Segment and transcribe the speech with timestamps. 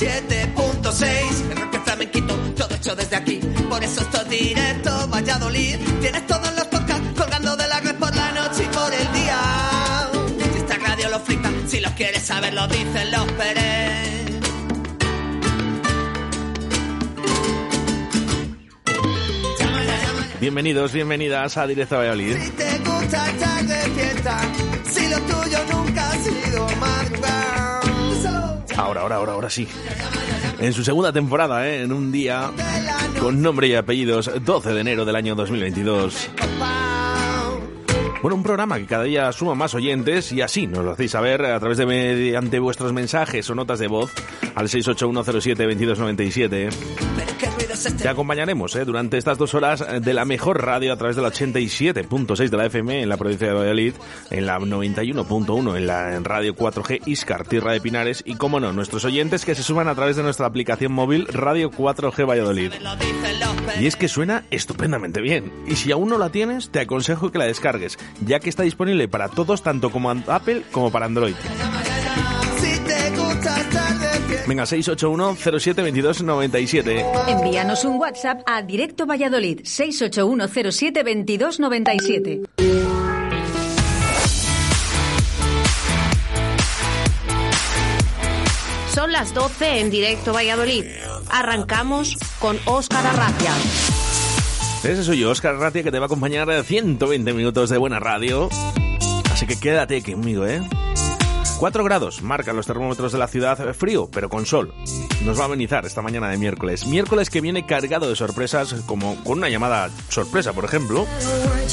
[0.00, 1.50] 87.6.
[1.50, 3.38] El rock flamenquito, todo hecho desde aquí.
[3.68, 5.76] Por eso esto es directo, Valladolid.
[6.00, 9.38] Tienes todos los podcasts colgando de la red por la noche y por el día.
[10.52, 14.20] Si esta radio lo flita, si los quieres saber, lo dicen los Pérez.
[20.40, 22.38] Bienvenidos, bienvenidas a Directo Valladolid.
[22.38, 24.40] Si te gusta estar de fiesta,
[24.90, 27.09] si lo tuyo nunca ha sido madrugar.
[28.80, 29.68] Ahora, ahora, ahora, ahora sí.
[30.58, 31.82] En su segunda temporada, ¿eh?
[31.82, 32.50] en un día
[33.20, 36.30] con nombre y apellidos, 12 de enero del año 2022.
[38.22, 41.44] Bueno, un programa que cada día suma más oyentes y así nos lo hacéis saber
[41.44, 44.12] a través de mediante vuestros mensajes o notas de voz
[44.54, 47.09] al 681072297.
[47.80, 48.84] Te acompañaremos ¿eh?
[48.84, 52.66] durante estas dos horas de la mejor radio a través de la 87.6 de la
[52.66, 53.94] FM en la provincia de Valladolid,
[54.30, 59.04] en la 91.1 en la Radio 4G Iscar, Tierra de Pinares y, como no, nuestros
[59.04, 62.72] oyentes que se suman a través de nuestra aplicación móvil Radio 4G Valladolid.
[63.78, 65.52] Y es que suena estupendamente bien.
[65.66, 69.08] Y si aún no la tienes, te aconsejo que la descargues, ya que está disponible
[69.08, 71.34] para todos, tanto como Apple como para Android.
[72.60, 73.79] Si te gusta.
[74.46, 77.06] Venga, 681 07 22 97.
[77.28, 82.42] Envíanos un WhatsApp a Directo Valladolid 68107 2297.
[88.94, 90.84] Son las 12 en directo Valladolid.
[91.30, 93.52] Arrancamos con Óscar Arracia.
[94.82, 98.00] Ese soy yo, Oscar Ratia, que te va a acompañar a 120 minutos de buena
[98.00, 98.48] radio.
[99.30, 100.60] Así que quédate conmigo, ¿eh?
[101.60, 104.72] 4 grados marcan los termómetros de la ciudad, frío, pero con sol.
[105.26, 106.86] Nos va a amenizar esta mañana de miércoles.
[106.86, 111.06] Miércoles que viene cargado de sorpresas, como con una llamada sorpresa, por ejemplo.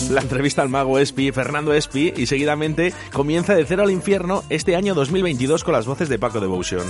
[0.09, 4.76] La entrevista al mago Espi, Fernando Espi, y seguidamente comienza de cero al infierno este
[4.76, 6.83] año 2022 con las voces de Paco Devotion.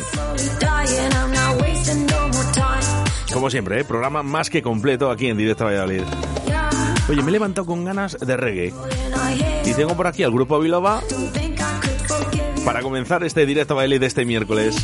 [3.31, 3.85] Como siempre, ¿eh?
[3.85, 6.01] programa más que completo aquí en Directo Valladolid.
[7.09, 8.73] Oye, me he levantado con ganas de reggae.
[9.65, 11.03] Y tengo por aquí al grupo Biloba
[12.67, 14.75] para comenzar este Directo Valladolid de este miércoles.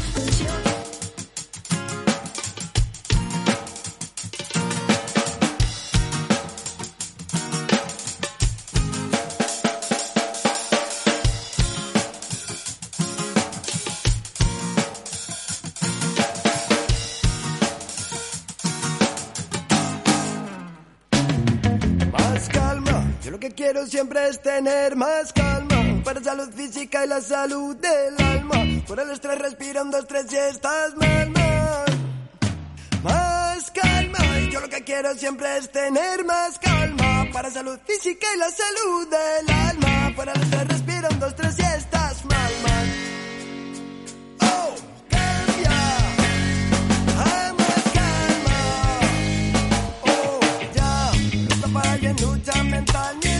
[22.14, 25.43] Más calma, yo lo que quiero siempre es tener más calma
[26.23, 28.56] salud física y la salud del alma.
[28.88, 31.85] Por el estrés respira un, dos, tres y estás mal, mal.
[33.03, 37.28] Más calma, y yo lo que quiero siempre es tener más calma.
[37.34, 40.13] Para salud física y la salud del alma.
[40.16, 42.88] Por el estrés respira un, dos, tres y estás mal, mal.
[44.41, 44.75] Oh,
[45.09, 45.72] cambia.
[47.19, 48.59] A más calma.
[50.03, 50.40] Oh,
[51.73, 53.34] para lucha mental ni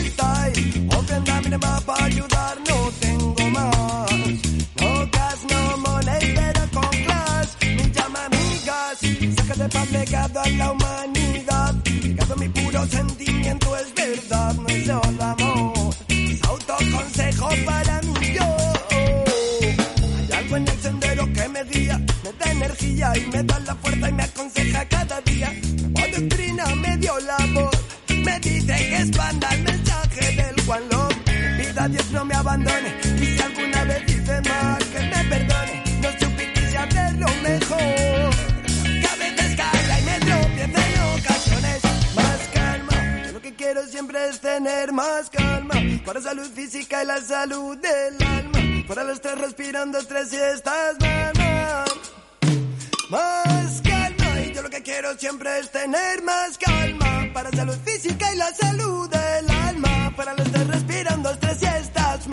[9.68, 11.74] paz legado a la humanidad.
[12.02, 15.94] Legado mi puro sentimiento es verdad, no es solo amor.
[16.08, 18.56] Es autoconsejo para mí, yo.
[18.90, 23.74] Hay algo en el sendero que me guía, me da energía y me da la
[23.76, 25.43] fuerza y me aconseja cada día.
[45.04, 45.74] Más calma.
[46.04, 48.60] Para salud física y la salud del alma.
[48.88, 51.84] Para el estrés respirando estás mal, mal.
[53.10, 57.28] Más calma, y yo lo que quiero siempre es tener más calma.
[57.32, 60.12] Para salud física y la salud del alma.
[60.16, 62.28] Para el estrés respirando estrés y estás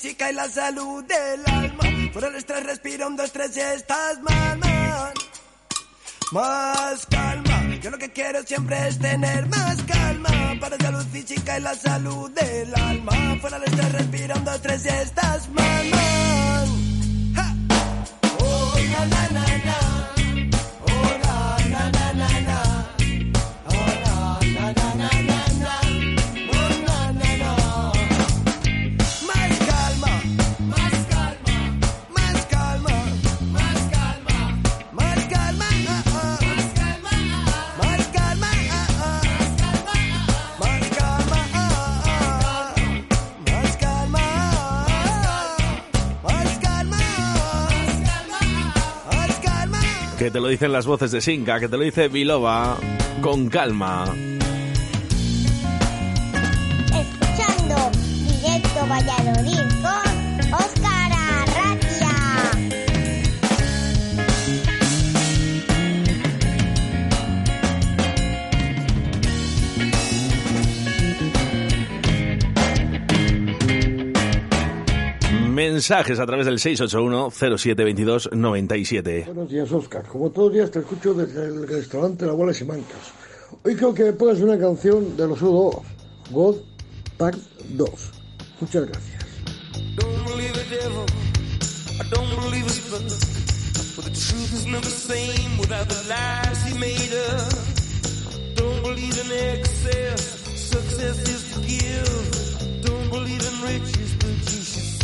[0.00, 1.84] física y la salud del alma.
[2.12, 5.12] Por el estrés respira un, dos, tres y estás mal, man.
[6.32, 7.74] Más calma.
[7.82, 12.30] Yo lo que quiero siempre es tener más calma para salud física y la salud
[12.30, 13.12] del alma.
[13.40, 16.68] Fuera el estrés respira un, dos, tres y estás mal, man.
[18.38, 19.59] Oh, na, na, na,
[50.20, 52.76] Que te lo dicen las voces de Sinka, que te lo dice Vilova.
[53.22, 54.04] Con calma.
[75.80, 79.24] Mensajes a través del 681-0722-97.
[79.24, 80.06] Buenos días, Oscar.
[80.06, 83.14] Como todos los días te escucho desde el restaurante La Bola y Simancas.
[83.64, 85.80] Hoy creo que me pongas una canción de los U2,
[86.32, 86.56] God
[87.16, 87.34] Tag
[87.70, 87.90] 2.
[88.60, 89.24] Muchas gracias.
[89.96, 91.06] don't believe the devil.
[91.98, 93.10] I don't believe blood.
[93.96, 97.54] But the truth is never the same without the lies he made up.
[98.54, 100.20] Don't believe in excess.
[100.60, 102.30] Success is to give.
[102.84, 104.89] Don't believe in riches, but you should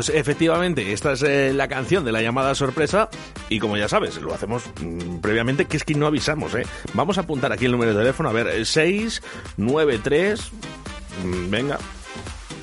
[0.00, 3.10] Pues efectivamente, esta es eh, la canción de la llamada sorpresa
[3.50, 6.62] y como ya sabes, lo hacemos mm, previamente, que es que no avisamos, ¿eh?
[6.94, 10.52] Vamos a apuntar aquí el número de teléfono, a ver, eh, 693,
[11.22, 11.78] mm, venga,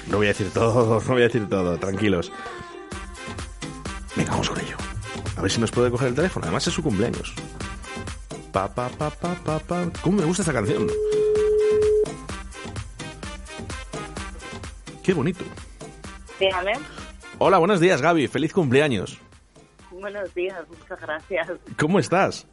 [0.08, 2.32] no voy a decir todo, no voy a decir todo, tranquilos.
[4.15, 4.77] Venga, vamos con ello.
[5.36, 7.36] A ver si nos puede coger el teléfono, además es su cumpleaños.
[8.51, 9.91] Pa, pa, pa, pa.
[10.01, 10.88] ¿Cómo me gusta esta canción?
[15.03, 15.46] Qué bonito.
[16.39, 16.74] Dígame.
[17.39, 18.27] Hola, buenos días, Gaby.
[18.27, 19.20] Feliz cumpleaños.
[19.91, 21.48] Buenos días, muchas gracias.
[21.79, 22.48] ¿Cómo estás?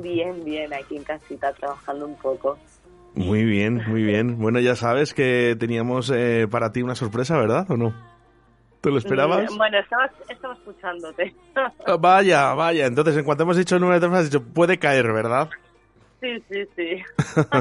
[0.00, 2.58] Bien, bien, aquí en casita trabajando un poco.
[3.14, 4.38] Muy bien, muy bien.
[4.38, 7.70] Bueno, ya sabes que teníamos eh, para ti una sorpresa, ¿verdad?
[7.70, 7.94] ¿O no?
[8.82, 9.50] ¿Te lo esperabas?
[9.50, 11.34] Mm, Bueno, estaba, estaba escuchándote.
[11.54, 12.86] Ah, Vaya, vaya.
[12.86, 15.48] Entonces, en cuanto hemos dicho el número de teléfono, has dicho, puede caer, ¿verdad?
[16.20, 17.02] sí, sí, sí.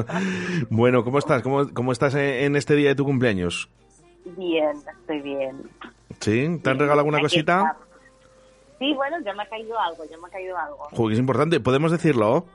[0.70, 1.42] bueno, ¿cómo estás?
[1.42, 3.70] ¿Cómo, cómo estás en en este día de tu cumpleaños?
[4.38, 5.70] Bien, estoy bien.
[6.20, 6.60] ¿Sí?
[6.64, 7.78] ¿Te han regalado alguna cosita?
[8.80, 10.78] Sí, bueno, ya me ha caído algo, ya me ha caído algo.
[10.92, 11.60] Joder, es importante.
[11.60, 12.46] ¿Podemos decirlo?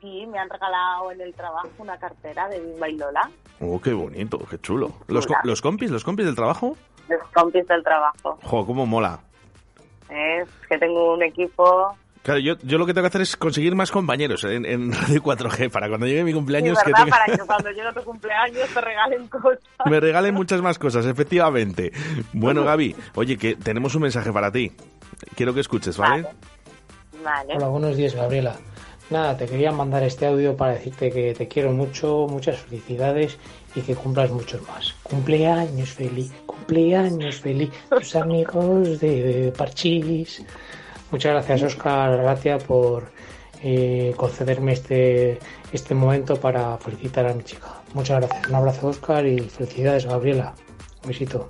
[0.00, 3.30] Sí, me han regalado en el trabajo una cartera de Bimba y Lola.
[3.60, 4.92] Oh, qué bonito, qué chulo.
[5.08, 5.90] ¿Los, co- ¿Los compis?
[5.90, 6.76] ¿Los compis del trabajo?
[7.08, 8.38] Los compis del trabajo.
[8.42, 9.20] Jo, cómo mola.
[10.08, 11.96] Es que tengo un equipo...
[12.22, 15.22] Claro, yo, yo lo que tengo que hacer es conseguir más compañeros en, en Radio
[15.22, 17.04] 4G para cuando llegue mi Sí, cumpleaños que ¿verdad?
[17.06, 19.58] tenga- Para que cuando llegue tu cumpleaños te regalen cosas.
[19.86, 21.92] me regalen muchas más cosas, efectivamente.
[22.34, 24.70] Bueno, Gaby, oye, que tenemos un mensaje para ti.
[25.34, 26.26] Quiero que escuches, ¿vale?
[27.24, 27.54] Vale.
[27.56, 28.56] Hola, buenos días, Gabriela.
[29.08, 33.38] Nada, te quería mandar este audio para decirte que te quiero mucho, muchas felicidades
[33.74, 34.94] y que cumplas muchos más.
[35.02, 40.44] Cumpleaños feliz, cumpleaños feliz, tus amigos de Parchís.
[41.10, 43.10] Muchas gracias, Oscar Gracia, por
[43.62, 45.38] eh, concederme este,
[45.72, 47.68] este momento para felicitar a mi chica.
[47.94, 48.48] Muchas gracias.
[48.48, 50.54] Un abrazo, Oscar, y felicidades, Gabriela.
[51.02, 51.48] Un besito.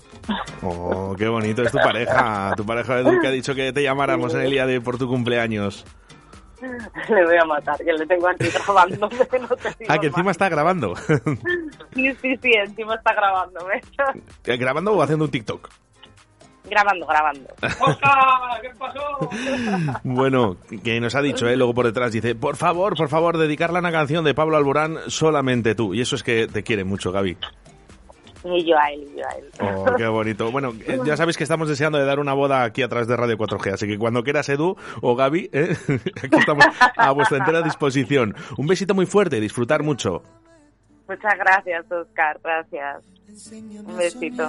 [0.62, 2.52] Oh, qué bonito, es tu pareja.
[2.57, 5.09] Tu pareja Edu que ha dicho que te llamáramos en el día de por tu
[5.09, 5.85] cumpleaños.
[7.09, 8.97] Le voy a matar, que le tengo aquí grabando.
[9.09, 9.09] no
[9.57, 10.17] te digo Ah, que más.
[10.17, 10.95] encima está grabando.
[11.95, 13.81] Sí, sí, sí, encima está grabándome.
[14.45, 15.69] ¿Grabando o haciendo un TikTok?
[16.64, 17.49] Grabando, grabando.
[17.81, 18.61] ¡Oscar!
[18.62, 19.00] ¿Qué pasó?
[20.05, 21.57] Bueno, que nos ha dicho, ¿eh?
[21.57, 24.99] luego por detrás dice, por favor, por favor, dedicarle a una canción de Pablo Alborán
[25.09, 25.95] solamente tú.
[25.95, 27.37] Y eso es que te quiere mucho, Gaby.
[28.43, 29.45] Y yo a él, y yo a él.
[29.61, 30.50] Oh, qué bonito.
[30.50, 33.17] Bueno, eh, ya sabéis que estamos deseando de dar una boda aquí a través de
[33.17, 35.76] Radio 4G, así que cuando quieras Edu o Gaby, ¿eh?
[36.23, 36.64] aquí estamos
[36.97, 38.35] a vuestra entera disposición.
[38.57, 40.23] Un besito muy fuerte, disfrutar mucho.
[41.07, 43.02] Muchas gracias, Oscar, gracias.
[43.87, 44.49] Un besito.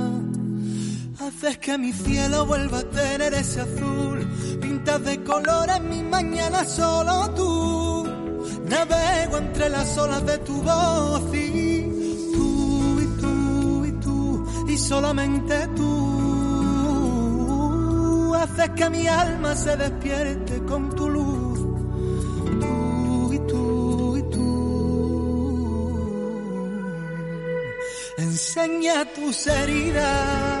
[1.41, 4.19] Haces que mi cielo vuelva a tener ese azul.
[4.61, 8.07] Pintas de colores mi mañana solo tú.
[8.69, 11.81] Navego entre las olas de tu voz y
[12.31, 15.95] tú y tú y tú y solamente tú.
[18.35, 21.59] Haces que mi alma se despierte con tu luz.
[22.59, 24.41] Tú y tú y tú.
[28.19, 30.60] Enseña tus heridas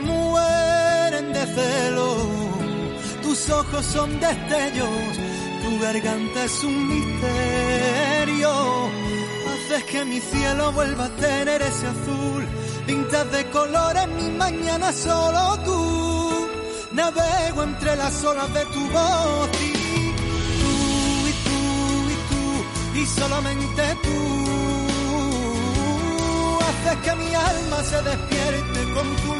[0.00, 2.16] Mueren de celo.
[3.22, 5.18] Tus ojos son destellos,
[5.62, 8.52] tu garganta es un misterio.
[9.50, 12.46] Haces que mi cielo vuelva a tener ese azul.
[12.86, 16.48] Pintas de colores mi mañana solo tú.
[16.92, 19.72] Navego entre las olas de tu voz y
[20.60, 20.74] tú
[21.28, 21.60] y tú
[22.14, 24.20] y tú y solamente tú
[26.70, 29.39] haces que mi alma se despierte con tu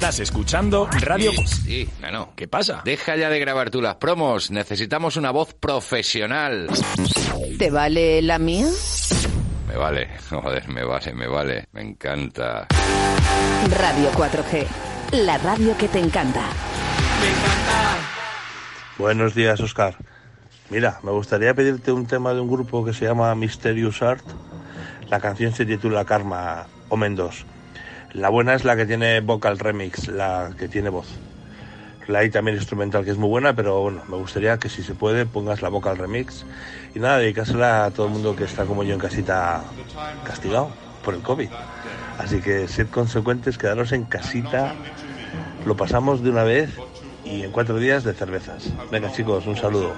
[0.00, 1.30] Estás escuchando Radio...
[1.44, 2.32] Sí, no.
[2.34, 2.80] ¿Qué pasa?
[2.86, 4.50] Deja ya de grabar tú las promos.
[4.50, 6.68] Necesitamos una voz profesional.
[7.58, 8.64] ¿Te vale la mía?
[9.68, 11.66] Me vale, joder, me vale, me vale.
[11.72, 12.66] Me encanta.
[13.78, 14.66] Radio 4G.
[15.22, 16.48] La radio que te encanta.
[18.96, 19.96] Buenos días, Oscar.
[20.70, 24.24] Mira, me gustaría pedirte un tema de un grupo que se llama Mysterious Art.
[25.10, 27.44] La canción se titula Karma Omen 2.
[28.12, 31.06] La buena es la que tiene vocal remix, la que tiene voz.
[32.08, 34.94] La hay también instrumental que es muy buena, pero bueno, me gustaría que si se
[34.94, 36.44] puede pongas la vocal remix.
[36.94, 39.62] Y nada, dedicársela a todo el mundo que está como yo en casita
[40.24, 40.72] castigado
[41.04, 41.50] por el COVID.
[42.18, 44.74] Así que sed consecuentes, quedaros en casita.
[45.64, 46.70] Lo pasamos de una vez
[47.24, 48.72] y en cuatro días de cervezas.
[48.90, 49.94] Venga chicos, un saludo.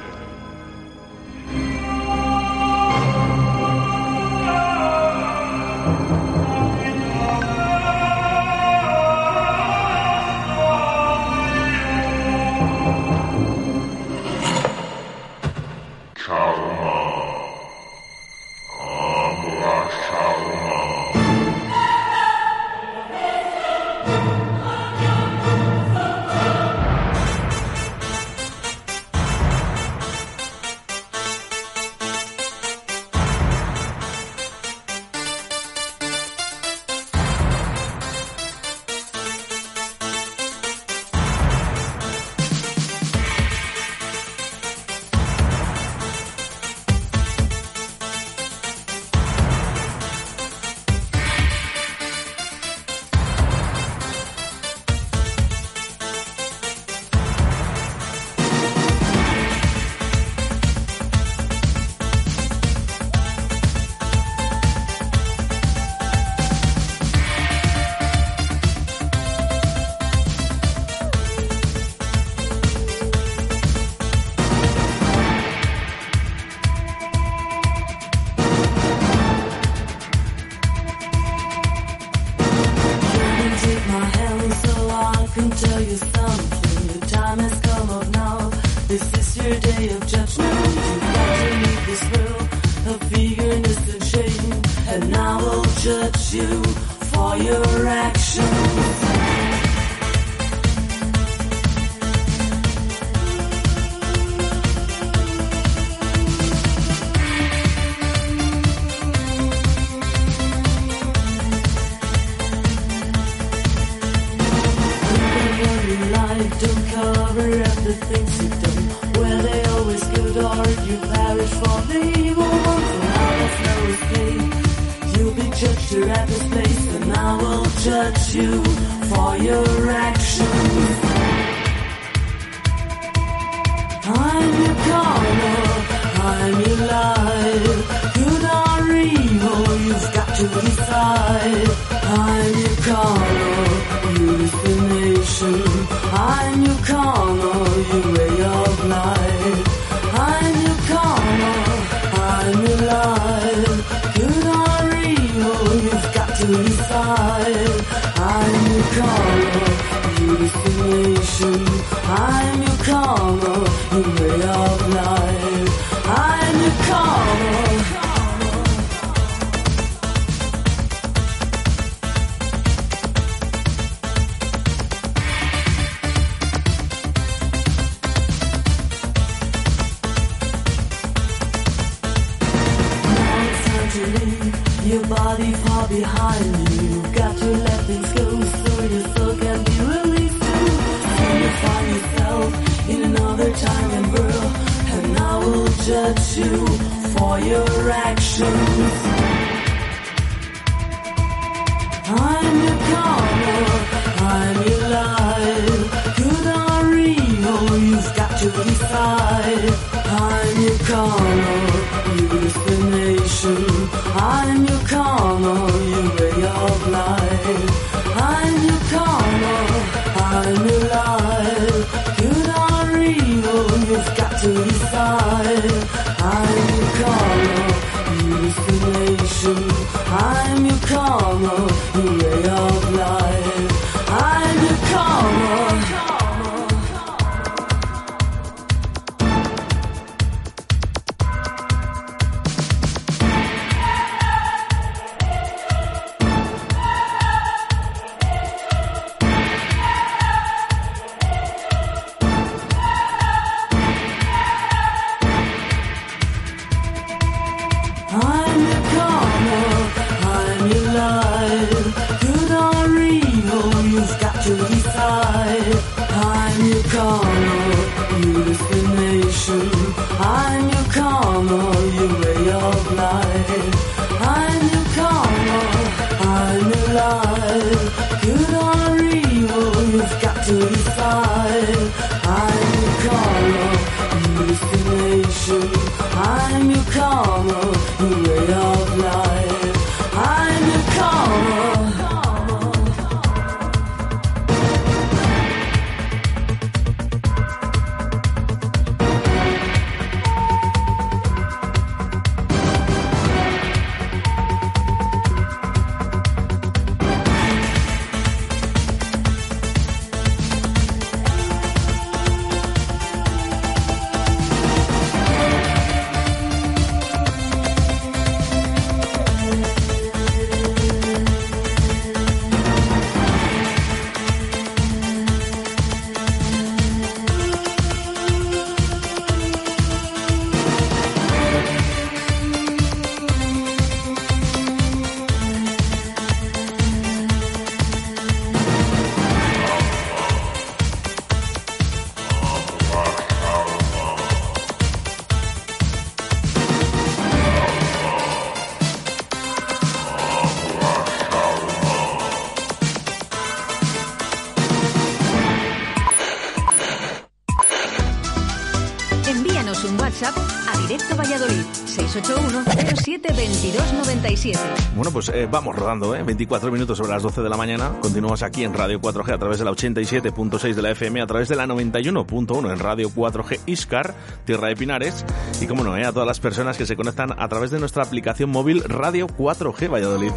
[364.94, 366.22] Bueno, pues eh, vamos rodando, ¿eh?
[366.22, 367.92] 24 minutos sobre las 12 de la mañana.
[368.00, 371.48] Continuamos aquí en Radio 4G a través de la 87.6 de la FM, a través
[371.48, 375.24] de la 91.1 en Radio 4G Iscar, Tierra de Pinares.
[375.62, 376.04] Y como no, ¿eh?
[376.04, 379.90] a todas las personas que se conectan a través de nuestra aplicación móvil Radio 4G
[379.90, 380.32] Valladolid.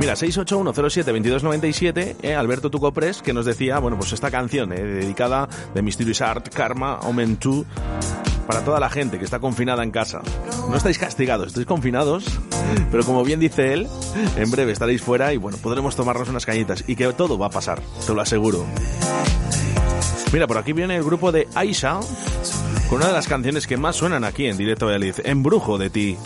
[0.00, 5.82] Mira, 681072297, eh, Alberto Tucopres, que nos decía, bueno, pues esta canción eh, dedicada de
[5.82, 7.66] Mysterious Art, Karma, Omen 2,
[8.50, 10.22] para toda la gente que está confinada en casa.
[10.68, 12.24] No estáis castigados, estáis confinados,
[12.90, 13.86] pero como bien dice él,
[14.36, 17.50] en breve estaréis fuera y bueno, podremos tomarnos unas cañitas y que todo va a
[17.50, 18.66] pasar, te lo aseguro.
[20.32, 22.00] Mira, por aquí viene el grupo de Aisha
[22.88, 26.18] con una de las canciones que más suenan aquí en Directo Valladolid, Embrujo de ti.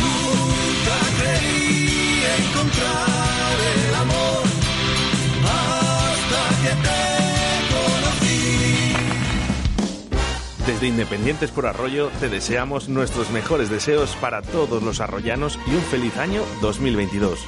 [0.00, 0.96] Nunca
[2.38, 3.56] encontrar
[3.88, 4.42] el amor
[5.44, 7.00] hasta que te
[7.74, 8.96] conocí.
[10.66, 15.82] Desde Independientes por Arroyo te deseamos nuestros mejores deseos para todos los arroyanos y un
[15.82, 17.38] feliz año 2022.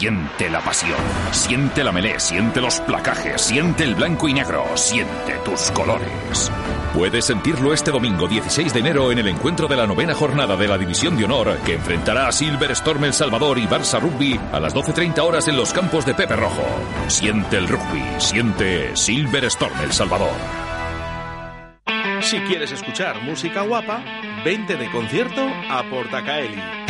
[0.00, 0.96] Siente la pasión,
[1.30, 6.50] siente la melé, siente los placajes, siente el blanco y negro, siente tus colores.
[6.94, 10.68] Puedes sentirlo este domingo 16 de enero en el encuentro de la novena jornada de
[10.68, 14.58] la División de Honor que enfrentará a Silver Storm El Salvador y Barça Rugby a
[14.58, 16.64] las 12.30 horas en los campos de Pepe Rojo.
[17.08, 20.32] Siente el rugby, siente Silver Storm El Salvador.
[22.22, 24.02] Si quieres escuchar música guapa,
[24.46, 26.89] vente de concierto a Portacaeli.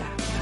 [0.00, 0.37] Alaska.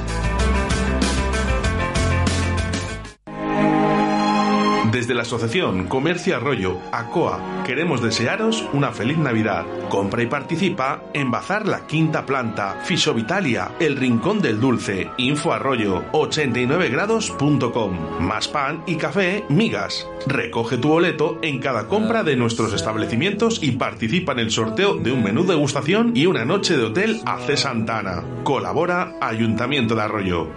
[4.97, 9.67] Desde la Asociación Comercio Arroyo, ACOA, queremos desearos una feliz Navidad.
[9.91, 16.03] Compra y participa en Bazar La Quinta Planta, Fisovitalia, El Rincón del Dulce, Info Arroyo,
[16.13, 18.21] 89grados.com.
[18.21, 20.09] Más pan y café, migas.
[20.27, 25.13] Recoge tu boleto en cada compra de nuestros establecimientos y participa en el sorteo de
[25.13, 27.59] un menú degustación y una noche de hotel a C.
[27.59, 28.25] Santana.
[28.45, 30.49] Colabora Ayuntamiento de Arroyo.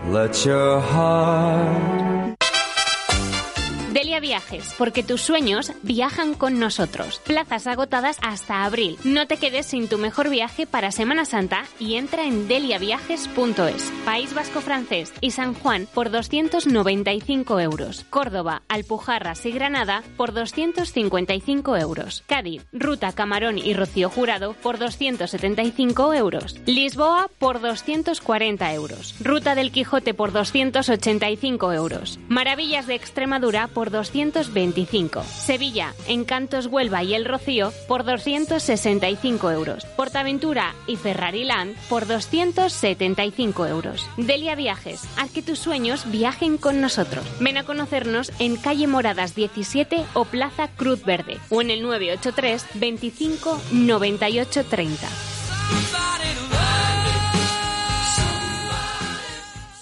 [4.19, 7.21] Viajes, porque tus sueños viajan con nosotros.
[7.25, 8.97] Plazas agotadas hasta abril.
[9.03, 13.91] No te quedes sin tu mejor viaje para Semana Santa y entra en deliaviajes.es.
[14.05, 18.05] País Vasco Francés y San Juan por 295 euros.
[18.10, 22.23] Córdoba, Alpujarras y Granada por 255 euros.
[22.27, 26.55] Cádiz, Ruta Camarón y Rocío Jurado por 275 euros.
[26.65, 29.15] Lisboa por 240 euros.
[29.21, 32.19] Ruta del Quijote por 285 euros.
[32.27, 35.24] Maravillas de Extremadura por 225.
[35.24, 39.86] Sevilla, Encantos Huelva y El Rocío por 265 euros.
[39.95, 44.06] Portaventura y Ferrari Land por 275 euros.
[44.17, 47.24] Delia Viajes, haz que tus sueños viajen con nosotros.
[47.39, 52.65] Ven a conocernos en calle Moradas 17 o Plaza Cruz Verde o en el 983
[52.76, 55.08] 25 98 30.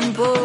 [0.00, 0.39] Tiempo.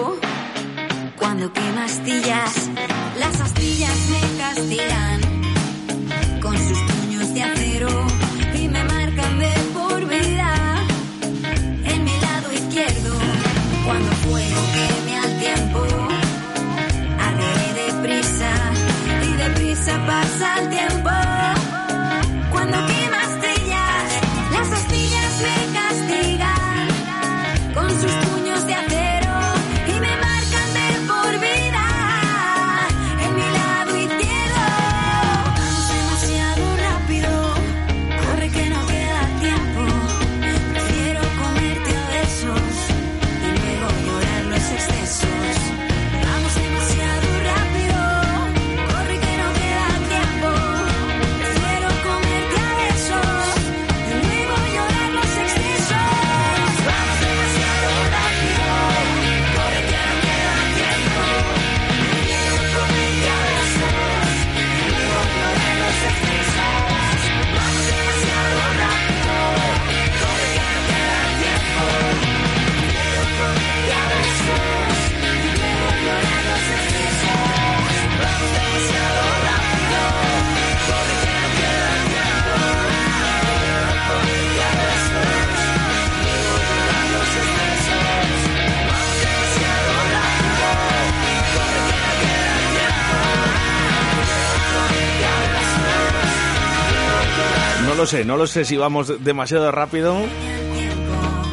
[98.06, 100.16] Lo sé, no lo sé si vamos demasiado rápido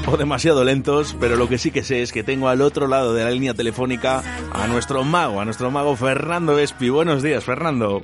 [0.07, 3.15] o demasiado lentos, pero lo que sí que sé es que tengo al otro lado
[3.15, 6.91] de la línea telefónica a nuestro mago, a nuestro mago Fernando Espi.
[6.91, 8.03] Buenos días, Fernando.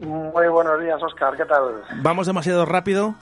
[0.00, 1.36] Muy buenos días, Oscar.
[1.36, 1.82] ¿Qué tal?
[1.96, 3.16] ¿Vamos demasiado rápido?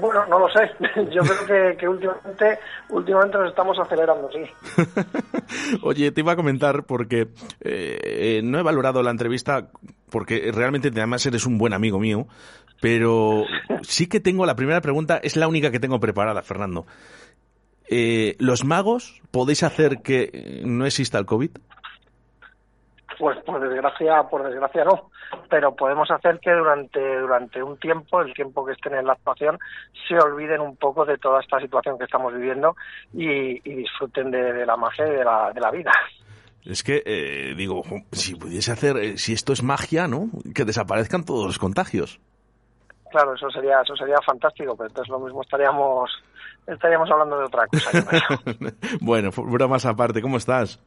[0.00, 0.70] Bueno, no lo sé.
[1.12, 5.78] Yo creo que, que últimamente, últimamente nos estamos acelerando, sí.
[5.82, 7.28] Oye, te iba a comentar porque
[7.60, 9.68] eh, eh, no he valorado la entrevista
[10.10, 12.28] porque realmente además eres un buen amigo mío,
[12.84, 13.46] pero
[13.80, 16.84] sí que tengo la primera pregunta, es la única que tengo preparada, Fernando.
[17.88, 21.48] Eh, ¿Los magos podéis hacer que no exista el COVID?
[23.18, 25.10] Pues por desgracia, por desgracia no.
[25.48, 29.58] Pero podemos hacer que durante, durante un tiempo, el tiempo que estén en la actuación,
[30.06, 32.76] se olviden un poco de toda esta situación que estamos viviendo
[33.14, 35.90] y, y disfruten de, de la magia y de la, de la vida.
[36.66, 40.28] Es que, eh, digo, si pudiese hacer, eh, si esto es magia, ¿no?
[40.54, 42.20] Que desaparezcan todos los contagios.
[43.14, 46.10] Claro, eso sería, eso sería fantástico, pero entonces lo mismo estaríamos,
[46.66, 48.02] estaríamos hablando de otra cosa.
[49.00, 50.80] bueno, bromas aparte, ¿cómo estás?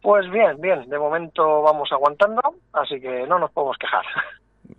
[0.00, 2.40] Pues bien, bien, de momento vamos aguantando,
[2.72, 4.04] así que no nos podemos quejar.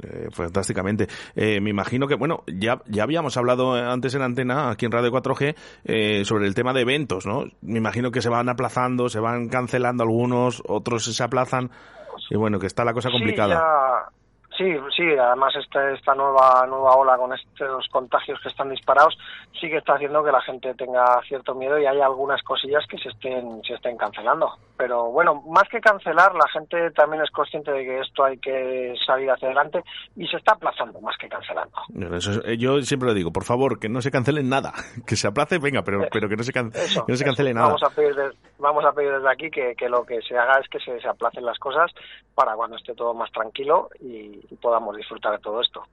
[0.04, 1.08] Eh, fantásticamente.
[1.34, 5.12] Eh, me imagino que, bueno, ya, ya habíamos hablado antes en antena, aquí en Radio
[5.14, 7.46] 4G, eh, sobre el tema de eventos, ¿no?
[7.62, 11.72] Me imagino que se van aplazando, se van cancelando algunos, otros se aplazan,
[12.30, 13.56] y bueno, que está la cosa complicada.
[13.56, 14.23] Sí, ya-
[14.64, 19.18] Sí, sí, además esta, esta nueva nueva ola con estos contagios que están disparados
[19.60, 22.98] sí que está haciendo que la gente tenga cierto miedo y hay algunas cosillas que
[22.98, 24.54] se estén se estén cancelando.
[24.78, 28.94] Pero bueno, más que cancelar, la gente también es consciente de que esto hay que
[29.06, 29.84] salir hacia adelante
[30.16, 31.76] y se está aplazando más que cancelando.
[32.16, 34.72] Eso es- eh, yo siempre lo digo, por favor, que no se cancele nada,
[35.08, 37.26] que se aplace, venga, pero, pero que no se, can- Eso, que no se eso.
[37.26, 37.68] cancele nada.
[37.68, 40.60] Vamos a pedir, de- vamos a pedir desde aquí que, que lo que se haga
[40.60, 41.92] es que se, se aplacen las cosas
[42.34, 45.84] para cuando esté todo más tranquilo y podamos disfrutar de todo esto.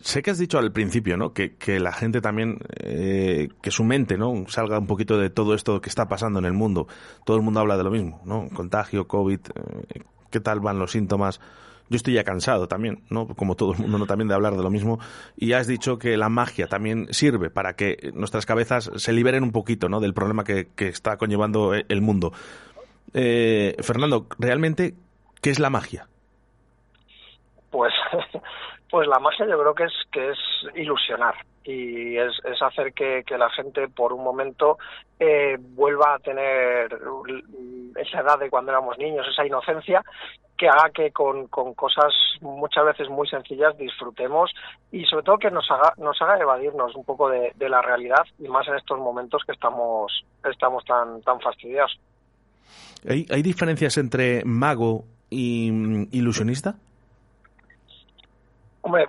[0.00, 1.32] Sé que has dicho al principio, ¿no?
[1.32, 4.44] Que, la gente también, eh, que su mente, ¿no?
[4.48, 6.86] Salga un poquito de todo esto que está pasando en el mundo.
[7.24, 8.48] Todo el mundo habla de lo mismo, ¿no?
[8.54, 11.40] Contagio, COVID, eh, ¿qué tal van los síntomas?
[11.88, 13.26] Yo estoy ya cansado también, ¿no?
[13.28, 14.06] Como todo el mundo, ¿no?
[14.06, 15.00] También de hablar de lo mismo.
[15.36, 19.52] Y has dicho que la magia también sirve para que nuestras cabezas se liberen un
[19.52, 20.00] poquito, ¿no?
[20.00, 22.32] Del problema que, está conllevando eh, el mundo.
[23.12, 24.94] Fernando, realmente,
[25.40, 26.08] ¿qué es la magia?
[27.70, 27.92] Pues,
[28.90, 30.38] pues la magia yo creo que es que es
[30.74, 34.78] ilusionar y es, hacer que, la gente por un momento
[35.18, 36.98] eh, vuelva a tener
[37.96, 40.02] esa edad de cuando éramos niños, esa inocencia
[40.56, 44.50] que haga que con, cosas muchas veces muy sencillas disfrutemos
[44.92, 48.24] y sobre todo que nos haga nos haga evadirnos un poco de, de la realidad
[48.38, 51.98] y más en estos momentos que estamos estamos tan tan fastidiados.
[53.08, 56.74] ¿Hay, hay diferencias entre mago y mm, ilusionista?
[58.82, 59.06] Hombre,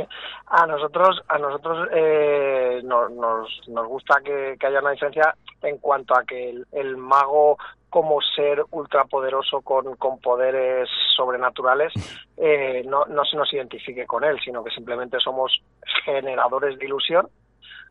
[0.46, 5.78] a nosotros, a nosotros eh, no- nos, nos gusta que, que haya una diferencia en
[5.78, 7.56] cuanto a que el, el mago
[7.88, 11.92] como ser ultrapoderoso con, con poderes sobrenaturales
[12.36, 15.58] eh, no, no se nos identifique con él, sino que simplemente somos
[16.04, 17.28] generadores de ilusión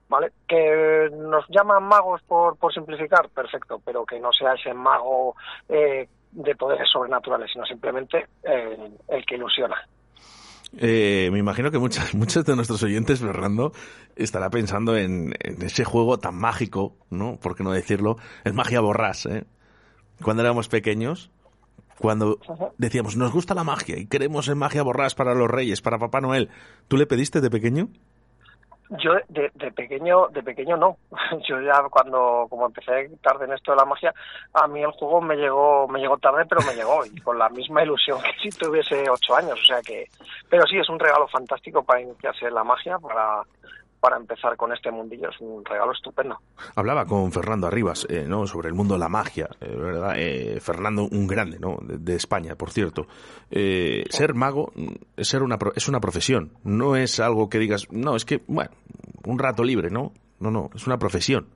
[0.09, 0.31] ¿vale?
[0.47, 5.35] Que nos llaman magos por, por simplificar, perfecto, pero que no sea ese mago
[5.69, 9.77] eh, de poderes sobrenaturales, sino simplemente eh, el que ilusiona.
[10.77, 13.73] Eh, me imagino que muchas, muchos de nuestros oyentes, Fernando,
[14.15, 17.37] estará pensando en, en ese juego tan mágico, ¿no?
[17.39, 18.17] ¿Por qué no decirlo?
[18.43, 19.45] El magia borrás, ¿eh?
[20.21, 21.31] Cuando éramos pequeños,
[21.99, 22.39] cuando
[22.77, 26.21] decíamos, nos gusta la magia y queremos el magia borrás para los reyes, para Papá
[26.21, 26.49] Noel,
[26.87, 27.89] ¿tú le pediste de pequeño?
[28.99, 30.97] Yo de, de pequeño, de pequeño no.
[31.47, 34.13] Yo ya cuando, como empecé tarde en esto de la magia,
[34.53, 37.49] a mí el juego me llegó, me llegó tarde, pero me llegó y con la
[37.49, 39.59] misma ilusión que si tuviese ocho años.
[39.59, 40.09] O sea que,
[40.49, 43.43] pero sí es un regalo fantástico para iniciarse en la magia, para,
[44.03, 45.29] para empezar con este mundillo.
[45.29, 46.37] Es un regalo estupendo.
[46.75, 48.45] Hablaba con Fernando Arribas, eh, ¿no?
[48.45, 50.15] Sobre el mundo de la magia, eh, ¿verdad?
[50.17, 51.77] Eh, Fernando, un grande, ¿no?
[51.81, 53.03] De, de España, por cierto.
[53.49, 56.51] Eh, ser mago mm, es ser una, es una profesión.
[56.65, 58.71] No es algo que digas, no, es que, bueno,
[59.25, 60.11] un rato libre, ¿no?
[60.41, 61.47] No, no, es una profesión.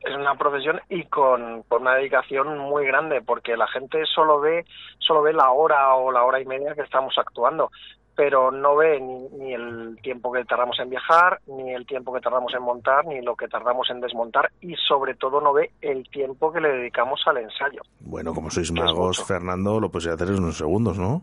[0.00, 4.64] es una profesión y con, con una dedicación muy grande porque la gente solo ve
[4.98, 7.70] solo ve la hora o la hora y media que estamos actuando
[8.16, 12.20] pero no ve ni, ni el tiempo que tardamos en viajar ni el tiempo que
[12.20, 16.08] tardamos en montar ni lo que tardamos en desmontar y sobre todo no ve el
[16.10, 20.42] tiempo que le dedicamos al ensayo Bueno, como sois magos, Fernando, lo podéis hacer en
[20.42, 21.22] unos segundos, ¿no?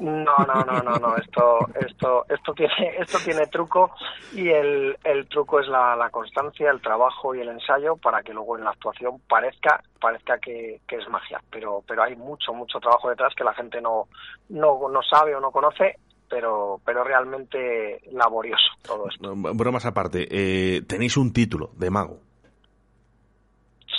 [0.00, 1.16] No, no, no, no, no.
[1.16, 3.90] Esto, esto, esto tiene, esto tiene truco
[4.32, 8.56] y el, el truco es la, constancia, el trabajo y el ensayo para que luego
[8.56, 11.42] en la actuación parezca, parezca que, que es magia.
[11.50, 14.08] Pero, pero hay mucho, mucho trabajo detrás que la gente no,
[14.48, 15.96] no, no sabe o no conoce,
[16.30, 19.34] pero, pero realmente laborioso todo esto.
[19.34, 22.29] Bromas aparte, eh, tenéis un título de mago.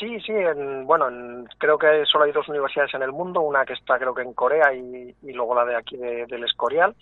[0.02, 3.64] Sí, sí, en- bueno, en- creo que solo hay dos universidades en el mundo, una
[3.66, 6.96] que está creo que en Corea y, y luego la de aquí de- del Escorial,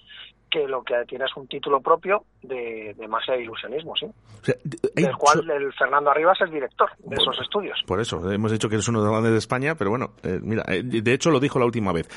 [0.51, 4.05] que lo que tiene es un título propio de, de magia e ilusionismo, sí.
[4.07, 4.55] O sea,
[4.97, 7.79] hay Del cual el Fernando Arribas es director de esos estudios.
[7.87, 10.39] Por eso, hemos dicho que eres uno de los grandes de España, pero bueno, eh,
[10.41, 12.09] mira, eh, de hecho lo dijo la última vez.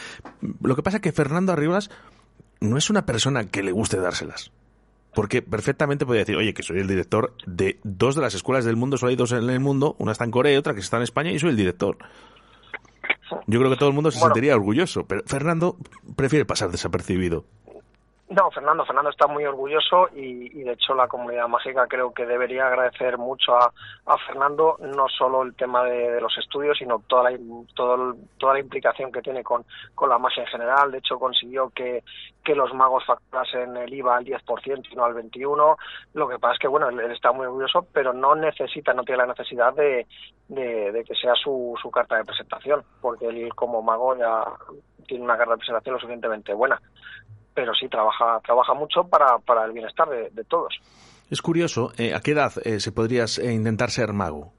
[0.62, 1.91] Lo que pasa es que Fernando Arribas
[2.61, 4.51] no es una persona que le guste dárselas.
[5.15, 8.77] Porque perfectamente podría decir, oye, que soy el director de dos de las escuelas del
[8.77, 10.97] mundo, solo hay dos en el mundo, una está en Corea y otra que está
[10.97, 11.99] en España y soy el director.
[13.47, 14.35] Yo creo que todo el mundo se Bueno.
[14.35, 15.77] sentiría orgulloso, pero Fernando
[16.17, 17.45] prefiere pasar desapercibido.
[18.33, 22.24] No, Fernando, Fernando está muy orgulloso y, y, de hecho la comunidad mágica creo que
[22.24, 23.70] debería agradecer mucho a,
[24.26, 27.39] Fernando no solo el tema de, los estudios, sino toda la,
[27.74, 30.91] todo toda la implicación que tiene con, con la magia en general.
[30.91, 32.05] De hecho consiguió que,
[32.43, 35.76] que los magos facturasen el IVA al 10% y no al 21%.
[36.14, 39.05] Lo que pasa es que bueno, él, él está muy orgulloso, pero no necesita, no
[39.05, 40.07] tiene la necesidad de,
[40.49, 44.43] de, de que sea su, su carta de presentación, porque él como mago ya
[45.07, 46.80] tiene una carta de presentación lo suficientemente buena
[47.55, 50.74] pero sí trabaja trabaja mucho para, para el bienestar de, de todos.
[51.30, 54.53] Es curioso, eh, ¿a qué edad eh, se podrías eh, intentar ser mago?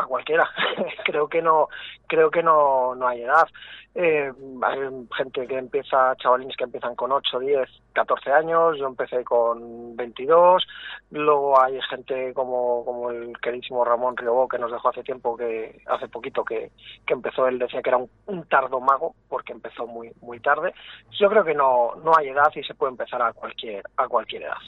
[0.00, 0.48] A cualquiera,
[1.04, 1.68] creo que no
[2.06, 3.46] creo que no, no hay edad.
[3.94, 4.32] Eh,
[4.62, 4.78] hay
[5.16, 10.64] gente que empieza, chavalines que empiezan con 8, 10, 14 años, yo empecé con 22,
[11.10, 15.82] luego hay gente como, como el queridísimo Ramón Riobó que nos dejó hace tiempo, que
[15.86, 16.70] hace poquito que,
[17.04, 20.72] que empezó, él decía que era un, un tardo mago porque empezó muy muy tarde.
[21.18, 24.42] Yo creo que no, no hay edad y se puede empezar a cualquier, a cualquier
[24.42, 24.58] edad.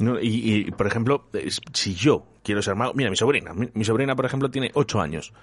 [0.00, 1.26] No, y, y, por ejemplo,
[1.74, 4.98] si yo quiero ser mago, mira, mi sobrina, mi, mi sobrina, por ejemplo, tiene ocho
[4.98, 5.34] años.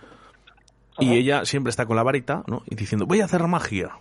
[0.97, 2.64] Y ella siempre está con la varita, ¿no?
[2.66, 3.99] Y diciendo, voy a hacer magia.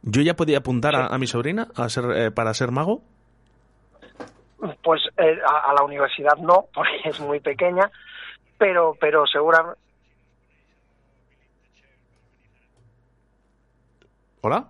[0.00, 3.02] ¿Yo ya podía apuntar a, a mi sobrina a ser, eh, para ser mago?
[4.82, 7.90] Pues eh, a, a la universidad no, porque es muy pequeña,
[8.56, 9.78] pero pero seguramente
[14.40, 14.66] ¿Hola?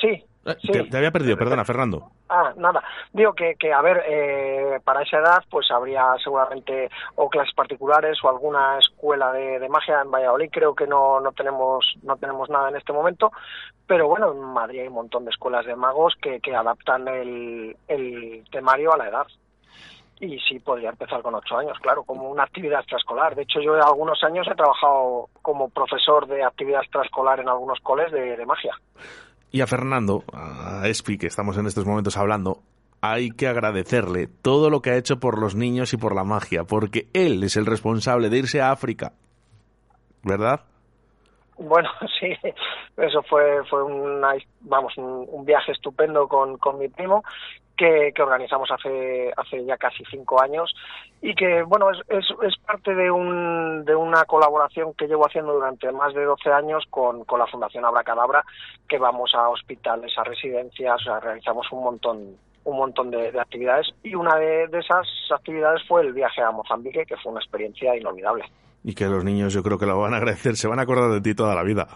[0.00, 0.08] sí.
[0.08, 0.68] Eh, sí.
[0.70, 2.10] te, te había perdido, perdona, Fernando.
[2.36, 2.82] Ah, nada.
[3.12, 8.18] Digo que, que a ver, eh, para esa edad, pues habría seguramente o clases particulares
[8.24, 10.50] o alguna escuela de, de magia en Valladolid.
[10.50, 13.30] Creo que no, no tenemos no tenemos nada en este momento,
[13.86, 18.42] pero bueno, en Madrid hay un montón de escuelas de magos que, adaptan el, el
[18.50, 19.26] temario a la edad.
[20.18, 23.36] Y sí, podría empezar con ocho años, claro, como una actividad extraescolar.
[23.36, 28.10] De hecho, yo algunos años he trabajado como profesor de actividad extraescolar en algunos coles
[28.10, 28.76] de magia.
[29.54, 32.64] Y a Fernando, a Espi, que estamos en estos momentos hablando,
[33.00, 36.64] hay que agradecerle todo lo que ha hecho por los niños y por la magia,
[36.64, 39.12] porque él es el responsable de irse a África.
[40.24, 40.62] ¿Verdad?
[41.56, 41.88] Bueno,
[42.20, 42.32] sí,
[42.96, 47.22] eso fue, fue una, vamos, un, un viaje estupendo con, con mi primo
[47.76, 50.74] que, que organizamos hace, hace ya casi cinco años
[51.20, 55.90] y que, bueno, es, es, parte de, un, de una colaboración que llevo haciendo durante
[55.92, 58.44] más de 12 años con, con la Fundación Abracadabra,
[58.88, 63.40] que vamos a hospitales, a residencias, o sea, realizamos un montón un montón de, de
[63.40, 67.40] actividades y una de, de esas actividades fue el viaje a Mozambique, que fue una
[67.40, 68.44] experiencia inolvidable.
[68.82, 71.10] Y que los niños yo creo que lo van a agradecer, se van a acordar
[71.10, 71.86] de ti toda la vida.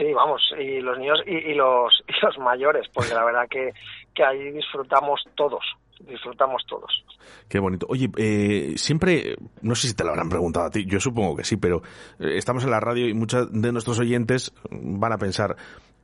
[0.00, 3.74] Sí, vamos, y los niños y, los y los mayores, porque la verdad que,
[4.14, 5.62] que ahí disfrutamos todos,
[6.08, 7.04] disfrutamos todos.
[7.46, 7.84] Qué bonito.
[7.90, 11.44] Oye, eh, siempre, no sé si te lo habrán preguntado a ti, yo supongo que
[11.44, 11.82] sí, pero
[12.18, 15.56] eh, estamos en la radio y muchos de nuestros oyentes van a pensar,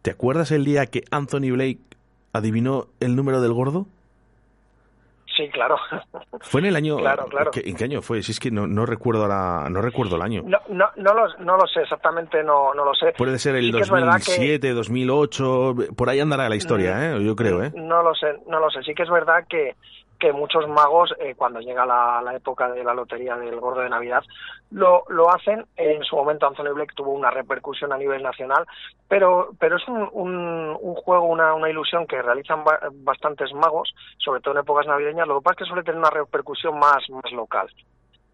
[0.03, 1.81] ¿te acuerdas el día que Anthony Blake
[2.35, 3.87] adivinó el número del gordo?
[5.37, 5.77] Sí, claro.
[6.41, 6.97] Fue en el año...
[6.97, 7.51] Claro, claro.
[7.51, 8.23] ¿qué- ¿En qué año fue?
[8.23, 10.43] Si es que no, no recuerdo ahora, no recuerdo el año.
[10.47, 13.13] No, no, no, lo, no lo sé, exactamente no, no lo sé.
[13.19, 17.13] Puede ser el Sí que es verdad que- 2007, 2008, por ahí andará la historia,
[17.17, 17.25] ¿eh?
[17.25, 17.73] Yo creo, ¿eh?
[17.75, 18.83] No lo sé, no lo sé.
[18.83, 19.75] Sí que es verdad que,
[20.19, 24.23] que muchos magos, eh, cuando llega la, época de la lotería del gordo de Navidad,
[24.71, 25.65] lo, lo hacen.
[25.77, 28.65] En su momento Anthony Blake tuvo una repercusión a nivel nacional,
[29.09, 33.95] pero, pero es un, un, un juego, una, una ilusión que realizan ba- bastantes magos,
[34.19, 35.27] sobre todo en épocas navideñas.
[35.29, 37.69] Lo que pasa es que suele tener una repercusión más, más local,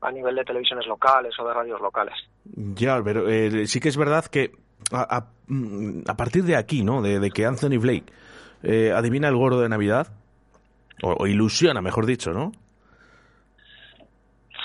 [0.01, 2.15] a nivel de televisiones locales o de radios locales.
[2.45, 4.51] Ya, pero eh, sí que es verdad que
[4.93, 7.03] a, a- mm, a partir de aquí, ¿no?
[7.03, 8.13] De, de que Anthony Blake
[8.65, 10.09] eh, adivina el gordo de Navidad,
[11.03, 12.53] o, o ilusiona, mejor dicho, ¿no?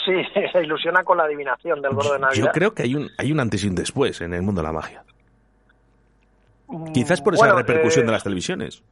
[0.08, 0.14] Sí,
[0.54, 2.46] se ilusiona con la adivinación del gordo de Navidad.
[2.46, 4.68] Yo creo que hay un, hay un antes y un después en el mundo de
[4.68, 5.04] la magia.
[6.68, 8.84] Mm, Quizás por esa bueno, repercusión eh, de las televisiones.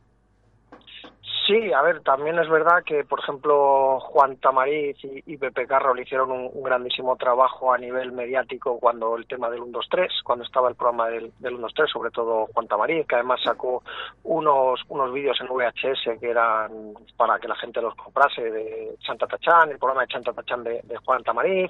[1.46, 5.94] Sí, a ver, también es verdad que, por ejemplo, Juan Tamariz y, y Pepe Carro
[5.94, 10.70] le hicieron un, grandísimo trabajo a nivel mediático cuando el tema del 1-2-3, cuando estaba
[10.70, 13.84] el programa del, del 1-2-3, sobre todo Juan Tamariz, que además sacó
[14.24, 19.28] unos, unos vídeos en VHS que eran para que la gente los comprase de Chanta
[19.28, 21.70] Tachán, el programa de Chanta Tachán de, de Juan Tamariz.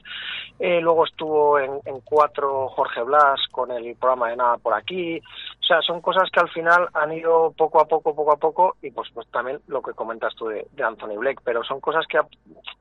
[0.58, 5.20] Eh, luego estuvo en, en 4 Jorge Blas con el programa de Nada por aquí.
[5.20, 8.78] O sea, son cosas que al final han ido poco a poco, poco a poco,
[8.82, 12.06] y pues, pues también lo que comentas tú de, de Anthony Blake, pero son cosas
[12.08, 12.20] que,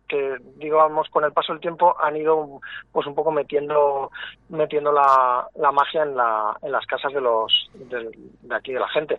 [0.09, 2.61] que, digamos, con el paso del tiempo han ido
[2.93, 4.11] pues un poco metiendo
[4.49, 8.11] metiendo la, la magia en, la, en las casas de los de,
[8.43, 9.19] de aquí de la gente.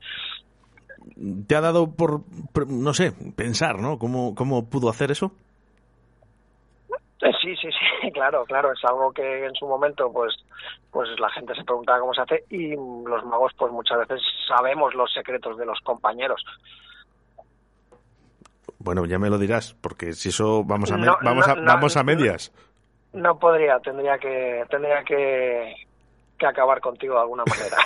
[1.48, 2.22] ¿Te ha dado por,
[2.54, 4.00] por, no sé, pensar, ¿no?
[4.00, 5.32] ¿Cómo, cómo pudo hacer eso?
[7.22, 7.70] Eh, Sí, sí,
[8.02, 10.34] sí, claro, claro, es algo que en su momento pues
[10.92, 14.94] pues la gente se preguntaba cómo se hace y los magos pues muchas veces sabemos
[14.94, 16.44] los secretos de los compañeros.
[18.86, 21.66] Bueno, ya me lo dirás, porque si eso vamos a, No, vamos, no, a, no,
[21.66, 22.54] vamos a medias.
[23.14, 25.74] No podría, tendría que tendría que,
[26.38, 27.78] que acabar contigo de alguna manera.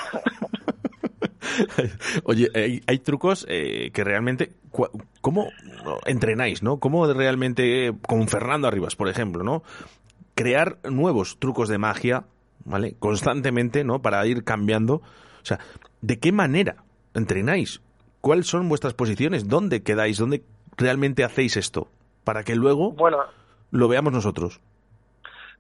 [2.25, 4.51] Oye, hay, hay trucos eh, que realmente...
[5.21, 5.47] ¿Cómo
[6.05, 6.79] entrenáis, no?
[6.81, 9.63] ¿Cómo realmente, con Fernando Arribas, por ejemplo, no?
[10.35, 12.25] Crear nuevos trucos de magia,
[12.65, 12.95] ¿vale?
[12.99, 14.01] Constantemente, ¿no?
[14.01, 14.95] Para ir cambiando.
[14.95, 15.59] O sea,
[16.01, 16.83] ¿de qué manera
[17.13, 17.81] entrenáis?
[18.19, 19.47] ¿Cuáles son vuestras posiciones?
[19.47, 20.17] ¿Dónde quedáis?
[20.17, 20.43] ¿Dónde
[20.79, 21.87] realmente hacéis esto?
[22.23, 23.19] Para que luego bueno,
[23.71, 24.59] lo veamos nosotros.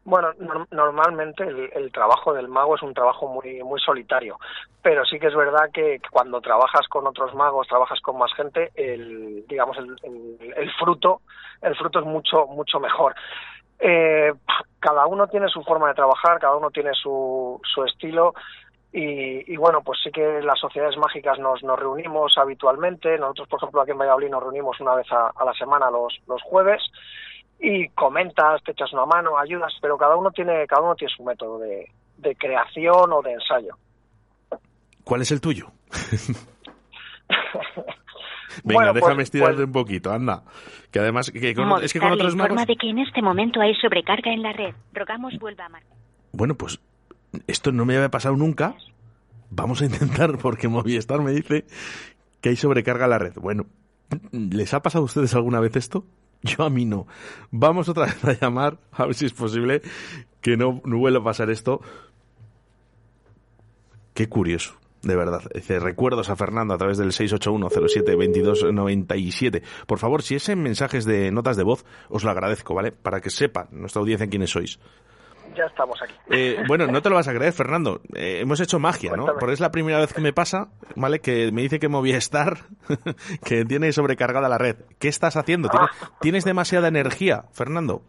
[0.05, 4.39] Bueno, nor- normalmente el, el trabajo del mago es un trabajo muy muy solitario,
[4.81, 8.71] pero sí que es verdad que cuando trabajas con otros magos, trabajas con más gente,
[8.75, 11.21] el digamos el, el- el fruto
[11.61, 13.13] el fruto es mucho mucho mejor.
[13.79, 14.33] Eh,
[14.79, 18.33] cada uno tiene su forma de trabajar, cada uno tiene su, su estilo
[18.91, 23.17] y, y bueno, pues sí que las sociedades mágicas nos, nos reunimos habitualmente.
[23.17, 26.19] Nosotros, por ejemplo, aquí en Valladolid nos reunimos una vez a, a la semana los,
[26.27, 26.81] los jueves
[27.59, 31.23] y comentas, te echas una mano, ayudas, pero cada uno tiene, cada uno tiene su
[31.23, 33.75] método de, de creación o de ensayo.
[35.03, 35.67] ¿Cuál es el tuyo?
[38.63, 40.43] Venga, Bueno, pues- déjame estirarte pues- un poquito, anda.
[40.91, 42.65] Que además, que con- es que con otros magos...
[42.65, 44.73] de que en este momento hay sobrecarga en la red.
[44.93, 45.97] Rogamos vuelva a marcar.
[46.31, 46.79] Bueno, pues
[47.47, 48.75] esto no me había pasado nunca.
[49.49, 51.65] Vamos a intentar, porque Movistar me dice
[52.41, 53.33] que hay sobrecarga en la red.
[53.35, 53.67] Bueno,
[54.31, 56.05] ¿les ha pasado a ustedes alguna vez esto?
[56.41, 57.05] Yo a mí no.
[57.51, 59.81] Vamos otra vez a llamar, a ver si es posible
[60.41, 61.81] que no, vuelva a pasar esto.
[64.13, 65.41] Qué curioso, de verdad.
[65.53, 69.61] Dice, recuerdos a Fernando a través del 681-07-2297.
[69.85, 72.93] Por favor, si es en mensajes de notas de voz, os lo agradezco, ¿vale?
[72.93, 74.79] Para que sepan nuestra audiencia quiénes sois.
[75.55, 76.13] Ya estamos aquí.
[76.29, 78.01] Eh, bueno, no te lo vas a creer, Fernando.
[78.15, 79.25] Eh, hemos hecho magia, ¿no?
[79.25, 81.19] Porque es la primera vez que me pasa, ¿vale?
[81.19, 82.57] Que me dice que Movistar,
[83.45, 84.77] que tiene sobrecargada la red.
[84.99, 85.69] ¿Qué estás haciendo?
[85.69, 85.89] ¿Tienes,
[86.21, 88.01] ¿tienes demasiada energía, Fernando?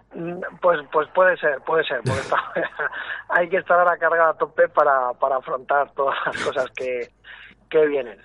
[0.61, 2.53] Pues, pues puede ser, puede ser, porque está-
[3.31, 7.09] hay que estar ahora cargada a tope para, para afrontar todas las cosas que,
[7.69, 8.19] que vienen.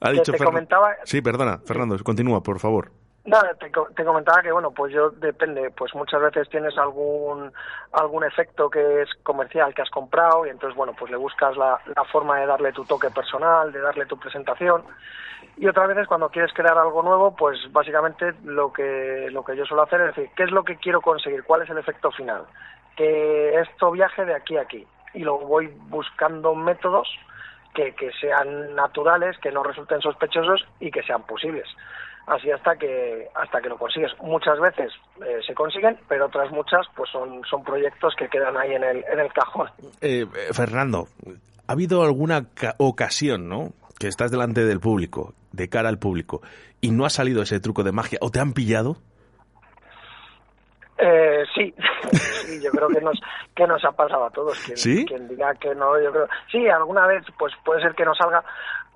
[0.00, 2.90] Ha dicho te Fer- comentaba, Sí, perdona, Fernando, continúa, por favor.
[3.26, 7.50] Nada, te, te comentaba que bueno, pues yo depende, pues muchas veces tienes algún
[7.92, 11.80] algún efecto que es comercial que has comprado y entonces bueno, pues le buscas la,
[11.96, 14.84] la forma de darle tu toque personal, de darle tu presentación
[15.56, 19.64] y otras veces cuando quieres crear algo nuevo, pues básicamente lo que lo que yo
[19.64, 21.44] suelo hacer es decir, ¿qué es lo que quiero conseguir?
[21.44, 22.44] ¿Cuál es el efecto final?
[22.94, 27.08] Que esto viaje de aquí a aquí y luego voy buscando métodos
[27.72, 31.66] que, que sean naturales, que no resulten sospechosos y que sean posibles.
[32.26, 34.10] Así hasta que hasta que lo consigues.
[34.22, 34.90] Muchas veces
[35.26, 39.04] eh, se consiguen, pero otras muchas pues son, son proyectos que quedan ahí en el,
[39.12, 39.68] en el cajón.
[40.00, 41.06] Eh, Fernando,
[41.66, 43.72] ¿ha habido alguna ca- ocasión, no?
[43.98, 46.40] Que estás delante del público, de cara al público,
[46.80, 48.96] y no ha salido ese truco de magia, o te han pillado?
[50.96, 51.74] Eh, sí,
[52.46, 53.20] sí, yo creo que nos
[53.54, 54.58] que nos ha pasado a todos.
[54.60, 55.04] Quien, ¿Sí?
[55.06, 56.28] quien diga que no, yo creo.
[56.50, 58.42] Sí, alguna vez pues puede ser que no salga.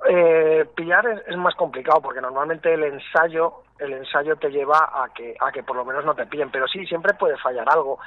[0.09, 5.09] Eh, pillar es, es más complicado porque normalmente el ensayo el ensayo te lleva a
[5.15, 7.99] que a que por lo menos no te pillen, pero sí siempre puede fallar algo.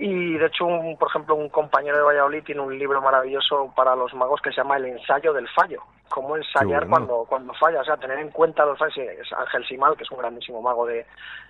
[0.00, 3.96] Y de hecho, un, por ejemplo, un compañero de Valladolid tiene un libro maravilloso para
[3.96, 5.82] los magos que se llama El ensayo del fallo.
[6.08, 6.88] Cómo ensayar bueno.
[6.88, 8.96] cuando, cuando falla, o sea, tener en cuenta los fallos.
[8.96, 11.04] Es Ángel Simal, que es un grandísimo mago de,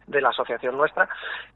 [0.07, 1.07] de la asociación nuestra.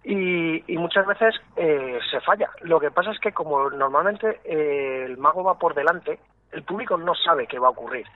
[0.05, 2.51] Y, y muchas veces eh, se falla.
[2.61, 6.18] Lo que pasa es que como normalmente eh, el mago va por delante,
[6.53, 8.07] el público no sabe qué va a ocurrir.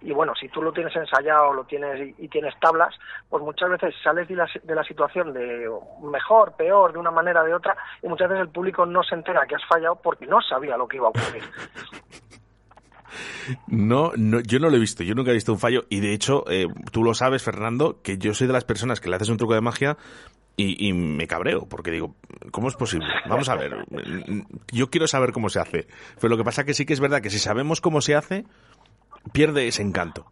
[0.00, 2.94] Y bueno, si tú lo tienes ensayado, lo tienes y, tienes tablas,
[3.28, 5.68] pues muchas veces sales de la, de la situación de
[6.02, 9.46] mejor, peor, de una manera, de otra, y muchas veces el público no se entera
[9.46, 11.42] que has fallado porque no sabía lo que iba a ocurrir.
[13.66, 16.12] No, no, yo no lo he visto, yo nunca he visto un fallo, y de
[16.12, 19.28] hecho, eh, tú lo sabes, Fernando, que yo soy de las personas que le haces
[19.28, 19.96] un truco de magia
[20.60, 22.16] y, me cabreo, porque digo,
[22.50, 23.06] ¿cómo es posible?
[23.28, 23.76] Vamos a ver,
[24.72, 27.22] yo quiero saber cómo se hace, pero lo que pasa que sí que es verdad
[27.22, 28.44] que si sabemos cómo se hace,
[29.32, 30.26] pierde ese encanto.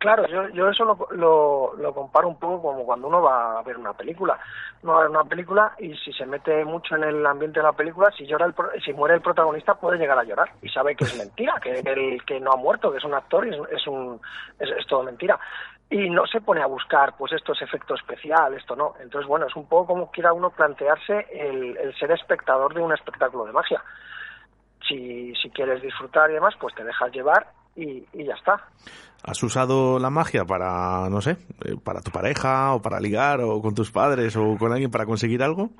[0.00, 3.62] Claro, yo, yo eso lo, lo, lo comparo un poco como cuando uno va a
[3.62, 4.38] ver una película.
[4.82, 7.64] Uno va a ver una película y si se mete mucho en el ambiente de
[7.64, 10.96] la película, si llora el, si muere el protagonista puede llegar a llorar y sabe
[10.96, 13.60] que es mentira, que el que no ha muerto, que es un actor y es,
[13.72, 14.18] es un
[14.58, 15.38] es, es todo mentira.
[15.90, 18.94] Y no se pone a buscar pues estos efectos especiales, esto no.
[19.00, 22.94] Entonces, bueno, es un poco como quiera uno plantearse el, el ser espectador de un
[22.94, 23.84] espectáculo de magia.
[24.88, 28.60] Si, si quieres disfrutar y demás, pues te dejas llevar y, y ya está.
[29.22, 33.60] ¿Has usado la magia para, no sé, eh, para tu pareja o para ligar o
[33.60, 35.70] con tus padres o con alguien para conseguir algo?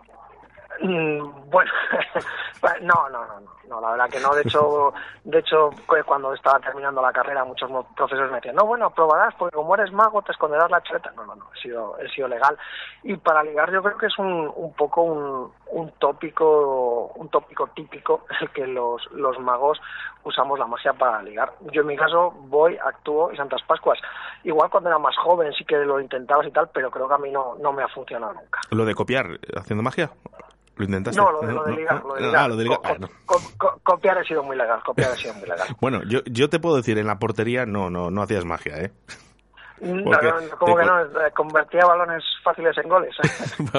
[0.83, 1.71] Mm, Bueno,
[2.83, 4.35] no, no, no, no, la verdad que no.
[4.35, 4.93] De hecho,
[5.25, 9.35] de hecho, cu- cuando estaba terminando la carrera, muchos profesores me decían, no, bueno, probarás,
[9.35, 11.11] porque como eres mago, te esconderás la chaleta.
[11.17, 12.57] No, no, no, he sido, he sido legal.
[13.03, 17.67] Y para ligar, yo creo que es un, un poco un, un tópico, un tópico
[17.69, 19.81] típico el que los, los magos
[20.25, 21.53] usamos la magia para ligar.
[21.73, 23.99] Yo en mi caso voy, actúo y Santas Pascuas.
[24.45, 27.19] Igual cuando era más joven sí que lo intentabas y tal, pero creo que a
[27.19, 28.61] mí no, no me ha funcionado nunca.
[28.71, 29.27] ¿Lo de copiar
[29.57, 30.11] haciendo magia?
[30.81, 31.21] ¿Lo intentaste?
[31.21, 32.37] No, lo de, lo de ligar, lo de ligar.
[32.43, 32.81] Ah, lo de ligar.
[32.85, 33.09] Ah, no.
[33.27, 35.69] Co- co- copiar ha sido muy legal, copiar ha sido muy legal.
[35.81, 38.91] Bueno, yo, yo te puedo decir, en la portería no, no, no hacías magia, ¿eh?
[39.83, 43.15] No, Porque no, no, como te que no, eh, convertía balones fáciles en goles.
[43.23, 43.29] ¿eh?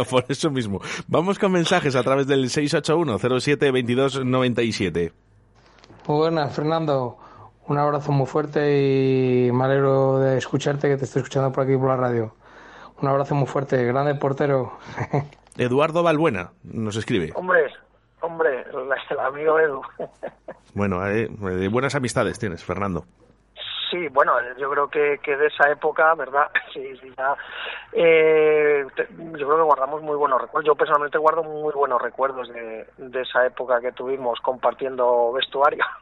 [0.09, 0.79] Por eso mismo.
[1.07, 5.11] Vamos con mensajes a través del 681-07-2297.
[6.07, 7.17] Muy buenas, Fernando.
[7.67, 11.75] Un abrazo muy fuerte y me alegro de escucharte, que te estoy escuchando por aquí
[11.77, 12.33] por la radio.
[13.01, 14.73] Un abrazo muy fuerte, grande portero.
[15.57, 17.31] Eduardo Balbuena nos escribe.
[17.35, 17.71] hombre,
[18.21, 18.65] hombre,
[19.09, 19.81] el, amigo Edu.
[20.73, 23.05] Bueno, eh, eh, buenas amistades tienes, Fernando.
[23.89, 26.47] Sí, bueno, yo creo que, que de esa época, ¿verdad?
[26.73, 27.35] Sí, sí, ya.
[27.91, 30.65] eh, te- yo creo que guardamos muy buenos recuerdos.
[30.65, 35.83] Yo personalmente guardo muy buenos recuerdos de, de esa época que tuvimos compartiendo vestuario.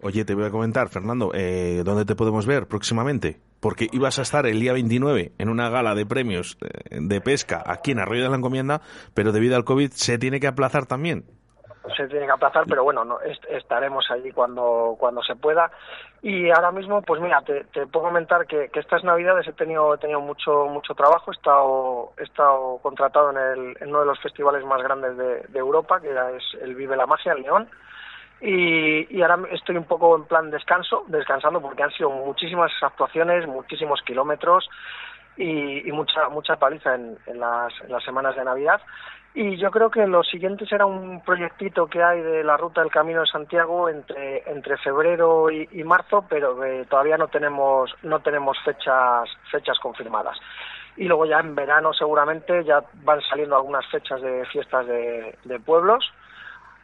[0.00, 3.40] Oye, te voy a comentar, Fernando, eh, ¿dónde te podemos ver próximamente?
[3.60, 7.62] Porque ibas a estar el día 29 en una gala de premios eh, de pesca
[7.66, 8.80] aquí en Arroyo de la Encomienda,
[9.14, 11.24] pero debido al COVID se tiene que aplazar también.
[11.96, 15.68] se tiene que aplazar, pero bueno, no, est- estaremos allí cuando, cuando se pueda.
[16.22, 20.20] Y ahora mismo, pues mira, te, puedo comentar que, estas navidades he tenido, he tenido
[20.20, 24.64] mucho, mucho trabajo, he estado, he estado contratado en, el, en uno de los festivales
[24.64, 27.68] más grandes de, de Europa, que es el Vive la Magia, en León.
[28.40, 33.46] Y, y ahora estoy un poco en plan descanso, descansando porque han sido muchísimas actuaciones,
[33.46, 34.68] muchísimos kilómetros
[35.36, 38.80] y, mucha mucha paliza en, en las, en las semanas de Navidad.
[39.34, 42.90] Y yo creo que lo siguiente será un proyectito que hay de la ruta del
[42.90, 48.58] Camino de Santiago entre, entre febrero y, marzo, pero que todavía no tenemos, no tenemos
[48.64, 50.38] fechas, fechas confirmadas.
[50.96, 56.04] Y luego ya en verano seguramente ya van saliendo algunas fechas de fiestas de pueblos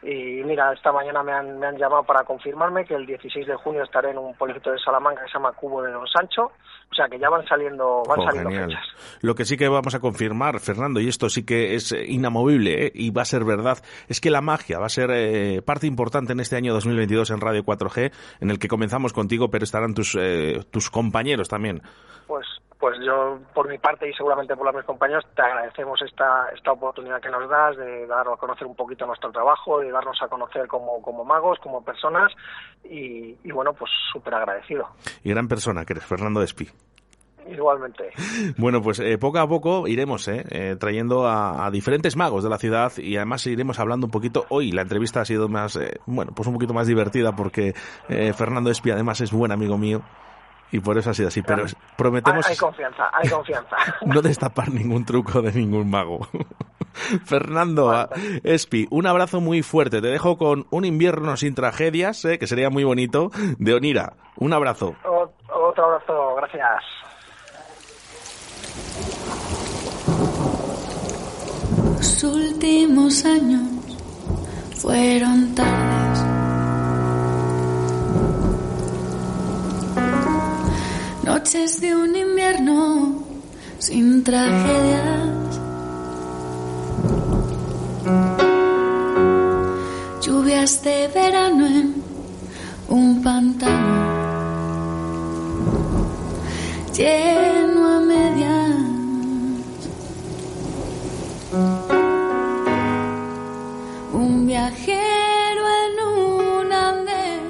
[0.05, 3.55] Y mira, esta mañana me han, me han llamado para confirmarme que el 16 de
[3.55, 6.51] junio estaré en un pueblito de Salamanca que se llama Cubo de Don Sancho.
[6.91, 8.69] O sea que ya van saliendo, van Oh, saliendo genial.
[8.69, 8.85] fechas.
[9.21, 12.85] Lo que sí que vamos a confirmar, Fernando, y esto sí que es eh, inamovible
[12.85, 12.91] ¿eh?
[12.93, 16.33] y va a ser verdad, es que la magia va a ser eh, parte importante
[16.33, 20.15] en este año 2022 en Radio 4G, en el que comenzamos contigo, pero estarán tus,
[20.19, 21.81] eh, tus compañeros también.
[22.27, 22.45] Pues,
[22.79, 26.71] pues yo, por mi parte y seguramente por los mis compañeros, te agradecemos esta, esta
[26.71, 30.27] oportunidad que nos das de dar a conocer un poquito nuestro trabajo, de darnos a
[30.27, 32.31] conocer como, como magos, como personas
[32.83, 34.89] y, y bueno, pues súper agradecido.
[35.23, 36.69] Y gran persona que eres, Fernando Espi.
[37.47, 38.09] Igualmente.
[38.57, 42.49] Bueno, pues eh, poco a poco iremos eh, eh, trayendo a, a diferentes magos de
[42.49, 44.45] la ciudad y además iremos hablando un poquito.
[44.49, 47.73] Hoy la entrevista ha sido más, eh, bueno, pues un poquito más divertida porque
[48.09, 50.01] eh, Fernando Espi además es buen amigo mío
[50.71, 51.41] y por eso ha sido así.
[51.41, 51.65] Pero
[51.97, 53.75] prometemos Hay, hay confianza, hay confianza.
[54.05, 56.27] no destapar ningún truco de ningún mago.
[57.25, 58.09] Fernando a-
[58.43, 60.01] Espi, un abrazo muy fuerte.
[60.01, 64.13] Te dejo con un invierno sin tragedias, eh, que sería muy bonito, de Onira.
[64.37, 64.95] Un abrazo.
[65.05, 65.31] O-
[65.69, 66.83] otro abrazo, gracias.
[71.97, 73.61] Los últimos años
[74.75, 76.04] fueron tardes.
[81.35, 83.25] Noches de un invierno
[83.77, 85.59] sin tragedias.
[90.21, 91.93] Lluvias de verano en
[92.87, 93.95] un pantano
[96.93, 98.75] lleno a medias.
[104.13, 107.43] Un viajero en un andén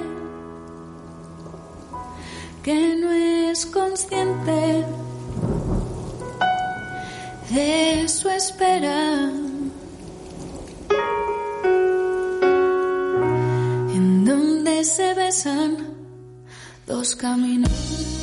[2.64, 4.84] que no es consciente
[7.50, 9.30] de su espera.
[13.94, 15.78] En donde se besan
[16.86, 18.15] dos caminos.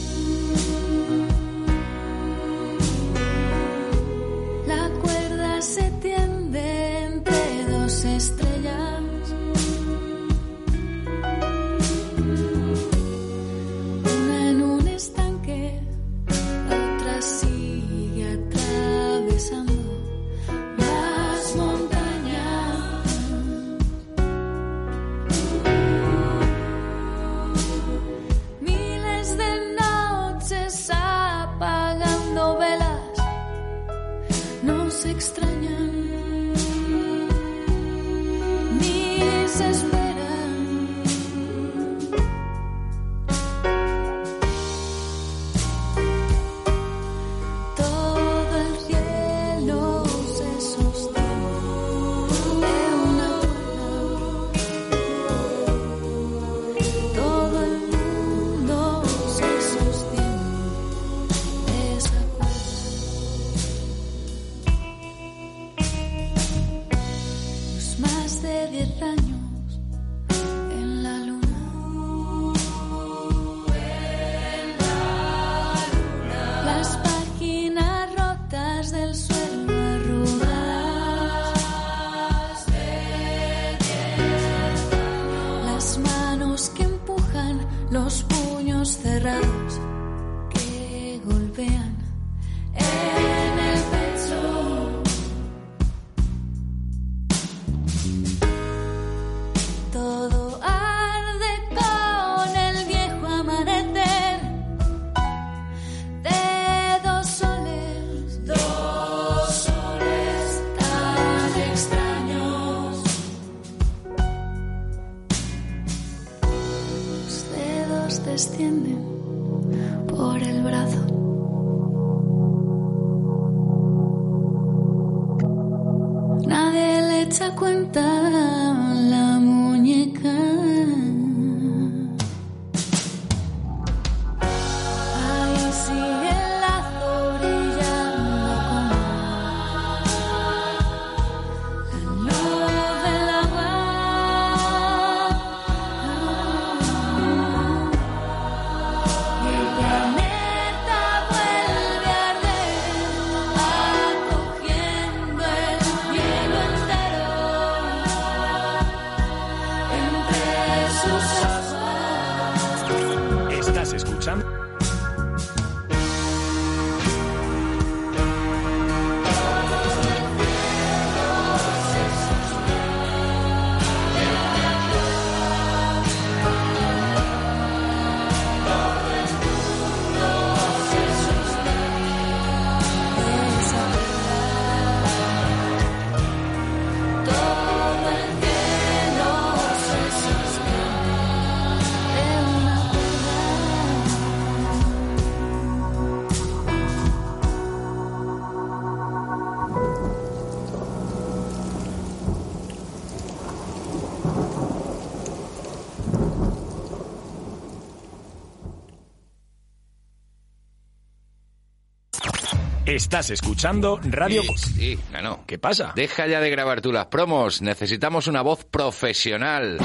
[212.94, 214.44] Estás escuchando Radio...
[214.44, 215.46] Sí, sí, Nano.
[215.48, 215.94] ¿Qué pasa?
[215.96, 217.60] Deja ya de grabar tú las promos.
[217.64, 219.80] Necesitamos una voz profesional.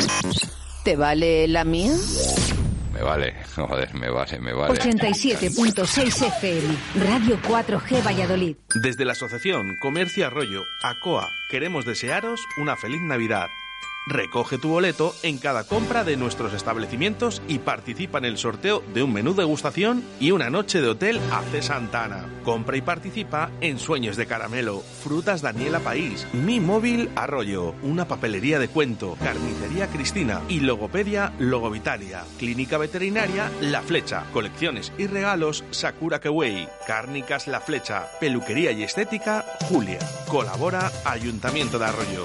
[0.85, 1.93] ¿Te vale la mía?
[2.93, 4.79] Me vale, joder, me vale, me vale.
[4.79, 8.57] 87.6 FM, Radio 4G Valladolid.
[8.75, 13.47] Desde la Asociación Comercio Arroyo, ACOA, queremos desearos una feliz Navidad.
[14.09, 19.03] Recoge tu boleto en cada compra de nuestros establecimientos y participa en el sorteo de
[19.03, 22.25] un menú degustación y una noche de hotel AC Santana.
[22.43, 28.59] Compra y participa en Sueños de Caramelo, Frutas Daniela País, Mi Móvil Arroyo, una papelería
[28.59, 36.19] de cuento, Carnicería Cristina y Logopedia Logovitalia, Clínica Veterinaria La Flecha, Colecciones y Regalos Sakura
[36.19, 39.99] Kewei, Cárnicas La Flecha, Peluquería y Estética Julia.
[40.29, 42.25] Colabora Ayuntamiento de Arroyo.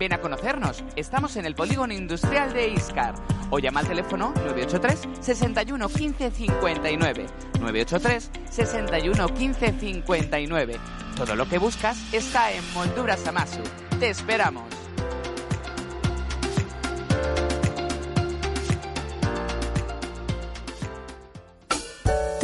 [0.00, 0.82] Ven a conocernos.
[0.96, 3.14] Estamos en el polígono industrial de Iscar.
[3.50, 7.26] O llama al teléfono 983 61 15 59.
[7.60, 10.76] 983 61 15 59.
[11.16, 13.60] Todo lo que buscas está en Molduras Amasu.
[13.98, 14.79] Te esperamos.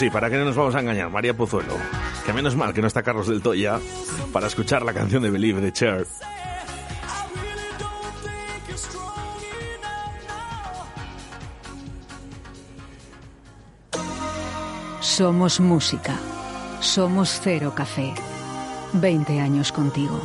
[0.01, 1.11] Sí, ¿para qué no nos vamos a engañar?
[1.11, 1.75] María Pozuelo.
[2.25, 3.79] Que menos mal que no está Carlos del Toya
[4.33, 6.07] para escuchar la canción de Believe de Cher.
[15.01, 16.19] Somos música.
[16.81, 18.15] Somos Cero Café.
[18.95, 20.19] 20 años contigo.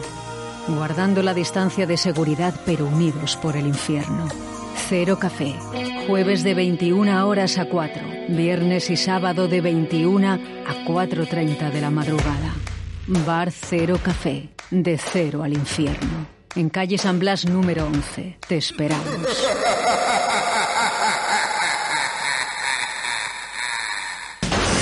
[0.69, 4.29] Guardando la distancia de seguridad pero unidos por el infierno.
[4.87, 5.53] Cero Café.
[6.07, 8.14] Jueves de 21 horas a 4.
[8.27, 10.39] Viernes y sábado de 21 a
[10.85, 12.53] 4.30 de la madrugada.
[13.07, 14.49] Bar Cero Café.
[14.71, 16.25] De cero al infierno.
[16.55, 18.37] En calle San Blas número 11.
[18.47, 19.05] Te esperamos.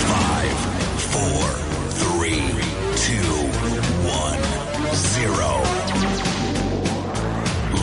[0.07, 0.55] Five,
[1.11, 1.49] four,
[1.99, 2.41] three,
[2.95, 3.35] two,
[4.07, 4.39] one,
[4.93, 5.61] zero.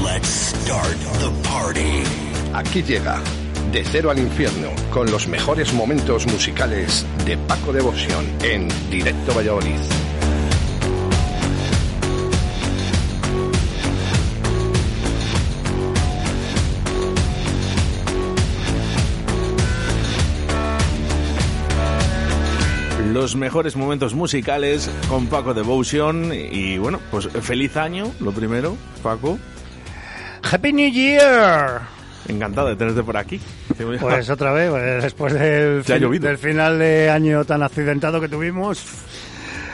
[0.03, 2.03] Let's start the party.
[2.55, 3.21] Aquí llega
[3.73, 4.60] De Cero al Infierno
[4.91, 9.79] con los mejores momentos musicales de Paco Devoción en Directo Valladolid.
[23.13, 26.33] Los mejores momentos musicales con Paco Devotion.
[26.33, 29.39] Y bueno, pues feliz año, lo primero, Paco.
[30.43, 32.00] Happy New Year.
[32.29, 33.41] Encantado de tenerte por aquí.
[34.01, 38.85] Pues otra vez, pues, después del, fin- del final de año tan accidentado que tuvimos.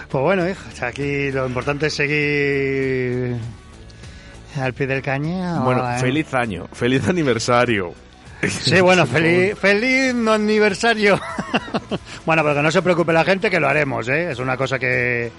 [0.09, 3.37] Pues bueno, hijo, aquí lo importante es seguir
[4.61, 5.65] al pie del cañón.
[5.65, 5.99] Bueno, ¿eh?
[5.99, 7.93] feliz año, feliz aniversario.
[8.49, 11.21] Sí, bueno, feliz, feliz no aniversario.
[12.27, 14.31] bueno, pero que no se preocupe la gente que lo haremos, ¿eh?
[14.31, 15.33] Es una cosa que,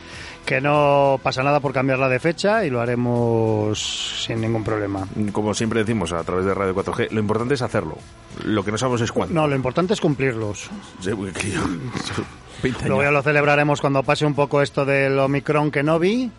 [0.47, 5.05] que no pasa nada por cambiarla de fecha y lo haremos sin ningún problema.
[5.33, 7.97] Como siempre decimos a través de Radio 4G, lo importante es hacerlo.
[8.45, 9.35] Lo que no sabemos es cuándo.
[9.35, 10.69] No, lo importante es cumplirlos.
[11.01, 11.61] Sí, que yo-
[12.63, 16.31] 20 Luego ya lo celebraremos cuando pase un poco esto del Omicron que no vi.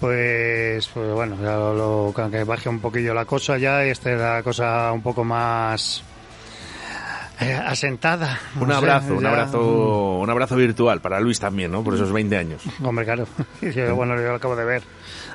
[0.00, 1.74] Pues, pues bueno, ya lo,
[2.14, 6.02] lo- que baje un poquillo la cosa ya y esté la cosa un poco más
[7.38, 8.38] asentada.
[8.60, 9.28] Un No abrazo, un ya.
[9.28, 11.82] abrazo, un abrazo virtual para Luis también, ¿no?
[11.84, 12.62] Por esos 20 años.
[12.82, 13.26] Hombre, claro.
[13.94, 14.82] Bueno, yo lo acabo de ver.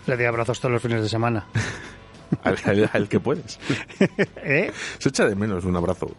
[0.08, 1.46] Le di abrazos todos los fines de semana.
[2.44, 3.60] Al, al- al que puedes.
[4.38, 4.72] ¿Eh?
[5.00, 6.10] Se echa de menos un abrazo.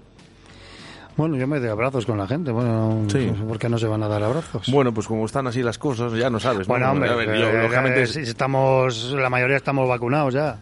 [1.16, 2.51] Bueno, yo me doy abrazos con la gente.
[2.53, 3.30] Bueno, Sí.
[3.35, 4.66] no ¿por qué no se van a dar abrazos?
[4.70, 6.68] Bueno, pues como están así las cosas, ya no sabes.
[6.68, 6.72] ¿no?
[6.74, 10.59] Bueno, hombre, A ver, yo, eh, lógicamente, eh, estamos, la mayoría estamos vacunados ya.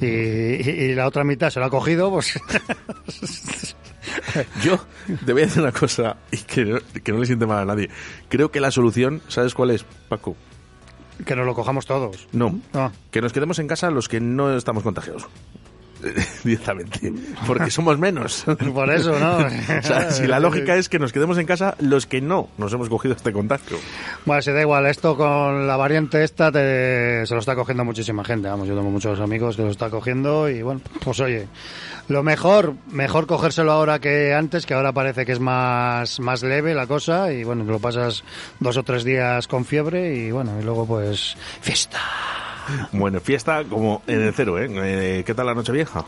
[0.00, 2.38] Y, la otra mitad se lo ha cogido, pues
[4.62, 4.78] yo
[5.24, 7.64] te voy a decir una cosa y que no, que no le siente mal a
[7.64, 7.88] nadie.
[8.28, 10.36] Creo que la solución, ¿sabes cuál es, Paco?
[11.24, 12.28] que nos lo cojamos todos.
[12.32, 12.92] No, Ah.
[13.10, 15.26] que nos quedemos en casa los que no estamos contagiados.
[16.44, 17.12] Directamente.
[17.46, 18.44] Porque somos menos.
[18.74, 19.36] Por eso, ¿no?
[19.78, 22.72] o sea, si la lógica es que nos quedemos en casa los que no nos
[22.72, 23.76] hemos cogido este contagio.
[24.24, 28.24] Bueno, si da igual, esto con la variante esta te- se lo está cogiendo muchísima
[28.24, 28.48] gente.
[28.48, 31.48] Vamos, yo tengo muchos amigos que lo está cogiendo y bueno, pues oye,
[32.08, 36.74] lo mejor, mejor cogérselo ahora que antes, que ahora parece que es más, más leve
[36.74, 38.24] la cosa y bueno, lo pasas
[38.60, 41.98] dos o tres días con fiebre y bueno, y luego pues fiesta.
[42.92, 44.68] Bueno, fiesta como en el cero, ¿eh?
[44.70, 46.04] Eh, ¿Qué tal la noche vieja?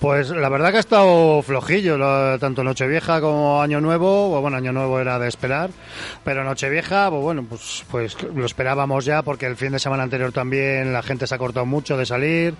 [0.00, 4.72] Pues la verdad que ha estado flojillo, lo- tanto Nochevieja como Año Nuevo, bueno, Año
[4.72, 5.70] Nuevo era de esperar,
[6.24, 10.30] pero Nochevieja, pues bueno, pues, pues lo esperábamos ya porque el fin de semana anterior
[10.32, 12.54] también la gente se ha cortado mucho de salir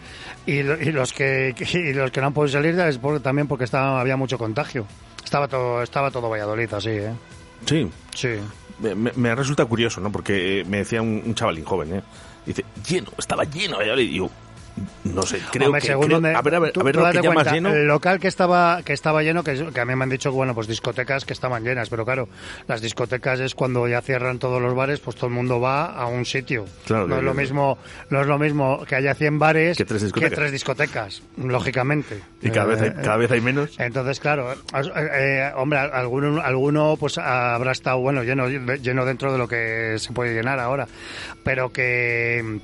[0.47, 0.63] y, y
[0.93, 4.17] los que y los que no han podido salir es por- también porque estaba, había
[4.17, 4.87] mucho contagio.
[5.23, 7.13] Estaba todo, estaba todo Valladolid así, ¿eh?
[7.67, 7.91] Sí.
[8.15, 8.37] Sí.
[8.79, 10.11] Me, me- me resulta curioso, ¿no?
[10.11, 12.03] Porque eh, me decía un, un chavalín joven, ¿eh?
[12.47, 13.79] Dice, lleno, estaba lleno.
[13.99, 14.31] Y yo,
[15.05, 15.87] no sé, creo Hombre, que...
[15.87, 17.71] según creo- donde- a ver, a ver, a ver lo que cuenta, lleno.
[17.73, 20.37] El local que estaba, que estaba lleno, que, que a mí me han dicho que,
[20.37, 22.29] bueno, pues discotecas que estaban llenas, pero claro,
[22.67, 26.07] las discotecas es cuando ya cierran todos los bares, pues todo el mundo va a
[26.07, 26.65] un sitio.
[26.87, 27.79] Claro, no que- es lo mismo,
[28.11, 30.39] no es lo mismo que haya 100 bares Que tres discotecas.
[30.39, 32.21] tres discotecas, lógicamente.
[32.43, 33.79] Y cada vez, hay, Eh, cada vez hay menos.
[33.79, 39.47] entonces, claro, eh, hombre, alguno, alguno pues habrá estado bueno lleno, lleno dentro de lo
[39.49, 40.87] que se puede llenar ahora,
[41.45, 42.59] pero que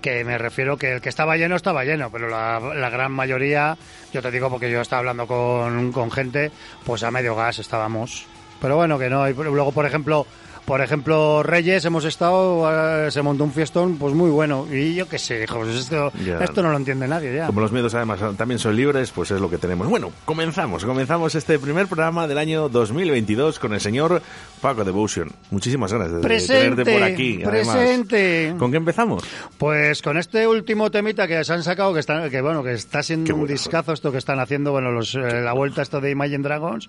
[0.00, 3.76] que me refiero que el que estaba lleno estaba lleno, pero la, la gran mayoría,
[4.12, 6.50] yo te digo porque yo estaba hablando con, con gente,
[6.84, 8.26] pues a medio gas estábamos.
[8.60, 9.28] Pero bueno, que no.
[9.28, 10.26] Y luego, por ejemplo,
[10.64, 14.66] Por ejemplo, Reyes, hemos estado, eh, se montó un fiestón pues muy bueno.
[14.72, 16.38] Y yo qué sé, hijos, esto, Ya.
[16.38, 17.46] esto no lo entiende nadie ya.
[17.46, 19.88] Como los miedos además también son libres, pues es lo que tenemos.
[19.88, 24.22] Bueno, comenzamos, comenzamos este primer programa del año 2022 con el señor
[24.60, 25.30] Paco Devotion.
[25.50, 27.42] Muchísimas de Presente, tenerte por aquí.
[27.44, 27.76] además.
[27.76, 28.54] presente.
[28.58, 29.24] ¿Con qué empezamos?
[29.58, 33.02] Pues con este último temita que se han sacado, que está, que bueno, que está
[33.02, 36.42] siendo un discazo esto que están haciendo, bueno, los, eh, la vuelta esto de Imagine
[36.44, 36.88] Dragons,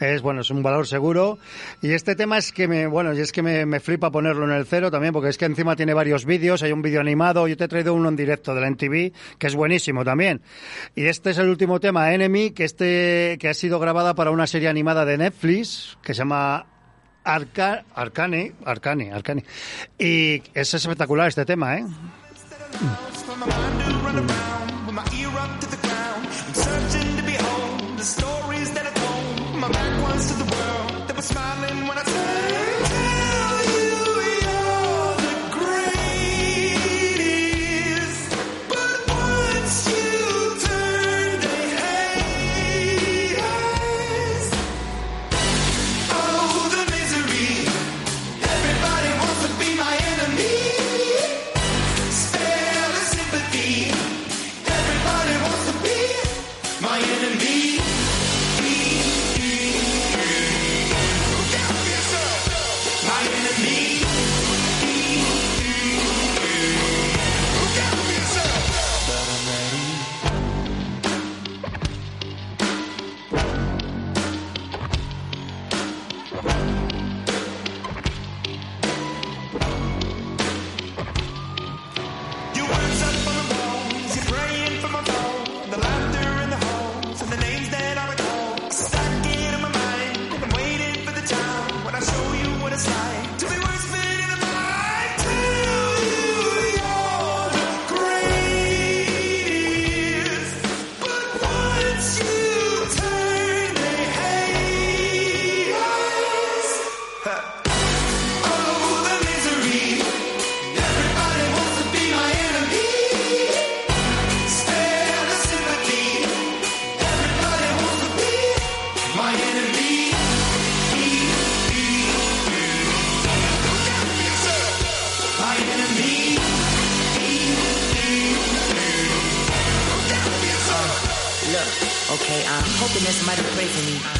[0.00, 1.38] es bueno, es un valor seguro.
[1.82, 4.52] Y este tema es que me, bueno, y es que me, me flipa ponerlo en
[4.52, 7.56] el cero también, porque es que encima tiene varios vídeos, hay un vídeo animado, yo
[7.56, 10.40] te he traído uno en directo de la MTV, que es buenísimo también.
[10.94, 14.46] Y este es el último tema, Enemy, que este, que ha sido grabada para una
[14.46, 16.66] serie animada de Netflix, que se llama
[17.24, 19.44] Arca, Arcane, Arcane, Arcane.
[19.98, 21.84] Y es espectacular este tema, ¿eh?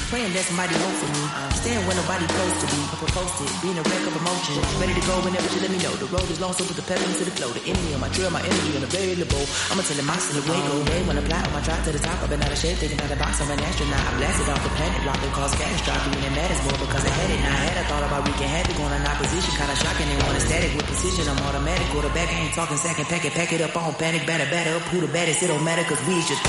[0.09, 1.21] Praying that somebody hope for me.
[1.61, 2.81] Staying where nobody close to be.
[2.97, 4.57] Proposed it, being a wreck of emotion.
[4.81, 5.93] Ready to go whenever you let me know.
[6.01, 7.53] The road is long, so put the pedal into the flow.
[7.53, 9.45] The enemy on my trail, my energy unavailable.
[9.69, 11.01] I'ma tell him I still away, go away.
[11.05, 12.97] When I fly on my drive to the top, I've been out of shape, thinking
[13.05, 14.01] out the box, I'm an astronaut.
[14.01, 16.09] I blasted off the planet, rock and cause catastrophe.
[16.17, 17.41] And it matters more because I had it.
[17.45, 19.53] Now I had, I thought about wreaking havoc on an opposition.
[19.61, 21.29] Kinda shocking, they want a static with precision.
[21.29, 24.49] I'm automatic, quarterback, I ain't talking second, pack it, pack it up, on panic, batter,
[24.49, 24.89] batter up.
[24.89, 26.41] Who the baddest, it don't matter, cause we just.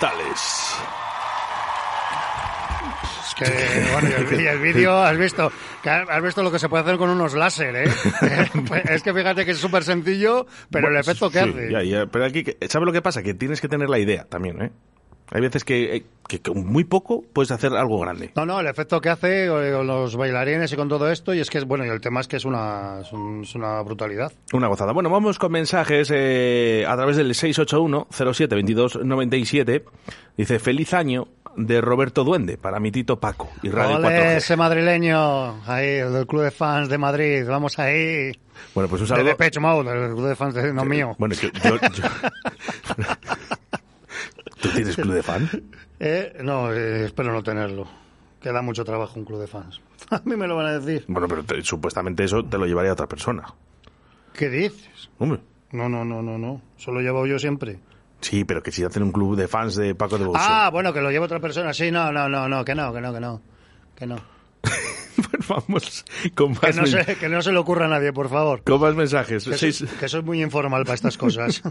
[0.00, 0.76] Brutales.
[3.26, 5.52] Es que, bueno, y el, el vídeo, has visto,
[5.84, 7.84] has visto lo que se puede hacer con unos láser, ¿eh?
[8.88, 11.70] es que fíjate que es súper sencillo, pero el Bueno, efecto que sí, hace.
[11.70, 13.22] ya, ya, pero aquí, ¿sabes lo que pasa?
[13.22, 14.70] Que tienes que tener la idea también, ¿eh?
[15.32, 18.30] Hay veces que, eh, que con muy poco puedes hacer algo grande.
[18.34, 21.40] No, no, el efecto que hace eh, con los bailarines y con todo esto, y
[21.40, 23.80] es que es bueno, y el tema es que es una, es, un- es una
[23.82, 24.32] brutalidad.
[24.52, 24.92] Una gozada.
[24.92, 29.82] Bueno, vamos con mensajes eh, a través del 681-07-2297.
[30.36, 34.36] Dice, feliz año de Roberto Duende para mi tito Paco y Radio Ole, 4G.
[34.36, 38.32] ese madrileño, ahí, el del Club de Fans de Madrid, vamos ahí.
[38.74, 39.24] Bueno, pues un De saludo.
[39.26, 41.14] Depeche Mode, el Club de Fans de, no mío.
[41.18, 42.04] Bueno, es que yo, yo-
[44.62, 45.48] ¿Tú tienes club de fan?
[46.02, 47.86] Eh, no, eh, espero no tenerlo.
[48.40, 49.82] Queda mucho trabajo un club de fans.
[50.10, 51.04] A mí me lo van a decir.
[51.08, 53.44] Bueno, pero te- supuestamente eso te lo llevaría a otra persona.
[54.32, 55.10] ¿Qué dices?
[55.18, 55.40] Hombre.
[55.72, 56.62] No, no, no, no, no.
[56.78, 57.80] Eso lo llevo yo siempre.
[58.22, 60.46] Sí, pero que si hacen un club de fans de Paco de Bolsón.
[60.50, 61.74] Ah, bueno, que lo lleva otra persona.
[61.74, 63.42] Sí, no, no, no, no, que no, que no, que no.
[63.94, 64.16] Que no.
[65.48, 66.04] Vamos
[66.34, 68.62] con Que más, no, men- se, que no se le ocurra a nadie, por favor.
[68.62, 69.44] con más mensajes.
[69.46, 71.62] Que, soy, que soy muy informal para estas cosas.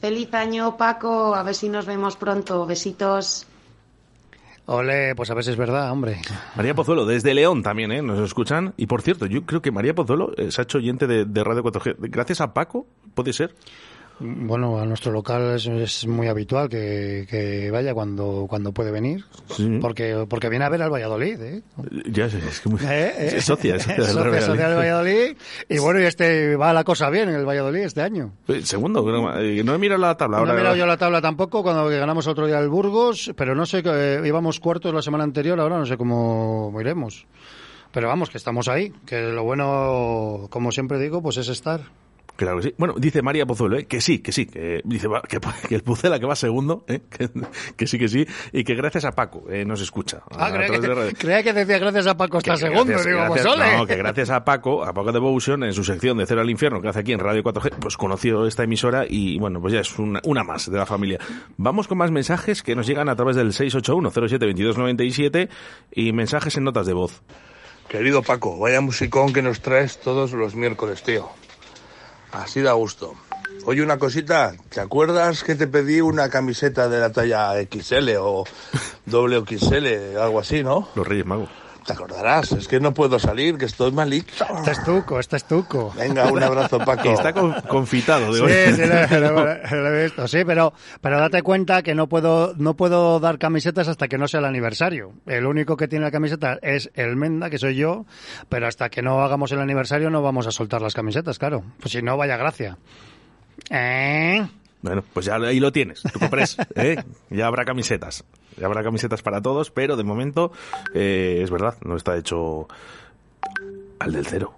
[0.00, 1.34] Feliz año, Paco.
[1.34, 2.66] A ver si nos vemos pronto.
[2.66, 3.46] Besitos.
[4.66, 6.20] Ole, pues a ver si es verdad, hombre.
[6.54, 8.02] María Pozuelo, desde León también, ¿eh?
[8.02, 8.74] Nos escuchan.
[8.76, 11.42] Y por cierto, yo creo que María Pozuelo eh, se ha hecho oyente de, de
[11.42, 11.96] Radio 4G.
[12.00, 13.54] Gracias a Paco, ¿puede ser?
[14.20, 19.24] Bueno, a nuestro local es, es muy habitual que, que vaya cuando, cuando puede venir.
[19.50, 19.78] Sí.
[19.80, 21.62] Porque, porque viene a ver al Valladolid, ¿eh?
[22.10, 22.80] Ya sé, es que muy...
[22.80, 23.28] Eh, eh.
[23.36, 25.36] es socia, es socia del Socia, Real socia del Valladolid.
[25.68, 28.32] Y bueno, y este va la cosa bien en el Valladolid este año.
[28.48, 30.54] Eh, Segundo, no, eh, no he mirado la tabla No ahora.
[30.54, 33.82] he mirado yo la tabla tampoco cuando ganamos otro día el Burgos, pero no sé,
[33.82, 37.26] que íbamos cuartos la semana anterior, ahora no sé cómo iremos.
[37.92, 41.82] Pero vamos, que estamos ahí, que lo bueno, como siempre digo, pues es estar.
[42.38, 42.74] Claro que sí.
[42.78, 43.86] Bueno, dice María Pozuelo, ¿eh?
[43.86, 44.46] que sí, que sí.
[44.46, 47.00] Que, dice que, que el Pucela que va segundo, ¿eh?
[47.10, 47.28] que,
[47.76, 48.24] que sí, que sí.
[48.52, 50.22] Y que gracias a Paco eh, nos escucha.
[50.30, 52.84] Ah, a creía que, creía que decía gracias a Paco está Que segundo.
[52.84, 53.76] gracias- digo, gracias- pues ole.
[53.76, 56.48] No, que gracias a Paco, a Paco de Devotion, en su sección de Cero al
[56.48, 59.80] Infierno que hace aquí en Radio 4G, pues conoció esta emisora y bueno, pues ya
[59.80, 61.18] es una, una más de la familia.
[61.56, 65.48] Vamos con más mensajes que nos llegan a través del 681-07-2297
[65.92, 67.20] y mensajes en notas de voz.
[67.88, 71.28] Querido Paco, vaya musicón que nos traes todos los miércoles, tío.
[72.32, 73.14] Así da gusto.
[73.64, 78.44] Oye, una cosita, ¿te acuerdas que te pedí una camiseta de la talla XL o
[79.06, 80.88] doble XL, algo así, no?
[80.94, 81.50] Los Reyes Magos.
[81.88, 84.30] Te acordarás, es que no puedo salir, que estoy malito.
[84.58, 85.90] Este es tuco, este es tuco.
[85.96, 87.12] Venga, un abrazo, Paco.
[87.12, 88.74] Está con- confitado de Sí, hoy.
[89.08, 92.74] sí, lo, lo- lo he visto, sí, pero, pero date cuenta que no puedo, no
[92.74, 95.12] puedo dar camisetas hasta que no sea el aniversario.
[95.24, 98.04] El único que tiene la camiseta es el Menda, que soy yo,
[98.50, 101.64] pero hasta que no hagamos el aniversario no vamos a soltar las camisetas, claro.
[101.80, 102.76] Pues si no, vaya gracia.
[103.70, 104.46] ¿Eh?
[104.82, 107.02] Bueno, pues ya ahí lo tienes, tu comprés, ¿eh?
[107.30, 108.24] Ya habrá camisetas,
[108.56, 110.52] ya habrá camisetas para todos, pero de momento,
[110.94, 112.68] eh, es verdad, no está hecho
[113.98, 114.54] al del cero.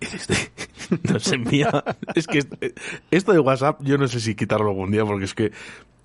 [0.00, 0.50] Y dices,
[1.12, 1.84] nos envía,
[2.14, 2.54] es que est-
[3.10, 5.52] esto de WhatsApp yo no sé si quitarlo algún día porque es que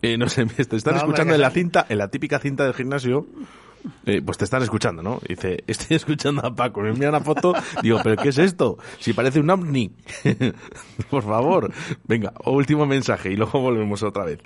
[0.01, 2.73] eh, no sé, te están No, escuchando en la cinta, en la típica cinta del
[2.73, 3.27] gimnasio.
[4.05, 5.19] Eh, pues te están escuchando, ¿no?
[5.27, 8.77] Dice, estoy escuchando a Paco, me envía una foto, digo, ¿pero qué es esto?
[8.99, 9.91] Si parece un ovni.
[11.09, 11.71] Por favor.
[12.03, 14.39] Venga, último mensaje y luego volvemos otra vez.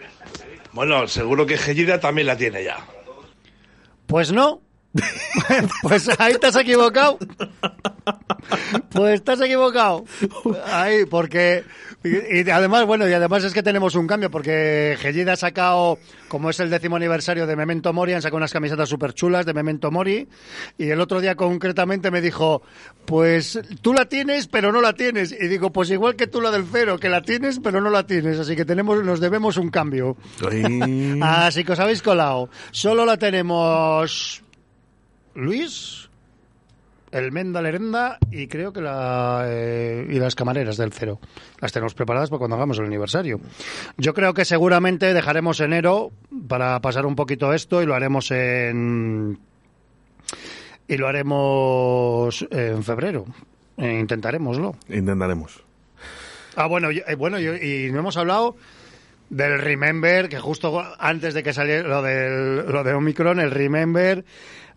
[0.73, 2.77] Bueno, seguro que Gellida también la tiene ya.
[4.07, 4.61] Pues no.
[5.81, 7.17] Pues ahí te has equivocado.
[8.91, 10.05] Pues estás equivocado.
[10.67, 11.63] Ahí, porque.
[12.03, 15.97] Y, y además, bueno, y además es que tenemos un cambio, porque Gellida ha sacado,
[16.27, 19.53] como es el décimo aniversario de Memento Mori, han sacado unas camisetas súper chulas de
[19.53, 20.27] Memento Mori.
[20.77, 22.61] Y el otro día concretamente me dijo,
[23.05, 25.31] pues tú la tienes, pero no la tienes.
[25.31, 28.05] Y digo, pues igual que tú la del cero, que la tienes, pero no la
[28.05, 28.39] tienes.
[28.39, 30.15] Así que tenemos, nos debemos un cambio.
[31.21, 32.49] Así que os habéis colado.
[32.71, 34.43] Solo la tenemos
[35.35, 36.09] Luis,
[37.11, 41.19] el Menda Lerenda y creo que la eh, y las camareras del cero.
[41.59, 43.39] Las tenemos preparadas para cuando hagamos el aniversario.
[43.97, 46.11] Yo creo que seguramente dejaremos enero
[46.47, 49.39] para pasar un poquito esto y lo haremos en
[50.87, 53.25] y lo haremos en febrero.
[53.77, 54.75] Eh, intentaremoslo.
[54.89, 55.63] Intentaremos.
[56.55, 58.55] Ah, bueno, y, eh, bueno, y, y no hemos hablado
[59.29, 64.23] del Remember, que justo antes de que saliera lo, del, lo de Omicron, el Remember,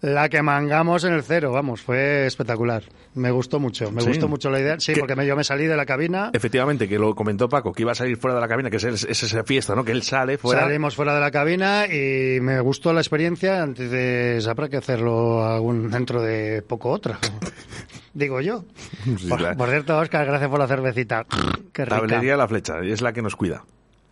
[0.01, 2.85] la que mangamos en el cero, vamos, fue espectacular.
[3.15, 4.09] Me gustó mucho, me Sí.
[4.09, 4.79] gustó mucho la idea.
[4.79, 7.83] Sí, porque me, yo me salí de la cabina, Efectivamente, que lo comentó Paco, que
[7.83, 9.85] iba a salir fuera de la cabina, que es, es- es esa fiesta, ¿no?
[9.85, 10.61] Que él sale fuera.
[10.63, 13.63] salimos fuera de la cabina y me gustó la experiencia.
[13.65, 17.19] Entonces habrá que hacerlo algún, dentro de poco otra.
[18.15, 18.65] Digo yo.
[19.05, 21.25] Sí, Por, cierto, Oscar, gracias por la cervecita.
[21.73, 21.97] Qué rica.
[21.99, 23.65] Tablería La Flecha, y es la que nos cuida.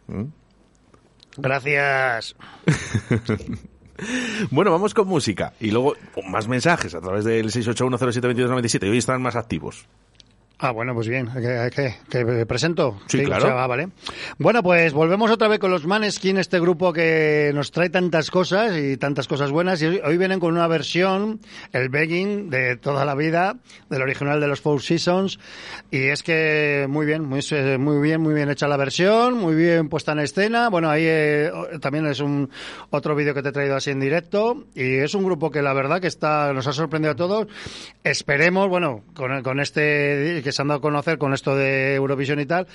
[0.09, 0.25] ¿Mm?
[1.39, 2.35] Gracias.
[4.51, 5.95] Bueno, vamos con música y luego
[6.29, 9.87] más mensajes a través del 681072297 y hoy están más activos.
[10.59, 11.29] Ah, bueno, pues bien.
[11.35, 12.99] ¿Qué, qué- qué presento?
[13.09, 13.45] Sí, claro.
[13.45, 13.89] o sea, ah, vale.
[14.39, 18.75] Bueno, pues volvemos otra vez con los Maneskin, este grupo que nos trae tantas cosas
[18.75, 19.83] y tantas cosas buenas.
[19.83, 21.41] Y hoy, hoy vienen con una versión,
[21.75, 23.57] el begging de toda la vida,
[23.91, 25.39] del original de los Four Seasons.
[25.91, 29.55] Y es que muy bien, muy, eh, muy bien, muy bien hecha la versión, muy
[29.55, 30.71] bien puesta en escena.
[30.71, 31.51] Bueno, ahí eh,
[31.83, 32.49] también es un
[32.89, 34.65] otro vídeo que te he traído así en directo.
[34.75, 37.47] Y es un grupo que la verdad que está, nos ha sorprendido a todos.
[38.03, 42.39] Esperemos, bueno, con, con este que se han dado a conocer con esto de Eurovisión
[42.39, 42.69] y tal,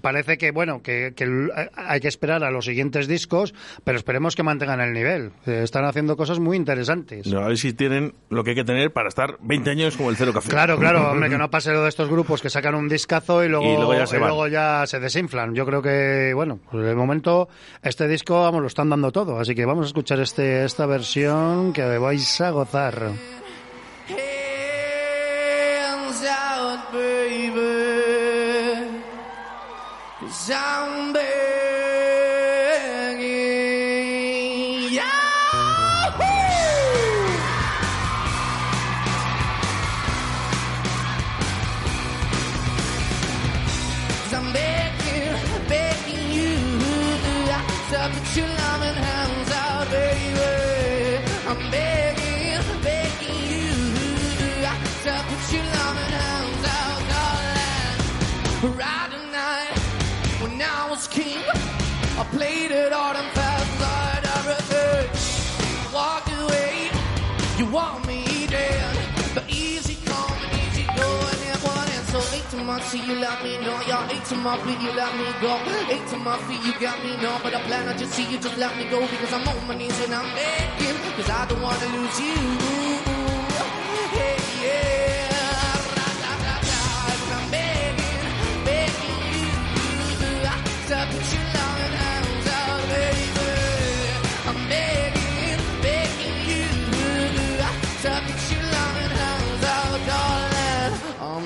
[0.00, 3.54] parece que, bueno, que, que hay que esperar a los siguientes discos,
[3.84, 5.32] pero esperemos que mantengan el nivel.
[5.46, 7.26] Eh, Están haciendo cosas muy interesantes.
[7.26, 10.08] No, a ver si tienen lo que hay que tener para estar 20 años como
[10.08, 10.48] el Cero Café.
[10.48, 13.48] Claro, claro, hombre, que no pase lo de estos grupos que sacan un discazo y
[13.48, 15.54] luego, Y luego ya se y luego ya se desinflan.
[15.54, 17.48] Yo creo que, bueno, pues de momento
[17.82, 19.38] este disco, vamos, lo están dando todo.
[19.38, 23.10] Así que vamos a escuchar este esta versión que vais a gozar.
[26.92, 27.66] Baby.
[30.20, 31.45] Cause I'm begging.
[62.18, 65.06] I played it hard and fast, like everything.
[65.92, 66.90] Walked away,
[67.58, 68.96] you want me dead,
[69.34, 73.16] but easy come and easy go, and it wasn't so eight to my feet, you
[73.16, 75.52] let me know, yeah, eight to my feet you let me go,
[75.92, 78.38] eight to my feet you got me know, but I plan I just see you
[78.38, 81.60] just let me go because I'm on my knees and I'm begging, cause I don't
[81.62, 82.36] wanna lose you.
[84.16, 85.15] Hey, yeah,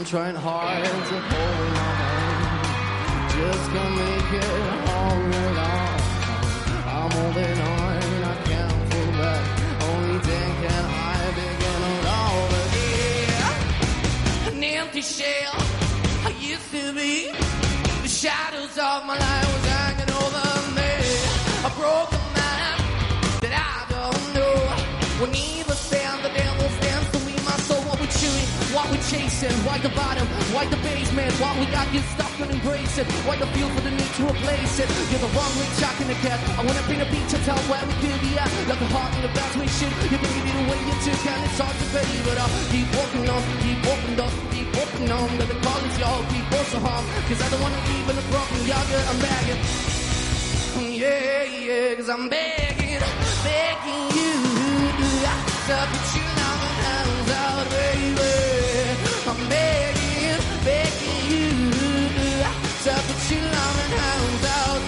[0.01, 2.65] I'm trying hard to hold on.
[3.37, 4.49] just gonna make it
[4.89, 6.01] all along.
[6.89, 9.45] I'm holding on, I can't pull back.
[9.91, 14.57] Only then can I begin it all again.
[14.57, 15.53] An empty shell
[16.25, 17.31] I used to be.
[18.01, 19.70] The shadows of my life
[28.75, 29.53] what we chasing.
[29.67, 31.33] Why the bottom, why the basement?
[31.41, 33.07] Why we got you stuck and embrace it?
[33.27, 34.89] Why the feel for the need to replace it?
[35.11, 36.39] You're the wrong way, shocking the cat.
[36.59, 38.51] I wanna bring a beat to tell where we could be at.
[38.71, 39.93] Like a heart in the best way, shit.
[40.11, 42.39] You can give it away, you took, and it's hard to believe it.
[42.39, 45.29] I'll keep walking on, keep walking on, keep walking on.
[45.39, 47.05] That the call is y'all, keep also harm.
[47.27, 49.61] Cause I don't wanna leave in a broken yogurt, I'm begging.
[51.01, 53.01] Yeah, yeah, cause I'm begging,
[53.43, 54.31] begging you
[55.71, 58.60] to put your loving hands out, baby.
[59.51, 61.51] I'm begging, begging you
[62.85, 64.83] to put your loving hands out.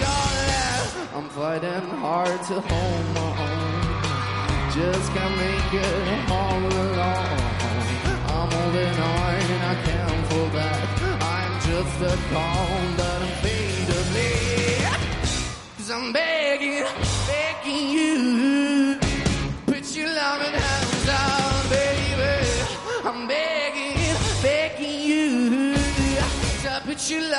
[1.15, 4.71] I'm fighting hard to hold my own.
[4.71, 7.41] Just can't make it all alone.
[8.31, 10.87] I'm holding on and I can't pull back.
[11.21, 12.67] I'm just a call
[12.97, 13.87] that I'm fade
[15.77, 17.22] Cause I'm begging
[27.05, 27.29] Hands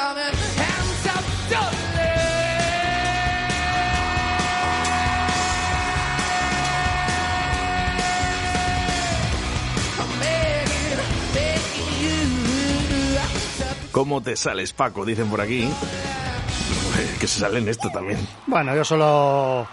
[1.50, 1.84] darling.
[13.90, 15.06] ¿Cómo te sales, Paco?
[15.06, 15.70] Dicen por aquí.
[17.18, 18.18] Que se sale en esto también.
[18.46, 19.66] Bueno, yo solo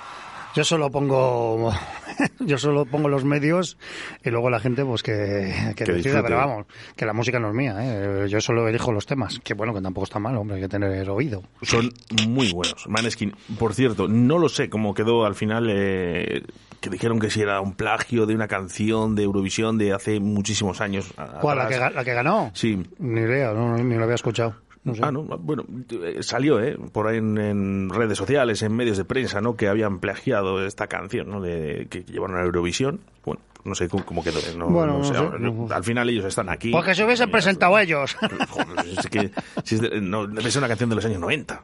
[0.56, 1.72] yo solo pongo
[2.40, 3.78] yo solo pongo los medios
[4.24, 6.66] y luego la gente pues que, que Que decida, pero vamos,
[6.96, 8.28] que la música no es mía, ¿eh?
[8.30, 11.10] yo solo elijo los temas, que bueno, que tampoco está mal, hombre, hay que tener
[11.10, 11.44] oído.
[11.62, 11.90] Son
[12.28, 12.88] muy buenos.
[12.88, 16.44] Maneskin, por cierto, no lo sé cómo quedó al final, eh,
[16.80, 20.82] que dijeron que si era un plagio de una canción de Eurovisión de hace muchísimos
[20.82, 21.14] años.
[21.18, 21.60] a- ¿Cuál?
[21.60, 21.92] ¿La que, atrás.
[21.92, 22.52] ga- la que ganó?
[22.54, 22.82] Sí.
[23.00, 24.56] Ni idea, no, ni lo había escuchado.
[24.84, 25.02] No sé.
[25.04, 26.76] Ah, no, bueno, eh, salió, ¿eh?
[26.92, 29.56] Por ahí en, en redes sociales, en medios de prensa, ¿no?
[29.56, 31.40] Que habían plagiado esta canción, ¿no?
[31.40, 33.00] De, que llevaron a Eurovisión.
[33.24, 34.40] Bueno, no sé cómo, quedó.
[34.40, 34.56] ¿eh?
[34.58, 35.74] No, Bueno, no sé.
[35.74, 36.72] Al final ellos están aquí.
[36.72, 38.16] Pues que se hubiesen presentado ellos.
[38.50, 39.32] Joder, es que
[39.64, 41.62] si es, de- no, debe ser una canción de los años 90.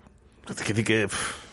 [0.50, 1.47] Es que decir que pff,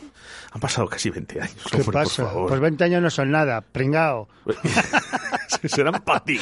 [0.55, 1.56] han pasado casi 20 años.
[1.68, 2.24] ¿Qué hombre, por pasa?
[2.24, 2.48] favor.
[2.48, 4.28] Pues 20 años no son nada, pringao.
[5.64, 6.39] serán para ti.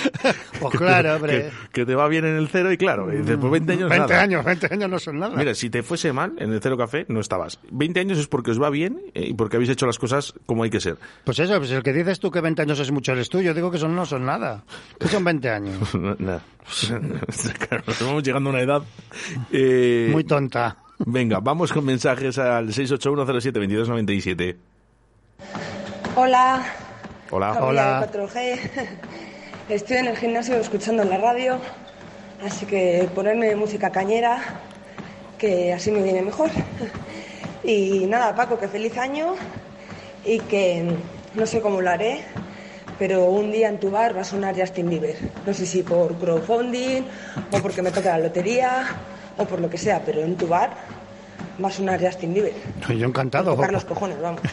[0.60, 1.50] Pues claro, hombre.
[1.72, 4.08] Que, que te va bien en el cero y claro, y después 20 años 20
[4.08, 4.20] nada.
[4.22, 5.34] años, 20 años no son nada.
[5.36, 7.58] Mira, si te fuese mal en el cero café, no estabas.
[7.70, 10.64] 20 años es porque os va bien eh, y porque habéis hecho las cosas como
[10.64, 10.96] hay que ser.
[11.24, 13.54] Pues eso, pues el que dices tú que 20 años es mucho eres tú, yo
[13.54, 14.62] digo que son no son nada.
[14.98, 15.94] Que son 20 años.
[16.18, 16.42] Nada.
[17.68, 18.82] Claro, Estamos llegando a una edad.
[19.52, 20.76] eh, Muy tonta.
[21.06, 24.56] Venga, vamos con mensajes al 681072297.
[26.14, 26.64] Hola,
[27.30, 28.08] Hola.
[28.12, 28.58] 4G.
[29.68, 31.58] Estoy en el gimnasio escuchando la radio,
[32.44, 34.60] así que ponerme música cañera,
[35.38, 36.50] que así me viene mejor.
[37.64, 39.34] Y nada, Paco, que feliz año
[40.24, 40.96] y que
[41.34, 42.22] no sé cómo lo haré,
[42.98, 45.16] pero un día en tu bar va a sonar Justin Bieber.
[45.46, 47.02] No sé si por crowdfunding
[47.50, 48.86] o porque me toca la lotería
[49.36, 50.70] o por lo que sea, pero en tu bar
[51.62, 52.54] va a sonar Justin Bieber.
[52.88, 53.54] Yo encantado.
[53.54, 54.40] Tocar los cojones, vamos.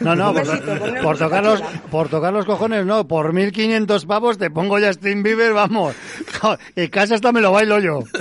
[0.00, 1.60] No, no, por, besito, por tocar los,
[1.90, 5.96] por tocar los cojones no, por 1500 pavos te pongo Justin Bieber, vamos.
[6.76, 8.04] En casa hasta me lo bailo yo.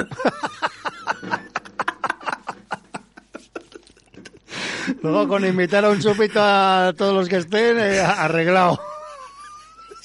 [5.04, 8.80] Luego con invitar a un chupito a todos los que estén, eh, arreglado.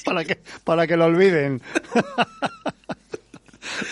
[0.04, 1.62] Para que, para que lo olviden.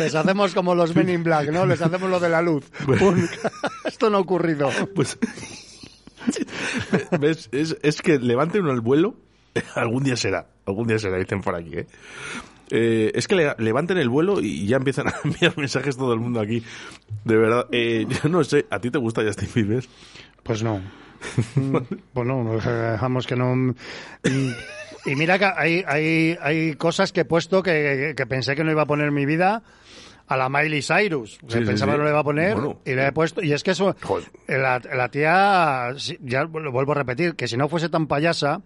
[0.00, 1.66] Les hacemos como los Men in Black, ¿no?
[1.66, 2.70] Les hacemos lo de la luz.
[2.98, 3.16] Pum.
[3.84, 4.70] Esto no ha ocurrido.
[4.94, 5.18] Pues.
[7.20, 7.48] ¿Ves?
[7.52, 9.14] Es, es que levante uno el vuelo,
[9.74, 10.46] algún día será.
[10.66, 11.86] Algún día será, dicen por aquí, ¿eh?
[12.72, 16.20] Eh, es que le- levanten el vuelo y ya empiezan a enviar mensajes todo el
[16.20, 16.62] mundo aquí.
[17.24, 19.84] De verdad, eh, yo no sé, ¿a ti te gusta Justin Bieber?
[20.44, 20.80] Pues no.
[21.56, 21.76] Mm,
[22.14, 23.74] Pues dejamos que no.
[25.04, 28.70] Y mira que hay, hay, hay cosas que he puesto que, que pensé que no
[28.70, 29.62] iba a poner en mi vida
[30.30, 31.38] a la Miley Cyrus.
[31.40, 31.96] que Sí, sí, pensaba sí.
[31.96, 32.80] que no le iba a poner Bueno.
[32.86, 33.42] y le he puesto.
[33.42, 33.94] Y es que eso.
[34.46, 35.88] La, la tía,
[36.20, 38.62] ya lo vuelvo a repetir, que si no fuese tan payasa,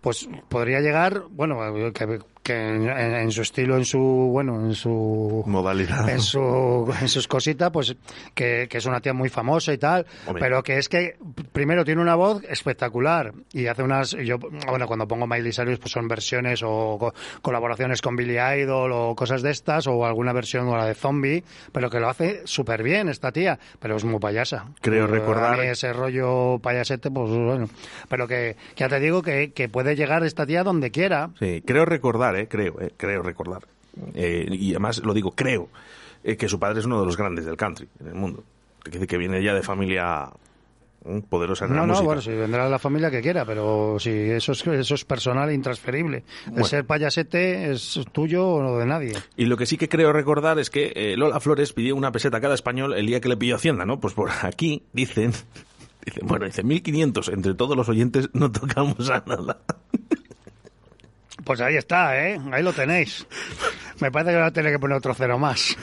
[0.00, 1.58] pues podría llegar, bueno,
[1.92, 2.18] que,
[2.48, 7.28] que en, en su estilo, en su, bueno, en su modalidad, en su, en sus
[7.28, 7.94] cositas, pues
[8.34, 10.40] que, que es una tía muy famosa y tal, Hombre.
[10.42, 11.16] pero que es que
[11.52, 15.92] primero tiene una voz espectacular y hace unas, yo, bueno, cuando pongo Miley Cyrus, pues
[15.92, 17.12] son versiones o co-
[17.42, 21.44] colaboraciones con Billy Idol o cosas de estas o alguna versión o la de Zombie,
[21.72, 24.66] pero que lo hace súper bien esta tía, pero es muy payasa.
[24.80, 27.68] Creo Pero recordar- ese rollo payasete, pues bueno,
[28.08, 31.30] pero que, que ya te digo que, que puede llegar esta tía donde quiera.
[31.38, 33.62] Sí, creo recordar, eh, creo, eh, creo recordar.
[34.14, 35.68] Eh, y además lo digo, creo,
[36.22, 38.44] que su padre es uno de los grandes del country en el mundo.
[38.84, 40.30] Que, que viene ya de familia
[41.04, 42.04] mm, poderosa en la No, no, música.
[42.06, 45.54] bueno, si vendrá la familia que quiera, pero si eso es, eso es personal e
[45.54, 46.24] intransferible.
[46.46, 46.58] Bueno.
[46.60, 49.12] El ser payasete es tuyo o de nadie.
[49.36, 52.36] Y lo que sí que creo recordar es que eh, Lola Flores pidió una peseta
[52.38, 53.98] a cada español el día que le pidió Hacienda, ¿no?
[54.00, 55.32] Pues por aquí dicen,
[56.04, 59.58] dicen bueno, dice 1500 entre todos los oyentes no tocamos a nada.
[61.48, 62.38] Pues ahí está, ¿eh?
[62.52, 63.26] Ahí lo tenéis.
[64.00, 65.74] Me parece que va a tener que poner otro cero más.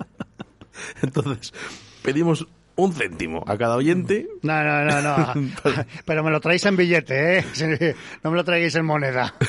[1.02, 1.54] Entonces,
[2.02, 4.26] pedimos un céntimo a cada oyente.
[4.42, 5.34] No, no, no, no.
[6.04, 7.94] Pero me lo traéis en billete, ¿eh?
[8.24, 9.34] No me lo traigáis en moneda.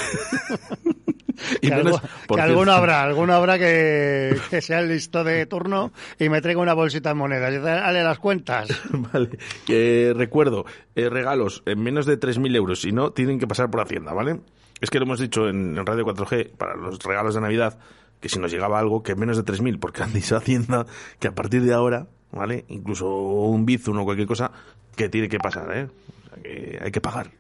[1.61, 5.45] Y que, menos- por que alguno habrá, alguno habrá que, que sea el listo de
[5.45, 7.61] turno y me traiga una bolsita de monedas.
[7.61, 8.67] Dale las cuentas.
[8.89, 9.29] Vale.
[9.63, 10.65] Que recuerdo,
[10.95, 12.81] eh, regalos en menos de 3.000 euros.
[12.81, 14.39] Si no, tienen que pasar por Hacienda, ¿vale?
[14.81, 17.77] Es que lo hemos dicho en, en Radio 4G para los regalos de Navidad
[18.19, 20.85] que si nos llegaba algo que menos de 3.000, porque han dicho Hacienda
[21.19, 22.65] que a partir de ahora, ¿vale?
[22.69, 24.51] Incluso un bizum o cualquier cosa,
[24.95, 25.83] que tiene que pasar, ¿eh?
[25.85, 27.31] O sea, que hay que pagar.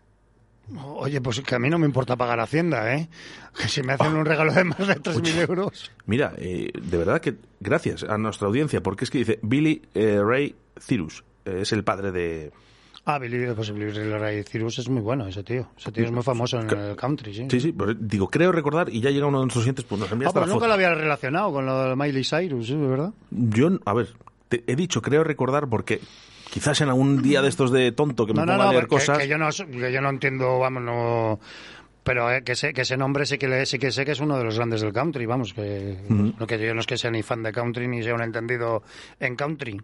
[0.75, 3.07] Oye, pues que a mí no me importa pagar Hacienda, ¿eh?
[3.57, 5.91] Que si me hacen un regalo de más de 3.000 euros.
[6.05, 10.19] Mira, eh, de verdad que gracias a nuestra audiencia, porque es que dice Billy eh,
[10.21, 12.51] Ray Cyrus, eh, es el padre de...
[13.09, 15.69] Ah, Billy, pues Billy Ray Cyrus es muy bueno, ese tío.
[15.77, 17.47] Ese tío es muy famoso en el country, sí.
[17.49, 20.11] Sí, sí, pues digo, creo recordar, y ya llega uno de nuestros oyentes, pues nos
[20.11, 22.75] envía Ah, pues la nunca lo había relacionado con lo de Miley Cyrus, ¿sí?
[22.75, 23.13] ¿verdad?
[23.31, 24.09] Yo, a ver,
[24.49, 26.01] te he dicho, creo recordar, porque
[26.51, 28.73] quizás en algún día de estos de tonto que me No, no, ponga no, a
[28.73, 29.17] leer cosas...
[29.19, 31.39] que yo no, que yo no entiendo, vamos, no...
[32.03, 34.19] Pero eh, que, sé, que ese nombre sí que, le, sí que sé que es
[34.19, 36.33] uno de los grandes del country, vamos, que, Ujú.
[36.39, 38.83] lo que yo no es que sea ni fan de country ni sea un entendido
[39.21, 39.81] en country.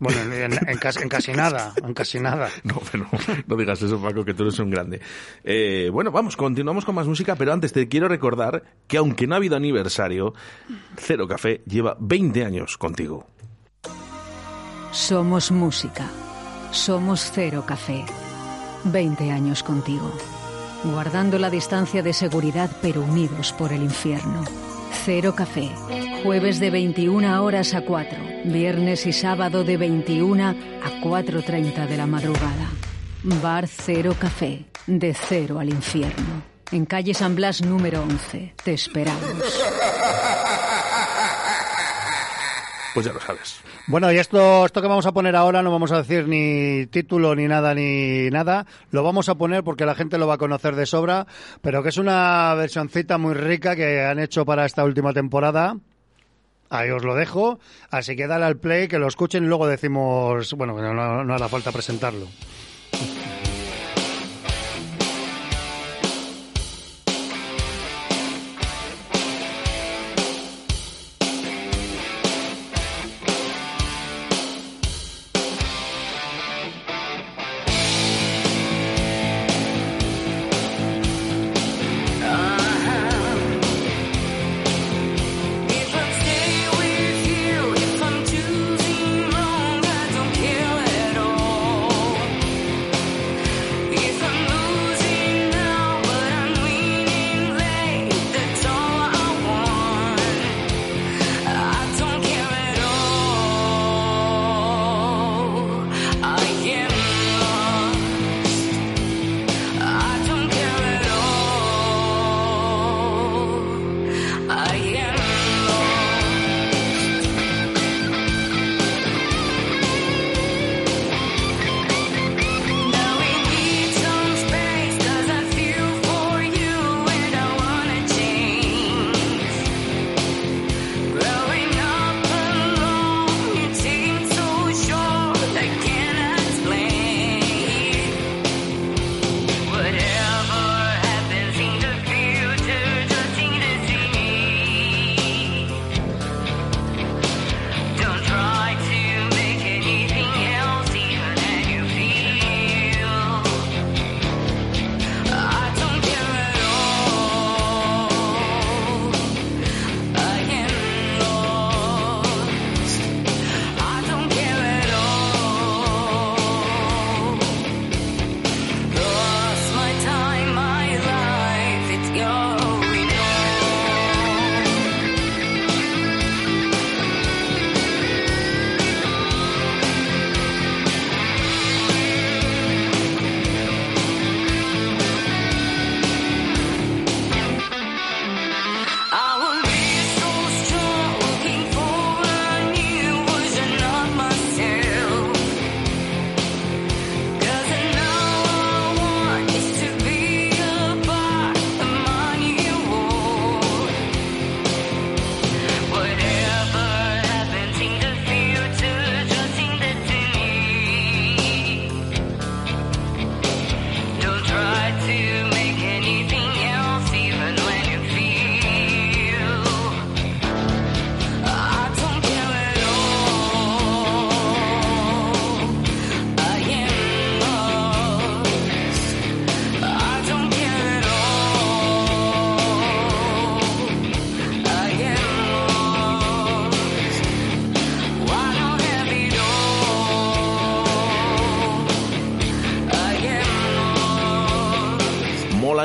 [0.00, 2.48] Bueno, en, en- en casi, en casi nada, en casi nada.
[2.64, 3.06] No, pero
[3.46, 5.00] no digas eso, Paco, que tú eres un grande.
[5.44, 9.34] Eh, bueno, vamos, continuamos con más música, pero antes te quiero recordar que aunque no
[9.34, 10.34] ha habido aniversario,
[10.96, 13.26] Cero Café lleva 20 años contigo.
[14.92, 16.08] Somos música.
[16.72, 18.04] Somos Cero Café.
[18.84, 20.10] 20 años contigo.
[20.84, 24.44] Guardando la distancia de seguridad pero unidos por el infierno.
[25.04, 25.70] Cero Café.
[26.22, 28.18] Jueves de 21 horas a 4.
[28.44, 30.54] Viernes y sábado de 21 a
[31.02, 32.68] 4.30 de la madrugada.
[33.42, 34.66] Bar Cero Café.
[34.86, 36.42] De cero al infierno.
[36.72, 38.54] en calle San Blas número 11.
[38.62, 39.22] Te esperamos.
[42.92, 43.60] Pues ya lo sabes.
[43.86, 47.36] Bueno, y esto, esto que vamos a poner ahora no vamos a decir ni título
[47.36, 48.66] ni nada ni nada.
[48.90, 51.28] Lo vamos a poner porque la gente lo va a conocer de sobra,
[51.62, 55.76] pero que es una versioncita muy rica que han hecho para esta última temporada.
[56.70, 57.58] Ahí os lo dejo.
[57.90, 61.48] Así que dale al play, que lo escuchen y luego decimos, bueno, no, no hará
[61.48, 62.26] falta presentarlo.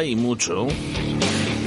[0.04, 0.68] Y mucho.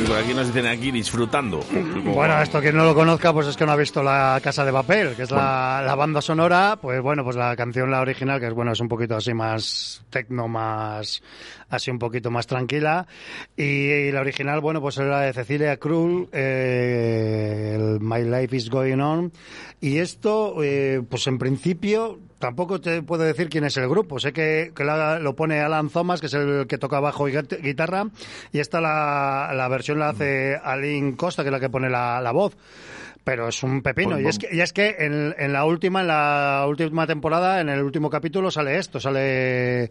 [0.07, 1.61] Por aquí nos dicen aquí disfrutando.
[2.09, 4.73] Bueno, esto quien no lo conozca, pues es que no ha visto la Casa de
[4.73, 8.47] Papel, que es la, la banda sonora, pues bueno, pues la canción, la original, que
[8.47, 11.23] es bueno, es un poquito así más tecno, más,
[11.71, 13.07] así un poquito más tranquila.
[13.57, 19.01] Y, la original, bueno, pues era de Cecilia Krull, eh, el My Life is Going
[19.01, 19.33] On.
[19.81, 24.19] Y esto, eh, pues en principio, tampoco te puedo decir quién es el grupo.
[24.19, 27.33] Sé que, que la- lo pone Alan Thomas, que es el que toca bajo y
[27.33, 28.07] guit- guitarra,
[28.53, 32.21] y esta la, la versión la hace Aline Costa, que es la que pone la,
[32.21, 32.57] la voz.
[33.25, 34.13] Pero es un pepino.
[34.13, 37.61] Pues y, es que, y es que en, en la última, en la última temporada,
[37.61, 39.91] en el último capítulo, sale esto, sale.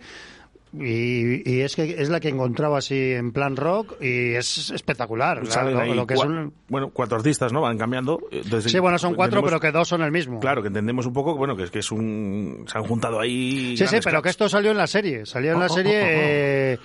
[0.79, 5.37] Y, y es que es la que encontraba así en plan rock y es espectacular.
[5.37, 7.61] lo, que es cua- un- Bueno, cuatro artistas, ¿no?
[7.61, 8.19] Van cambiando.
[8.31, 10.39] Entonces, Sí, bueno, son cuatro, pero que dos son el mismo.
[10.39, 12.65] Claro, que entendemos un poco, bueno, que es que es un...
[12.67, 13.75] Se han juntado ahí...
[13.77, 15.25] Sí, sí, pero que esto salió en la serie.
[15.25, 15.99] Salió en Oh, la oh, serie.
[16.01, 16.09] oh, oh.
[16.09, 16.79] eh,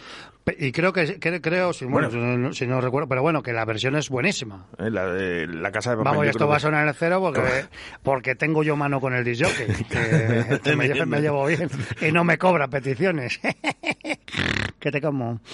[0.59, 2.33] y creo que, que- creo, si, bueno, Bueno.
[2.35, 4.67] si no- si no recuerdo, pero bueno, que la versión es buenísima.
[4.79, 6.11] Eh, La, la casa de papel.
[6.13, 7.43] Vamos, esto va a sonar en el cero porque,
[8.03, 11.69] porque tengo yo mano con el disjockey, que, que me, me llevo bien
[12.01, 13.41] y no me cobra peticiones.
[14.81, 15.41] que te como.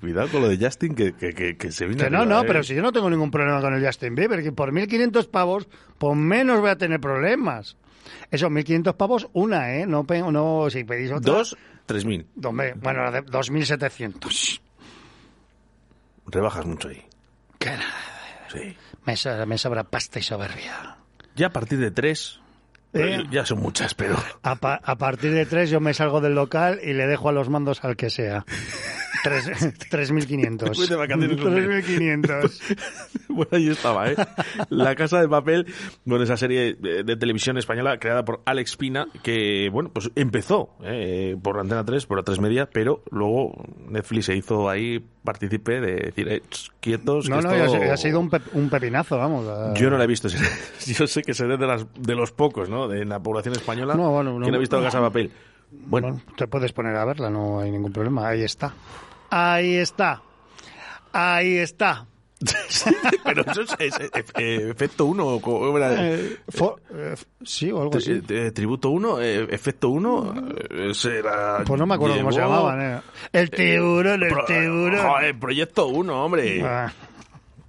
[0.00, 2.44] Cuidado con lo de Justin, que, que, se viene Que no, no, ¿eh?
[2.46, 5.68] pero si yo no tengo ningún problema con el Justin Bieber, que por 1.500 pavos,
[5.98, 7.76] por menos voy a tener problemas.
[8.30, 9.86] Eso, 1.500 pavos, una, ¿eh?
[9.86, 11.32] No, no si pedís otra...
[11.32, 11.56] Dos,
[11.88, 12.28] tres mil.
[12.44, 14.60] Hombre, bueno, la de 2.700.
[16.26, 17.04] rebajas mucho ahí.
[17.58, 17.94] Que nada.
[18.52, 18.76] Sí.
[19.04, 20.98] Me, so- me sobra pasta y soberbia.
[21.34, 22.40] Ya a partir de tres,
[22.92, 23.24] ¿Eh?
[23.30, 24.16] ya son muchas, pero...
[24.42, 27.32] A, pa- a partir de tres yo me salgo del local y le dejo a
[27.32, 28.44] los mandos al que sea.
[29.22, 29.48] Tres-
[29.90, 30.76] 3.500.
[30.76, 31.82] Voy de vacaciones, hombre.
[31.82, 32.76] 3.500.
[33.28, 34.16] Bueno, ahí estaba, ¿eh?
[34.70, 35.66] La Casa de Papel,
[36.04, 40.70] bueno, esa serie de, de televisión española creada por Alex Pina, que, bueno, pues empezó
[40.82, 41.36] ¿eh?
[41.40, 43.52] por Antena 3, por la 3 Media, pero luego
[43.90, 46.42] Netflix se hizo ahí partícipe de decir, eh,
[46.80, 49.46] quietos, No, que no, esto- ya ha- sido un, pep- un pepinazo, vamos.
[49.46, 50.26] a- Yo no la he visto,
[50.86, 52.88] yo sé que seré de, las, de los pocos, ¿no?
[52.88, 54.44] De la población española No, bueno, no.
[54.44, 55.30] que no ha visto la Casa de Papel.
[55.70, 58.26] Bueno, te puedes poner a verla, no hay ningún problema.
[58.26, 58.72] Ahí está.
[59.30, 60.22] Ahí está.
[61.12, 62.06] Ahí está.
[63.24, 65.40] Pero eso es, es- es- eh, efecto 1,
[65.98, 66.36] Eh,
[66.94, 67.14] eh,
[67.44, 68.20] sí, o algo así.
[68.52, 70.34] tributo 1, efecto 1,
[70.94, 71.64] será...
[71.66, 72.80] Pues no me acuerdo cómo se llamaban.
[72.80, 73.00] eh.
[73.32, 75.06] El tiburón, el Pro- tiburón.
[75.06, 76.62] Joder, proyecto 1, hombre.
[76.64, 76.92] Ah.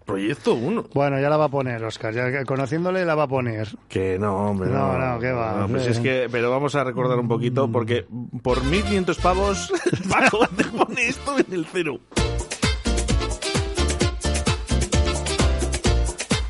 [0.10, 0.86] Proyecto 1.
[0.92, 2.12] Bueno, ya la va a poner, Oscar.
[2.12, 3.68] Ya que conociéndole la va a poner.
[3.88, 4.72] Que no, hombre.
[4.72, 5.54] No, no, ¿qué va?
[5.54, 8.08] No, pues es que, pero vamos a recordar un poquito, porque
[8.42, 9.72] por 1.500 pavos,
[10.10, 12.00] Paco te pone esto en el cero.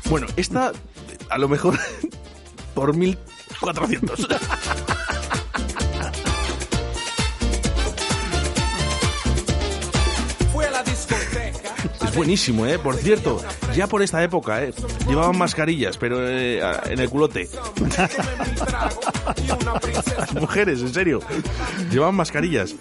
[0.08, 0.72] Bueno, esta,
[1.28, 1.74] a lo mejor,
[2.74, 5.16] por 1.400.
[12.10, 12.76] Es buenísimo, ¿eh?
[12.76, 13.40] Por cierto,
[13.72, 14.74] ya por esta época, ¿eh?
[15.06, 17.48] Llevaban mascarillas, pero eh, en el culote.
[20.16, 21.20] Las mujeres, en serio.
[21.88, 22.74] Llevaban mascarillas.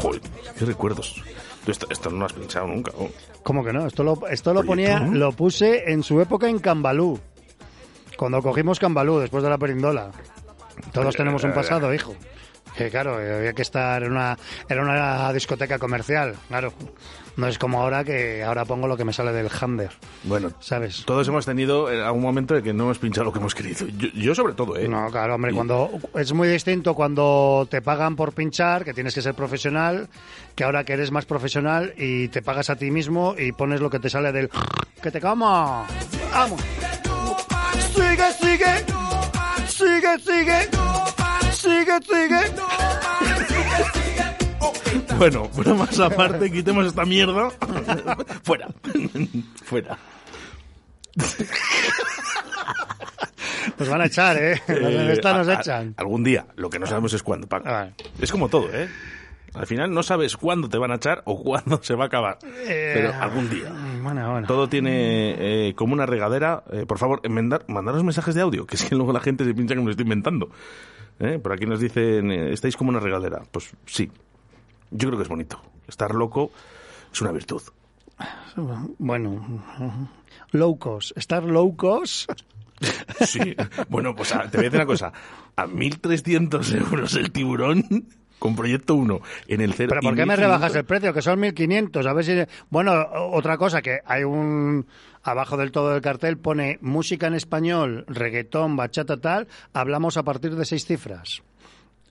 [0.00, 0.20] Joder,
[0.58, 1.22] qué recuerdos.
[1.64, 2.90] Esto, esto no lo has pensado nunca.
[2.98, 3.08] ¿no?
[3.44, 3.86] ¿Cómo que no?
[3.86, 5.14] Esto lo, esto lo ponía, ¿no?
[5.14, 7.20] lo puse en su época en Cambalú.
[8.16, 10.10] Cuando cogimos Cambalú, después de la perindola.
[10.92, 12.16] Todos tenemos un pasado, hijo.
[12.76, 14.36] Que claro, eh, había que estar en una,
[14.68, 16.72] era una discoteca comercial, claro.
[17.36, 19.90] No es como ahora que ahora pongo lo que me sale del Hander.
[20.24, 21.02] Bueno, ¿sabes?
[21.06, 23.86] Todos hemos tenido eh, algún momento en que no hemos pinchado lo que hemos querido.
[23.96, 24.86] Yo, yo sobre todo, ¿eh?
[24.86, 29.22] No, claro, hombre, cuando es muy distinto cuando te pagan por pinchar, que tienes que
[29.22, 30.08] ser profesional,
[30.54, 33.88] que ahora que eres más profesional y te pagas a ti mismo y pones lo
[33.88, 34.50] que te sale del
[35.00, 35.86] que te cama.
[36.32, 36.60] Vamos.
[37.94, 38.84] Sigue, sigue.
[39.66, 41.21] Sigue, sigue.
[41.62, 42.40] Sigue, sigue.
[45.18, 47.50] Bueno, bromas aparte, quitemos esta mierda.
[48.42, 48.66] Fuera.
[49.64, 49.96] Fuera.
[53.78, 54.60] Nos van a echar, ¿eh?
[54.66, 55.94] En esta nos a- a- echan.
[55.96, 56.46] algún día.
[56.56, 57.68] Lo que no sabemos es cuándo, Paco.
[58.20, 58.88] Es como todo, ¿eh?
[59.54, 62.38] Al final no sabes cuándo te van a echar o cuándo se va a acabar.
[62.66, 63.70] Eh, Pero algún día.
[64.02, 64.46] Bueno, bueno.
[64.48, 66.64] Todo tiene eh, como una regadera.
[66.72, 69.54] Eh, por favor, enmendar, mandaros mensajes de audio, que es que luego la gente se
[69.54, 70.48] piensa que me lo estoy inventando.
[71.22, 71.38] ¿Eh?
[71.38, 73.42] Por aquí nos dicen, eh, estáis como una regadera.
[73.50, 74.10] Pues sí,
[74.90, 75.60] yo creo que es bonito.
[75.88, 76.50] Estar loco
[77.12, 77.62] es una virtud.
[78.98, 79.62] Bueno,
[80.52, 81.16] low cost.
[81.16, 82.30] Estar low cost.
[83.20, 83.54] Sí,
[83.88, 85.12] bueno, pues a- te voy a decir una cosa.
[85.56, 87.84] A 1.300 euros el tiburón
[88.40, 89.90] con proyecto 1 en el cero.
[89.90, 90.36] ¿Pero por qué me 1.500.
[90.36, 91.14] rebajas el precio?
[91.14, 92.06] Que son 1.500.
[92.06, 92.32] A ver si...
[92.70, 92.92] Bueno,
[93.30, 94.84] otra cosa, que hay un...
[95.24, 99.46] Abajo del todo del cartel pone música en español, reggaetón, bachata, tal.
[99.72, 101.42] Hablamos a partir de seis cifras.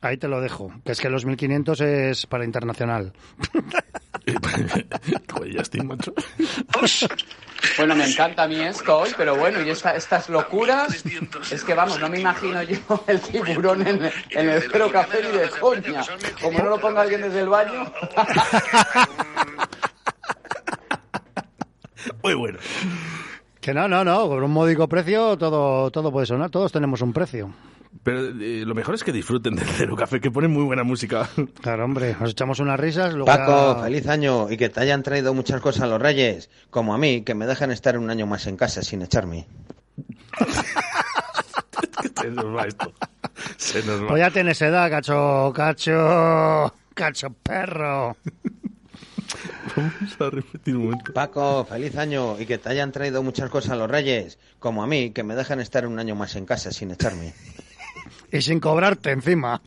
[0.03, 0.71] Ahí te lo dejo.
[0.85, 3.13] Que es que los 1.500 es para internacional.
[5.31, 6.13] Joder, ya estoy, macho.
[7.77, 11.03] Bueno, me encanta a mí esto hoy, pero bueno, y esta- estas locuras,
[11.51, 15.37] es que vamos, no me imagino yo el tiburón en, en el cero café ni
[15.37, 16.01] de coña.
[16.41, 17.85] Como no lo ponga alguien desde el baño.
[22.23, 22.59] Muy bueno.
[23.59, 24.27] Que no, no, no.
[24.27, 26.49] Por un módico precio todo, todo puede sonar.
[26.49, 27.51] Todos tenemos un precio.
[28.03, 31.29] Pero eh, lo mejor es que disfruten del Cero Café, que ponen muy buena música.
[31.61, 32.15] Claro, hombre.
[32.19, 33.11] Nos echamos unas risas.
[33.13, 36.93] Luego Paco, ya- feliz año y que te hayan traído muchas cosas los reyes, como
[36.93, 39.45] a mí, que me dejan estar un año más en casa sin echarme.
[42.21, 42.93] Se nos va esto.
[43.57, 44.07] Se nos va.
[44.07, 48.15] Pues ya tienes edad, cacho, cacho, cacho perro.
[49.75, 51.13] Vamos a repetir un momento.
[51.13, 55.11] Paco, feliz año y que te hayan traído muchas cosas los reyes, como a mí,
[55.11, 57.33] que me dejan estar un año más en casa sin echarme.
[58.33, 59.61] Y sin cobrarte encima.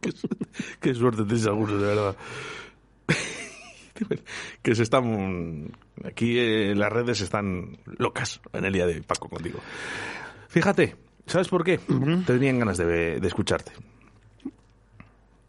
[0.80, 2.16] Qué suerte tenéis algunos, de verdad.
[4.62, 5.72] que se están...
[6.04, 9.58] Aquí eh, las redes están locas en el día de hoy, Paco, contigo.
[10.48, 10.94] Fíjate,
[11.26, 11.78] ¿sabes por qué?
[12.26, 13.72] Tenían ganas de, de escucharte.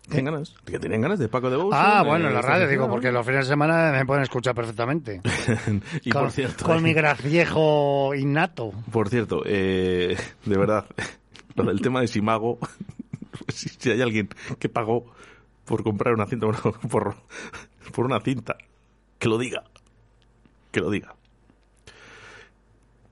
[0.07, 0.53] ¿Tienen ganas?
[0.65, 1.73] Que tenían ganas de Paco de Bous.
[1.75, 5.21] Ah, bueno, en la radio, digo, porque los fines de semana me pueden escuchar perfectamente.
[6.03, 6.65] y con, por cierto...
[6.65, 8.71] con mi graciejo innato.
[8.91, 10.15] Por cierto, eh,
[10.45, 10.85] de verdad,
[11.55, 12.59] lo del tema de Simago,
[13.47, 14.29] si, si hay alguien
[14.59, 15.05] que pagó
[15.65, 16.47] por comprar una cinta,
[16.89, 17.15] por,
[17.93, 18.57] por una cinta
[19.17, 19.63] que lo diga.
[20.71, 21.14] Que lo diga.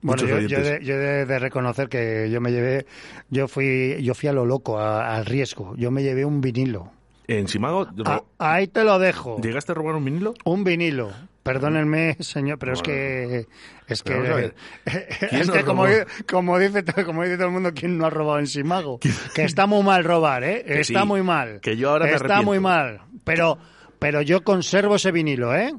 [0.04, 2.86] Bueno, yo, yo, de, yo de- de reconocer que yo me llevé,
[3.30, 5.74] yo fui, yo fui a lo loco, al riesgo.
[5.76, 6.92] Yo me llevé un vinilo.
[7.26, 9.40] En Simago, Ah, ahí te lo dejo.
[9.40, 10.34] ¿llegaste a robar un vinilo?
[10.44, 11.10] Un vinilo.
[11.42, 13.46] Perdónenme, señor, pero es que
[13.86, 14.54] es que ver,
[15.28, 15.84] ¿quién es que como,
[16.26, 18.98] como dice como dice todo el mundo, ¿quién no ha robado en Simago?
[19.34, 20.64] Que está muy mal robar, ¿eh?
[20.66, 21.60] Que está sí, muy mal.
[21.60, 22.46] que yo ahora me está arrepiento.
[22.46, 23.00] muy mal.
[23.24, 23.58] Pero
[23.98, 25.74] pero yo conservo ese vinilo, ¿eh?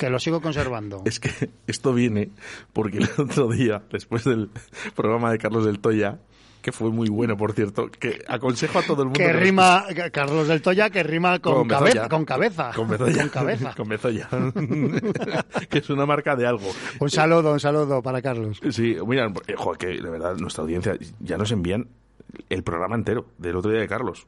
[0.00, 1.02] Que lo sigo conservando.
[1.04, 2.30] Es que esto viene
[2.72, 4.50] porque el otro día, después del
[4.96, 6.18] programa de Carlos del Toya,
[6.62, 9.18] que fue muy bueno, por cierto, que aconsejo a todo el mundo...
[9.18, 12.70] Que rima, que- Carlos del Toya, que rima con, Con cabeza, con cabeza.
[12.74, 13.20] Con Bezoya.
[13.22, 13.74] Con cabeza.
[13.76, 14.28] Con Bezoya.
[15.70, 16.70] que es una marca de algo.
[16.98, 18.60] Un saludo, un saludo para Carlos.
[18.70, 21.88] Sí, mira, eh, joder, que de verdad nuestra audiencia ya nos envían
[22.48, 24.26] el programa entero del otro día de Carlos.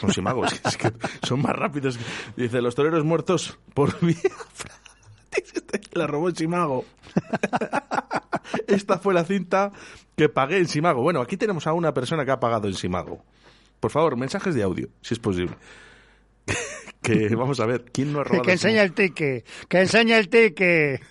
[0.00, 0.44] Con Simago.
[0.46, 0.92] es, que, es que
[1.22, 1.98] son más rápidos.
[2.36, 4.16] Dice, los toreros muertos por vía...
[5.92, 6.84] La robó en Simago.
[8.66, 9.72] Esta fue la cinta
[10.16, 11.02] que pagué en Simago.
[11.02, 13.24] Bueno, aquí tenemos a una persona que ha pagado en Simago.
[13.80, 15.56] Por favor, mensajes de audio, si es posible.
[17.02, 20.18] que vamos a ver, ¿quién no ha robado Que en enseña el ticket, que enseña
[20.18, 21.02] el ticket.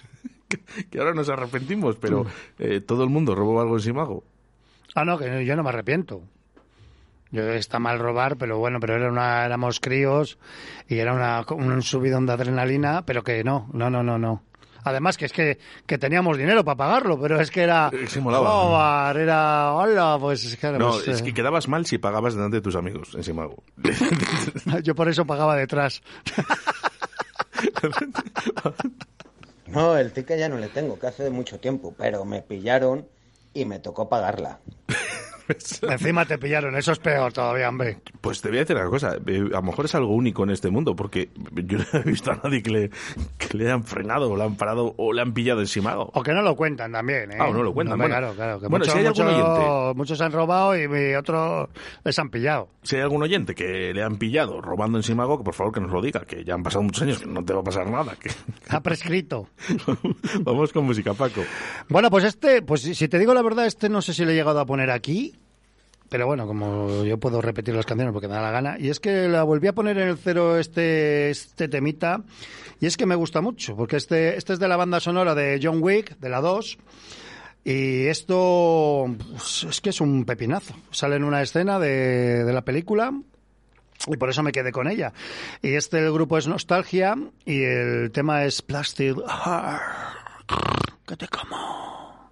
[0.89, 2.25] que ahora nos arrepentimos, pero
[2.59, 4.23] eh, todo el mundo robó algo en Simago.
[4.95, 6.23] Ah, no, que yo no me arrepiento.
[7.34, 10.38] Yo está mal robar, pero bueno, pero era una, éramos críos
[10.88, 14.43] y era una, un subidón de adrenalina, pero que no, no, no, no, no.
[14.84, 15.57] Además que es que,
[15.88, 18.49] que teníamos dinero para pagarlo, pero es que era se molaba.
[18.49, 21.97] robar, era hola, pues es que era, No, pues, es eh, que quedabas mal si
[21.97, 23.64] pagabas delante de tus amigos en Simago.
[24.84, 26.03] yo por eso pagaba detrás.
[29.65, 33.07] No, el ticket ya no le tengo, que hace mucho tiempo, pero me pillaron
[33.55, 34.60] y me tocó pagarla.
[35.90, 37.98] Encima te pillaron, eso es peor todavía, hombre.
[38.22, 40.52] Pues te voy a decir una cosa, eh, a lo mejor es algo único en
[40.52, 42.90] este mundo, porque yo no he visto a nadie que le,
[43.38, 46.10] que le han frenado o le han parado o le han pillado en Simago.
[46.14, 47.38] O que no lo cuentan también, ¿eh?
[47.40, 48.22] Ah, no lo cuentan, Hombre, bueno.
[48.22, 48.60] claro, claro.
[48.60, 49.98] Que Bueno, muchos, si hay algún muchos- oyente.
[49.98, 51.70] muchos han robado y otros
[52.03, 52.70] les han pillado.
[52.84, 55.80] Si hay algún oyente que le han pillado robando en Simago, que por favor que
[55.82, 57.90] nos lo diga, que ya han pasado muchos años, que no te va a pasar
[57.90, 58.15] nada.
[58.20, 58.30] Que...
[58.70, 59.48] Ha prescrito.
[60.41, 61.41] Vamos con música, Paco.
[61.90, 64.32] Bueno, pues este, pues si si te digo la verdad, este no sé si le
[64.34, 65.36] he llegado a poner aquí,
[66.14, 68.99] pero bueno, como yo puedo repetir las canciones porque me da la gana, y es
[68.99, 72.22] que la volví a poner en el cero este, este temita,
[72.80, 75.60] y es que me gusta mucho, porque este, este es de la banda sonora de
[75.60, 76.77] John Wick, de la 2,
[77.64, 80.76] y esto pues, es que es un pepinazo.
[80.91, 83.11] Sale en una escena de, de la película,
[84.06, 85.14] y por eso me quedé con ella.
[85.64, 89.81] Y este el grupo es Nostalgia, y el tema es Plastic Heart.
[91.07, 92.31] Que te como.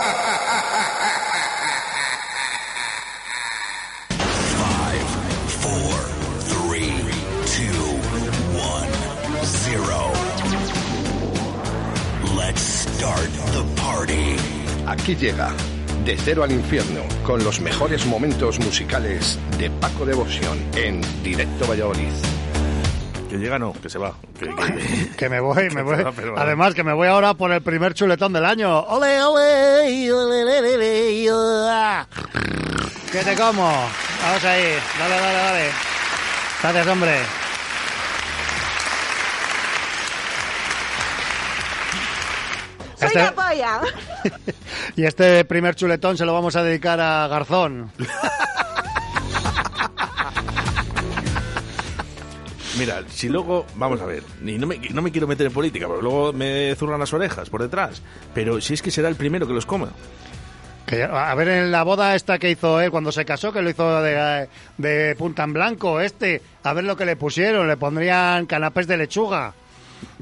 [15.01, 15.49] Aquí llega
[16.05, 22.11] De Cero al Infierno con los mejores momentos musicales de Paco Devoción en Directo Valladolid.
[23.29, 24.13] Que llega no, que se va.
[24.39, 26.03] Que, que- Que me voy, me voy.
[26.15, 28.79] Pero- Además, que me voy ahora por el primer chuletón del año.
[28.81, 30.11] ¡Ole, ole!
[30.11, 32.05] ole, ole, ole, ole!
[33.11, 33.63] ¿Qué te como?
[34.23, 34.75] Vamos ahí.
[34.99, 35.65] Dale, dale, dale.
[36.61, 37.15] Gracias, hombre.
[43.01, 43.81] Soy Este- la polla.
[44.95, 47.91] Y este primer chuletón se lo vamos a dedicar a Garzón.
[52.77, 55.87] Mira, si luego, vamos a ver, y no me, no me quiero meter en política,
[55.87, 58.01] porque luego me zurran las orejas por detrás,
[58.33, 59.89] pero si es que será el primero que los coma.
[60.85, 63.69] Que a ver, en la boda esta que hizo él cuando se casó, que lo
[63.69, 64.47] hizo de,
[64.77, 68.97] de punta en blanco, este, a ver lo que le pusieron, le pondrían canapés de
[68.97, 69.53] lechuga.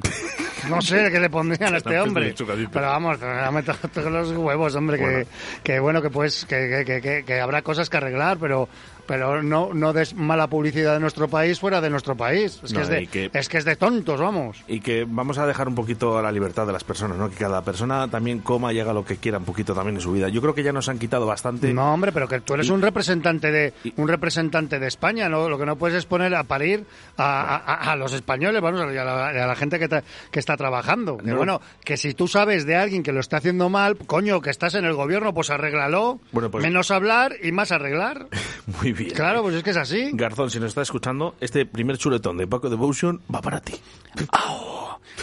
[0.69, 2.33] No sé qué le pondrían a este hombre.
[2.71, 5.19] Pero vamos, me todos los huevos, hombre, Bueno.
[5.63, 8.69] que, que bueno, que pues, que, que, que, que habrá cosas que arreglar, pero
[9.09, 12.61] pero no, no des mala publicidad de nuestro país fuera de nuestro país.
[12.63, 14.63] Es, No, que, es, de, que- es que es de tontos, vamos.
[14.67, 17.27] Y que vamos a dejar un poquito a la libertad de las personas, ¿no?
[17.27, 20.11] Que cada persona también coma y haga lo que quiera un poquito también en su
[20.11, 20.29] vida.
[20.29, 21.73] Yo creo que ya nos han quitado bastante.
[21.73, 25.49] No, hombre, pero que tú eres Y- un representante de un representante de España, ¿no?
[25.49, 26.85] Lo que no puedes es poner a parir
[27.17, 31.17] a, a- a los españoles, vamos, y a la, gente que, tra- que está trabajando.
[31.17, 31.37] Que No.
[31.37, 34.75] bueno, que si tú sabes de alguien que lo está haciendo mal, coño, que estás
[34.75, 36.19] en el gobierno, pues arréglalo.
[36.31, 38.27] Bueno, pues- Menos hablar y más arreglar.
[38.81, 38.98] Muy bien.
[39.07, 40.11] Claro, pues es que es así.
[40.13, 43.73] Garzón, si nos está escuchando, este primer chuletón de Paco Devotion va para ti.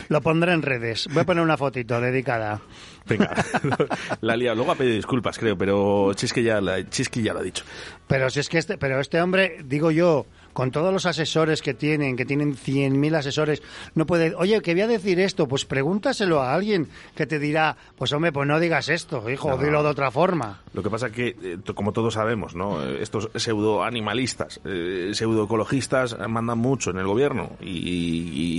[0.08, 1.08] Lo pondré en redes.
[1.12, 2.60] Voy a poner una fotito dedicada.
[3.06, 3.34] Venga,
[4.20, 4.56] la liado.
[4.56, 7.64] Luego ha pedido disculpas, creo, pero Chisque ya, la, ya lo ha dicho.
[8.06, 11.74] Pero si es que este, pero este hombre, digo yo, con todos los asesores que
[11.74, 13.62] tienen, que tienen 100.000 asesores,
[13.94, 17.76] no puede, oye, que voy a decir esto, pues pregúntaselo a alguien que te dirá,
[17.98, 19.58] pues hombre, pues no digas esto, hijo, No.
[19.58, 20.62] dilo de otra forma.
[20.72, 22.82] Lo que pasa que, eh, como todos sabemos, ¿no?
[22.82, 27.66] Eh, Estos pseudo-animalistas, eh, pseudo-ecologistas mandan mucho en el gobierno y,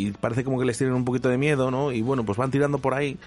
[0.08, 1.92] y parece como que les tienen un poquito de miedo, ¿no?
[1.92, 3.18] Y bueno, pues van tirando por ahí.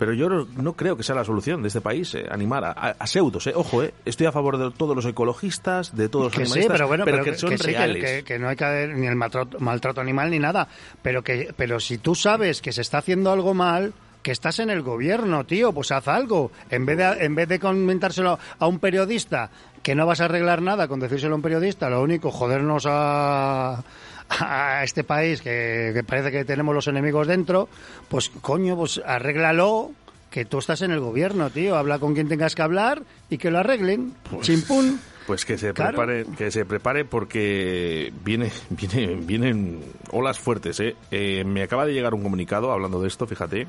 [0.00, 2.70] Pero yo no, no creo que sea la solución de este país, eh, animar a,
[2.72, 3.52] a- a pseudos, eh.
[3.54, 6.72] Ojo, eh, estoy a favor de todos los ecologistas, de todos los Que sí, animalistas,
[6.76, 8.04] pero bueno, pero, que, son que sí, que- reales.
[8.04, 10.66] que, que no hay que haber ni el maltrato, maltrato animal ni nada,
[11.02, 14.70] pero que, pero si tú sabes que se está haciendo algo mal, que estás en
[14.70, 16.50] el gobierno, tío, pues haz algo.
[16.70, 19.50] En vez de, en vez de comentárselo a un periodista,
[19.82, 23.82] que no vas a arreglar nada con decírselo a un periodista, lo único, jodernos a,
[24.30, 27.68] a este país que, que parece que tenemos los enemigos dentro,
[28.08, 29.90] pues coño, pues arréglalo.
[30.30, 31.76] Que tú estás en el gobierno, tío.
[31.76, 34.14] Habla con quien tengas que hablar y que lo arreglen.
[34.42, 35.00] Chimpún.
[35.26, 35.98] Pues que se Claro.
[35.98, 39.80] prepare, que se prepare porque viene, viene, vienen
[40.12, 40.94] olas fuertes, ¿eh?
[41.10, 43.66] Eh, Me acaba de llegar un comunicado hablando de esto, fíjate.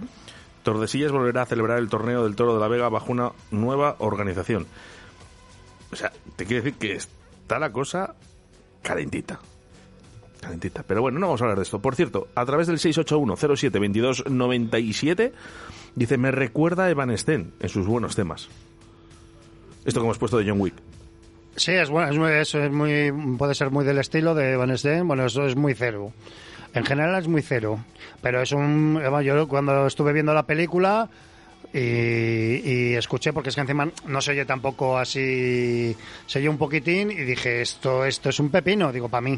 [0.62, 4.68] Tordesillas volverá a celebrar el torneo del Toro de la Vega bajo una nueva organización.
[5.92, 8.14] O sea, te quiero decir que está la cosa
[8.84, 9.40] calentita.
[10.42, 10.84] Calentita.
[10.84, 11.80] Pero bueno, no vamos a hablar de esto.
[11.80, 15.32] Por cierto, a través del 681-07-2297
[15.96, 18.50] dice, me recuerda a Evanescen en sus buenos temas.
[19.86, 20.74] Esto que hemos puesto de John Wick.
[21.56, 25.06] Sí, es bueno, es muy, es muy, puede ser muy del estilo de Van Steen,
[25.08, 26.14] bueno, eso es muy cero.
[26.74, 27.84] En general es muy cero,
[28.22, 31.10] pero es un, yo cuando estuve viendo la película
[31.74, 35.96] y, y escuché, porque es que encima no se oye tampoco así,
[36.26, 39.38] se oye un poquitín y dije, esto, esto es un pepino, digo, para mí.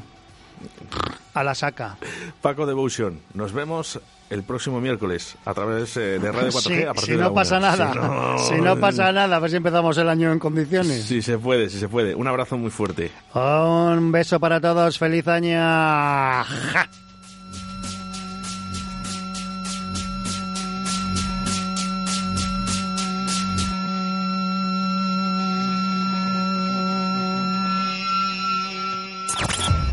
[1.34, 1.98] A la saca.
[2.42, 4.00] Paco Devotion, nos vemos
[4.30, 7.24] el próximo miércoles a través eh, de Radio 4G Sí, a partir si de la
[7.26, 10.32] no pasa nada, Si no- si no pasa nada, a ver si empezamos el año
[10.32, 11.04] en condiciones.
[11.06, 12.14] Si se puede, si se puede.
[12.16, 13.12] Un abrazo muy fuerte.
[13.34, 15.58] Un beso para todos, feliz año.
[15.58, 16.90] Ja.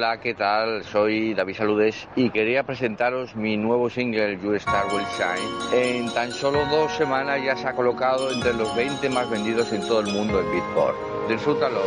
[0.00, 0.82] Hola, ¿qué tal?
[0.84, 5.78] Soy David Saludes y quería presentaros mi nuevo single You Star Will Shine.
[5.78, 9.82] En tan solo dos semanas ya se ha colocado entre los 20 más vendidos en
[9.82, 10.96] todo el mundo en Beatport.
[11.28, 11.82] Disfrútalo.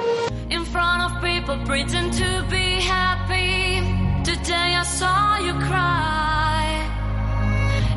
[0.52, 3.82] In front of people pretend to be happy.
[4.24, 6.86] Today I saw you cry.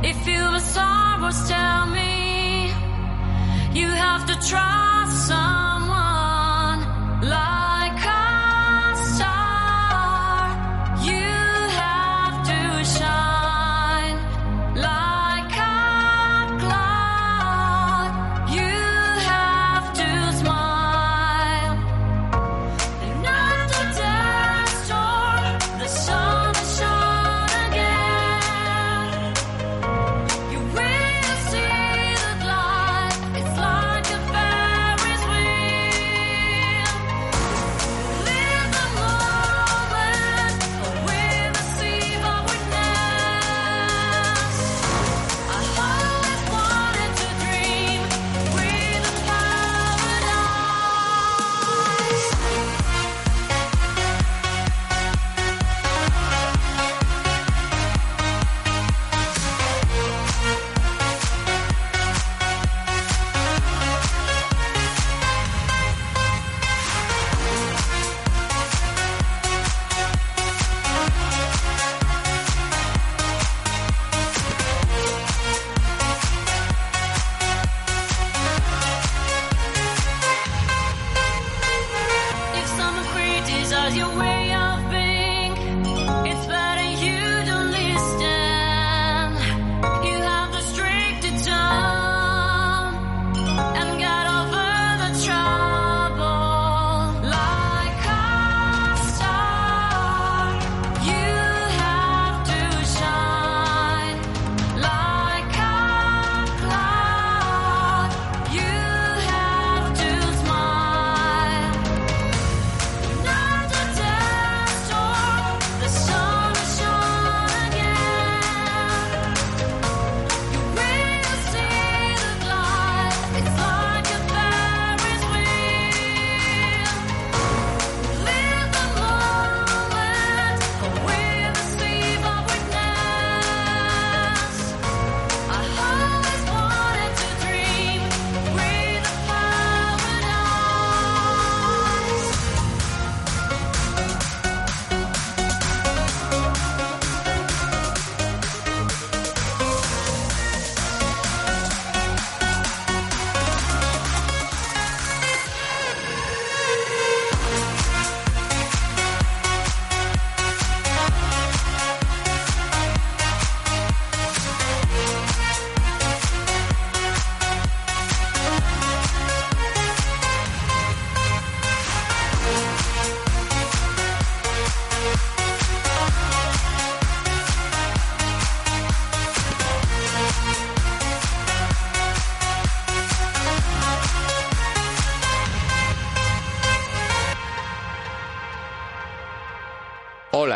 [0.03, 2.71] If you were sorrows, tell me.
[3.75, 6.81] You have to trust someone
[7.21, 7.66] like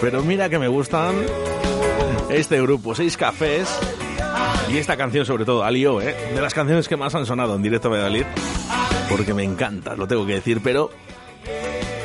[0.00, 1.14] Pero mira que me gustan
[2.30, 3.68] este grupo, Seis Cafés,
[4.70, 6.14] y esta canción sobre todo, Alio, ¿eh?
[6.34, 8.24] de las canciones que más han sonado en directo a Valladolid,
[9.10, 10.90] porque me encanta, lo tengo que decir, pero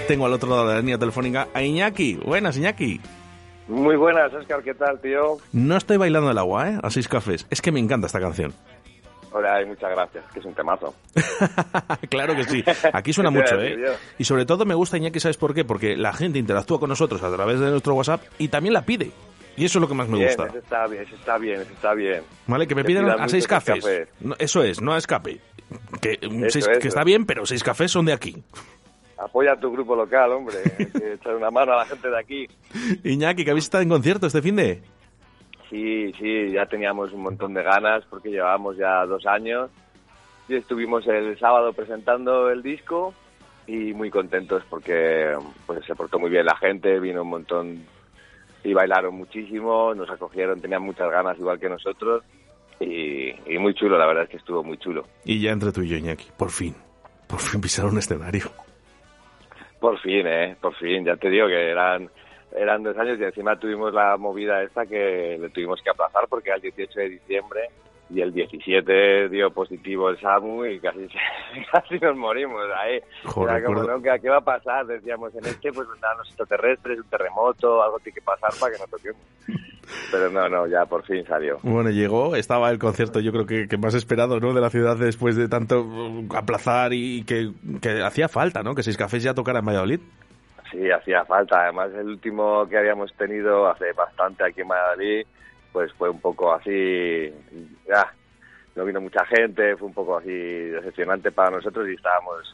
[0.08, 2.16] tengo al otro lado de la línea telefónica a Iñaki.
[2.16, 3.00] Buenas, Iñaki.
[3.68, 5.38] Muy buenas, Oscar, ¿qué tal, tío?
[5.54, 6.80] No estoy bailando el agua, ¿eh?
[6.84, 7.48] A Seis Cafés.
[7.50, 8.54] Es que me encanta esta canción.
[9.38, 10.96] Hola, y muchas gracias, que es un temazo.
[12.10, 12.64] claro que sí.
[12.94, 13.98] Aquí suena ¿Qué te mucho, ¿eh?
[14.18, 15.66] Y sobre todo me gusta, Iñaki, ¿sabes por qué?
[15.66, 19.12] Porque la gente interactúa con nosotros a través de nuestro WhatsApp y también la pide.
[19.58, 20.46] Y eso es lo que más me bien, gusta.
[20.48, 22.24] Eso está bien, eso está bien, eso está bien.
[22.48, 22.66] ¿Vale?
[22.66, 23.84] Que me pidan a seis cafés.
[23.84, 24.08] cafés.
[24.22, 25.42] No, eso es, no a escape.
[26.00, 26.80] Que, mm, Eso, seis- eso.
[26.80, 28.42] que está bien, pero seis cafés son de aquí.
[29.18, 30.56] Apoya a tu grupo local, hombre.
[30.80, 32.48] Hay que echar una mano a la gente de aquí.
[33.04, 34.82] Iñaki, que habéis estado en concierto este fin de...
[35.70, 39.70] Sí, sí, ya teníamos un montón de ganas porque llevábamos ya dos años
[40.48, 43.14] y estuvimos el sábado presentando el disco
[43.68, 45.36] y muy contentos porque
[45.66, 47.84] pues se portó muy bien la gente, vino un montón
[48.64, 52.24] y bailaron muchísimo, nos acogieron, tenían muchas ganas igual que nosotros
[52.80, 55.06] y, y muy chulo, la verdad es que estuvo muy chulo.
[55.24, 56.76] Y ya entre tú y yo, Iñaki, por fin.
[57.28, 58.46] Por fin pisaron un escenario.
[59.80, 62.10] Por fin, eh, por fin, ya te digo que eran
[62.58, 66.50] eran dos años y encima tuvimos la movida esta que le tuvimos que aplazar porque
[66.50, 67.70] era el 18 de diciembre
[68.10, 71.08] y el 17 dio positivo el SAMU y casi,
[71.72, 73.00] casi nos morimos ahí.
[73.24, 74.02] Joder, Era como, ¿no?
[74.02, 74.86] ¿Qué, qué va a pasar?
[74.86, 78.80] Decíamos, en este pues nada, los extraterrestres, un terremoto, algo tiene que pasar para que
[78.80, 79.22] no toquemos.
[80.12, 81.60] Pero no, no, ya por fin salió.
[81.64, 84.54] Bueno, llegó, estaba el concierto yo creo que, que más esperado, ¿no?
[84.54, 87.52] De la ciudad después de tanto uh, aplazar y que,
[87.82, 88.76] que hacía falta, ¿no?
[88.76, 90.00] Que Seis Cafés ya tocara en Valladolid.
[90.76, 91.64] Sí, hacía falta.
[91.64, 95.26] Además, el último que habíamos tenido hace bastante aquí en Madrid,
[95.72, 97.34] pues fue un poco así.
[98.76, 102.54] No vino mucha gente, fue un poco así decepcionante para nosotros y estábamos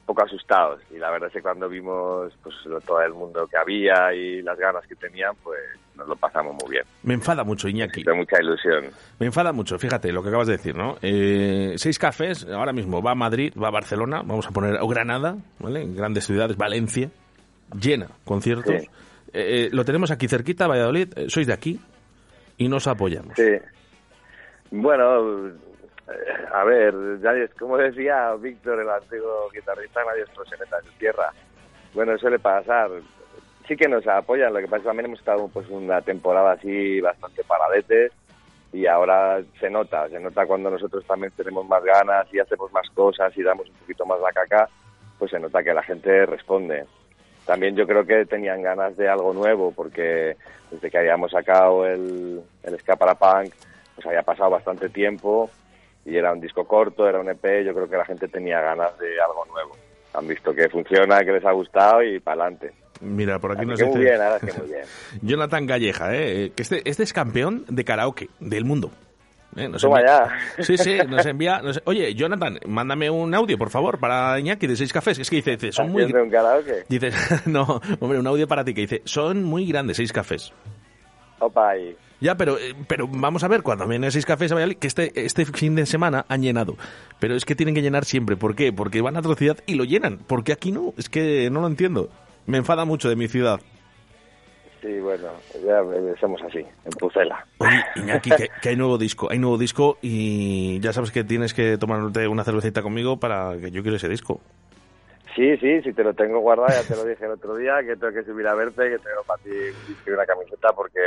[0.00, 0.82] un poco asustados.
[0.90, 2.54] Y la verdad es que cuando vimos pues
[2.84, 5.60] todo el mundo que había y las ganas que tenían, pues
[5.96, 6.84] nos lo pasamos muy bien.
[7.02, 8.02] Me enfada mucho, Iñaki.
[8.02, 8.90] De mucha ilusión.
[9.18, 10.96] Me enfada mucho, fíjate lo que acabas de decir, ¿no?
[11.00, 14.88] Eh, seis cafés, ahora mismo va a Madrid, va a Barcelona, vamos a poner o
[14.88, 15.86] Granada, ¿vale?
[15.94, 17.10] Grandes ciudades, Valencia,
[17.80, 18.74] llena, conciertos.
[18.82, 18.88] Sí.
[19.32, 21.80] Eh, eh, lo tenemos aquí cerquita, Valladolid, eh, sois de aquí
[22.56, 23.34] y nos apoyamos.
[23.36, 23.50] Sí.
[24.70, 25.52] Bueno, eh,
[26.52, 26.94] a ver,
[27.42, 31.32] es- como decía Víctor, el antiguo guitarrista, nadie es en su tierra.
[31.94, 32.90] Bueno, suele pasar.
[33.68, 36.52] Sí que nos apoyan, lo que pasa es que también hemos estado pues una temporada
[36.52, 38.12] así bastante paradetes
[38.72, 42.88] y ahora se nota, se nota cuando nosotros también tenemos más ganas y hacemos más
[42.90, 44.68] cosas y damos un poquito más la caca,
[45.18, 46.84] pues se nota que la gente responde.
[47.46, 50.36] También yo creo que tenían ganas de algo nuevo porque
[50.70, 53.52] desde que habíamos sacado el, el Ska para Punk,
[53.94, 55.50] pues había pasado bastante tiempo
[56.04, 58.98] y era un disco corto, era un EP, yo creo que la gente tenía ganas
[58.98, 59.76] de algo nuevo.
[60.14, 62.72] Han visto que funciona, que les ha gustado y para adelante.
[63.00, 64.84] Mira, por aquí nos dice muy bien, que muy bien.
[65.22, 66.52] Jonathan Galleja, ¿eh?
[66.54, 68.90] que este, este es campeón de karaoke del mundo.
[69.56, 69.68] ¿Eh?
[69.68, 70.62] Nos Toma envía- ya.
[70.64, 71.60] Sí, sí, nos envía...
[71.62, 75.18] nos- Oye, Jonathan, mándame un audio, por favor, para Iñaki de Seis Cafés.
[75.18, 76.02] Es que dice, dice, son muy...
[76.02, 76.84] ¿Haciendo un karaoke?
[76.88, 77.10] Dice,
[77.46, 80.52] no, hombre, un audio para ti que dice, son muy grandes Seis Cafés.
[81.40, 81.96] Opa, ahí.
[82.20, 85.12] Ya, pero, eh, pero vamos a ver, cuando vienen seis cafés a Valladolid, que este,
[85.26, 86.76] este fin de semana han llenado.
[87.18, 88.36] Pero es que tienen que llenar siempre.
[88.36, 88.72] ¿Por qué?
[88.72, 90.18] Porque van a otra ciudad y lo llenan.
[90.18, 90.94] ¿Por qué aquí no?
[90.96, 92.08] Es que no lo entiendo.
[92.46, 93.60] Me enfada mucho de mi ciudad.
[94.84, 95.30] Sí, bueno,
[95.64, 97.42] ya somos así, en Pucela.
[97.56, 99.30] Oye, Iñaki, que, que hay nuevo disco.
[99.30, 103.70] Hay nuevo disco y ya sabes que tienes que tomarte una cervecita conmigo para que
[103.70, 104.42] yo quiero ese disco.
[105.34, 107.96] Sí, sí, sí, te lo tengo guardado, ya te lo dije el otro día, que
[107.96, 109.50] tengo que subir a verte, que tengo para ti
[110.06, 111.00] una camiseta, porque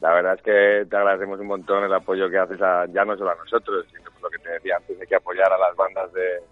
[0.00, 3.16] la verdad es que te agradecemos un montón el apoyo que haces, a, ya no
[3.16, 5.74] solo a nosotros, sino pues lo que te decía antes, hay que apoyar a las
[5.74, 6.42] bandas de,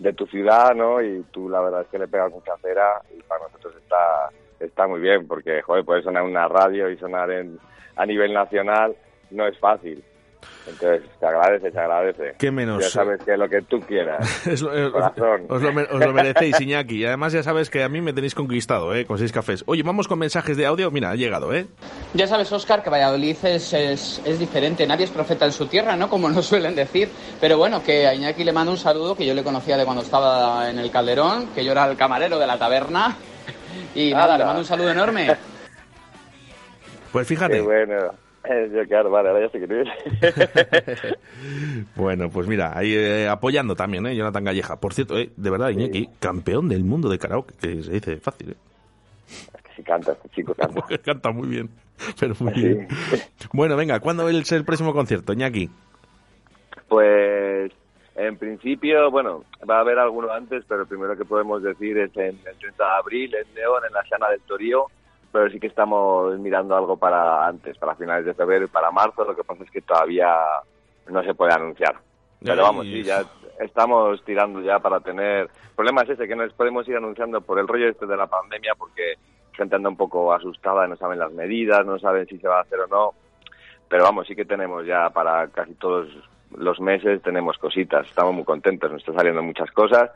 [0.00, 1.00] de tu ciudad, ¿no?
[1.00, 4.28] Y tú la verdad es que le pegas mucha cera y para nosotros está,
[4.60, 7.58] está muy bien, porque, joder, poder sonar en una radio y sonar en,
[7.96, 8.94] a nivel nacional
[9.30, 10.02] no es fácil.
[10.66, 12.34] Entonces, se agradece, se agradece.
[12.38, 12.82] ¿Qué menos?
[12.82, 14.46] Ya sabes que lo que tú quieras.
[14.46, 15.42] Es lo- eh, os, Corazón.
[15.48, 16.96] os lo, me- os lo merecéis, Iñaki.
[17.00, 19.04] Y además ya sabes que a mí me tenéis conquistado, ¿eh?
[19.06, 19.62] Con seis cafés.
[19.66, 20.90] Oye, vamos con mensajes de audio.
[20.90, 21.66] Mira, ha llegado, ¿eh?
[22.14, 24.86] Ya sabes, Oscar, que Valladolid es, es, es diferente.
[24.86, 26.08] Nadie es profeta en su tierra, ¿no?
[26.08, 27.10] Como nos suelen decir.
[27.40, 30.02] Pero bueno, que a Iñaki le mando un saludo, que yo le conocía de cuando
[30.02, 33.16] estaba en el Calderón, que yo era el camarero de la taberna.
[33.94, 34.38] Y nada, Anda.
[34.38, 35.36] le mando un saludo enorme.
[37.12, 37.54] Pues fíjate.
[37.54, 37.94] Qué bueno.
[38.74, 41.14] Yo, claro, vale, ahora ya sé que
[41.94, 44.16] Bueno, pues mira, ahí eh, apoyando también, ¿eh?
[44.16, 44.76] Jonathan Galleja.
[44.80, 48.50] Por cierto, eh, de verdad, Iñaki, campeón del mundo de karaoke, que se dice fácil,
[48.50, 48.56] ¿eh?
[49.76, 50.82] Si canta, este chico canta.
[51.04, 51.70] Canta muy bien,
[52.20, 52.60] pero muy Sí.
[52.62, 52.88] bien.
[53.52, 55.70] Bueno, venga, ¿cuándo es el próximo concierto, Iñaki?
[56.88, 57.72] Pues
[58.14, 62.38] en principio, bueno, va a haber alguno antes, pero primero que podemos decir es en
[62.46, 64.86] el 30 de abril en León, en la Sana del Torío,
[65.32, 69.24] pero sí que estamos mirando algo para antes, para finales de febrero y para marzo,
[69.24, 70.32] lo que pasa es que todavía
[71.08, 71.96] no se puede anunciar.
[72.40, 73.24] Pero vamos, sí, ya
[73.58, 75.44] estamos tirando ya para tener...
[75.46, 78.26] El problema es ese, que nos podemos ir anunciando por el rollo este de la
[78.26, 79.14] pandemia, porque
[79.54, 82.62] gente anda un poco asustada, no saben las medidas, no saben si se va a
[82.62, 83.14] hacer o no.
[83.88, 86.08] Pero vamos, sí que tenemos ya para casi todos
[86.56, 88.06] los meses tenemos cositas.
[88.06, 90.10] Estamos muy contentos, nos están saliendo muchas cosas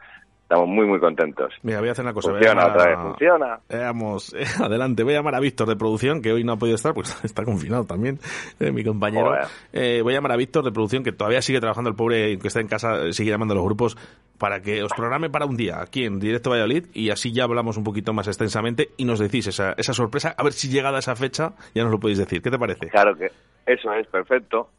[0.48, 1.52] estamos muy, muy contentos.
[1.62, 2.30] Mira, voy a hacer una cosa.
[2.30, 3.60] a Funciona otra vez, funciona.
[3.68, 6.76] Veamos, eh, adelante, voy a llamar a Víctor de producción, que hoy no ha podido
[6.76, 8.18] estar, pues está confinado también,
[8.58, 9.30] eh, mi compañero.
[9.74, 12.48] Eh, voy a llamar a Víctor de producción, que todavía sigue trabajando el pobre, que
[12.48, 13.98] está en casa, eh, sigue llamando a los grupos,
[14.38, 17.76] para que os programe para un día aquí en Directo Valladolid y así ya hablamos
[17.76, 21.14] un poquito más extensamente y nos decís esa, esa sorpresa, a ver si llegada esa
[21.14, 22.40] fecha ya nos lo podéis decir.
[22.40, 22.88] ¿Qué te parece?
[22.88, 23.26] Claro que
[23.66, 24.70] eso es perfecto.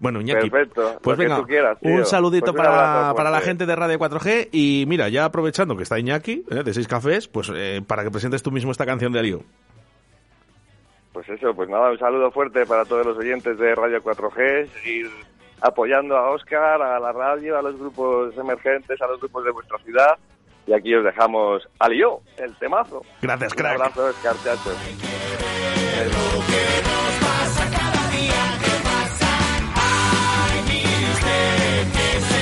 [0.00, 0.98] Bueno, Iñaki, Perfecto.
[1.02, 3.98] pues venga, tú quieras, un saludito Pues un para, abrazo para la gente de Radio
[3.98, 8.04] 4G y mira, ya aprovechando que está Iñaki, eh, de Seis Cafés, pues eh, para
[8.04, 9.40] que presentes tú mismo esta canción de Alío.
[11.12, 15.10] Pues eso, pues nada, un saludo fuerte para todos los oyentes de Radio 4G, seguir
[15.60, 19.78] apoyando a Oscar, a la radio, a los grupos emergentes, a los grupos de vuestra
[19.78, 20.16] ciudad.
[20.68, 23.02] Y aquí os dejamos al yo, el temazo.
[23.22, 23.74] Gracias, Un crack.
[23.80, 24.36] abrazo, Oscar,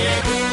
[0.06, 0.45] que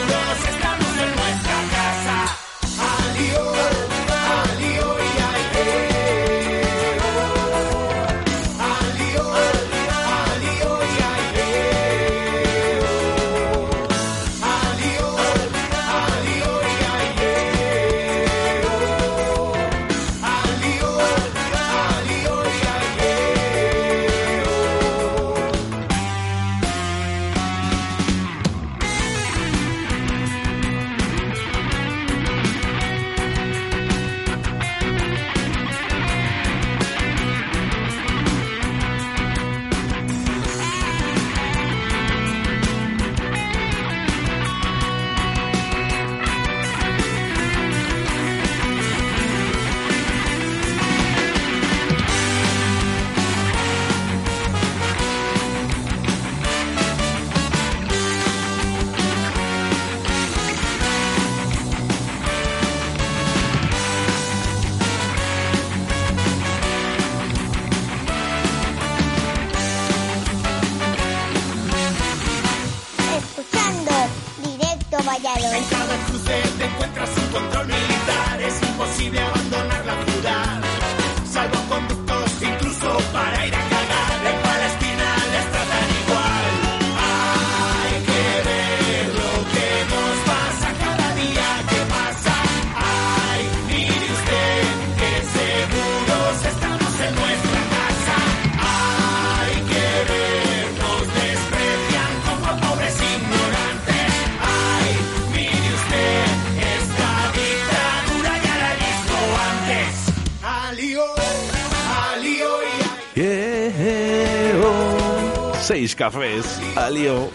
[115.83, 117.29] Seis cafés, Alío.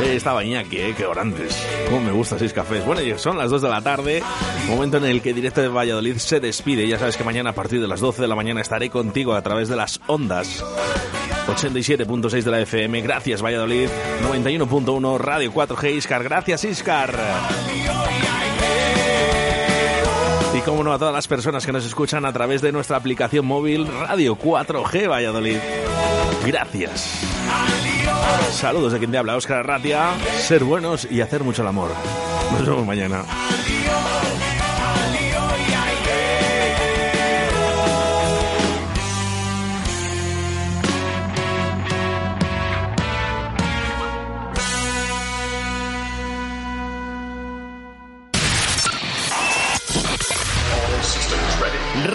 [0.00, 1.60] Eh, estaba Iñaki, eh, qué grandes.
[1.86, 2.86] Cómo me gusta seis cafés.
[2.86, 4.22] Bueno, son las 2 de la tarde,
[4.68, 6.86] momento en el que Directo de Valladolid se despide.
[6.86, 9.42] Ya sabes que mañana a partir de las 12 de la mañana estaré contigo a
[9.42, 10.64] través de las ondas.
[11.48, 13.88] 87.6 de la FM, gracias Valladolid.
[14.22, 17.18] 91.1 Radio 4G Iscar, gracias Iscar.
[20.56, 23.44] Y como no, a todas las personas que nos escuchan a través de nuestra aplicación
[23.44, 25.58] móvil Radio 4G Valladolid.
[26.46, 27.27] Gracias.
[28.52, 30.14] Saludos de quien te habla, Óscar Arratia.
[30.38, 31.90] Ser buenos y hacer mucho el amor.
[32.52, 33.24] Nos vemos mañana.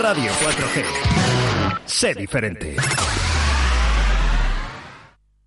[0.04, 0.84] Radio 4G.
[1.86, 2.76] Sé diferente.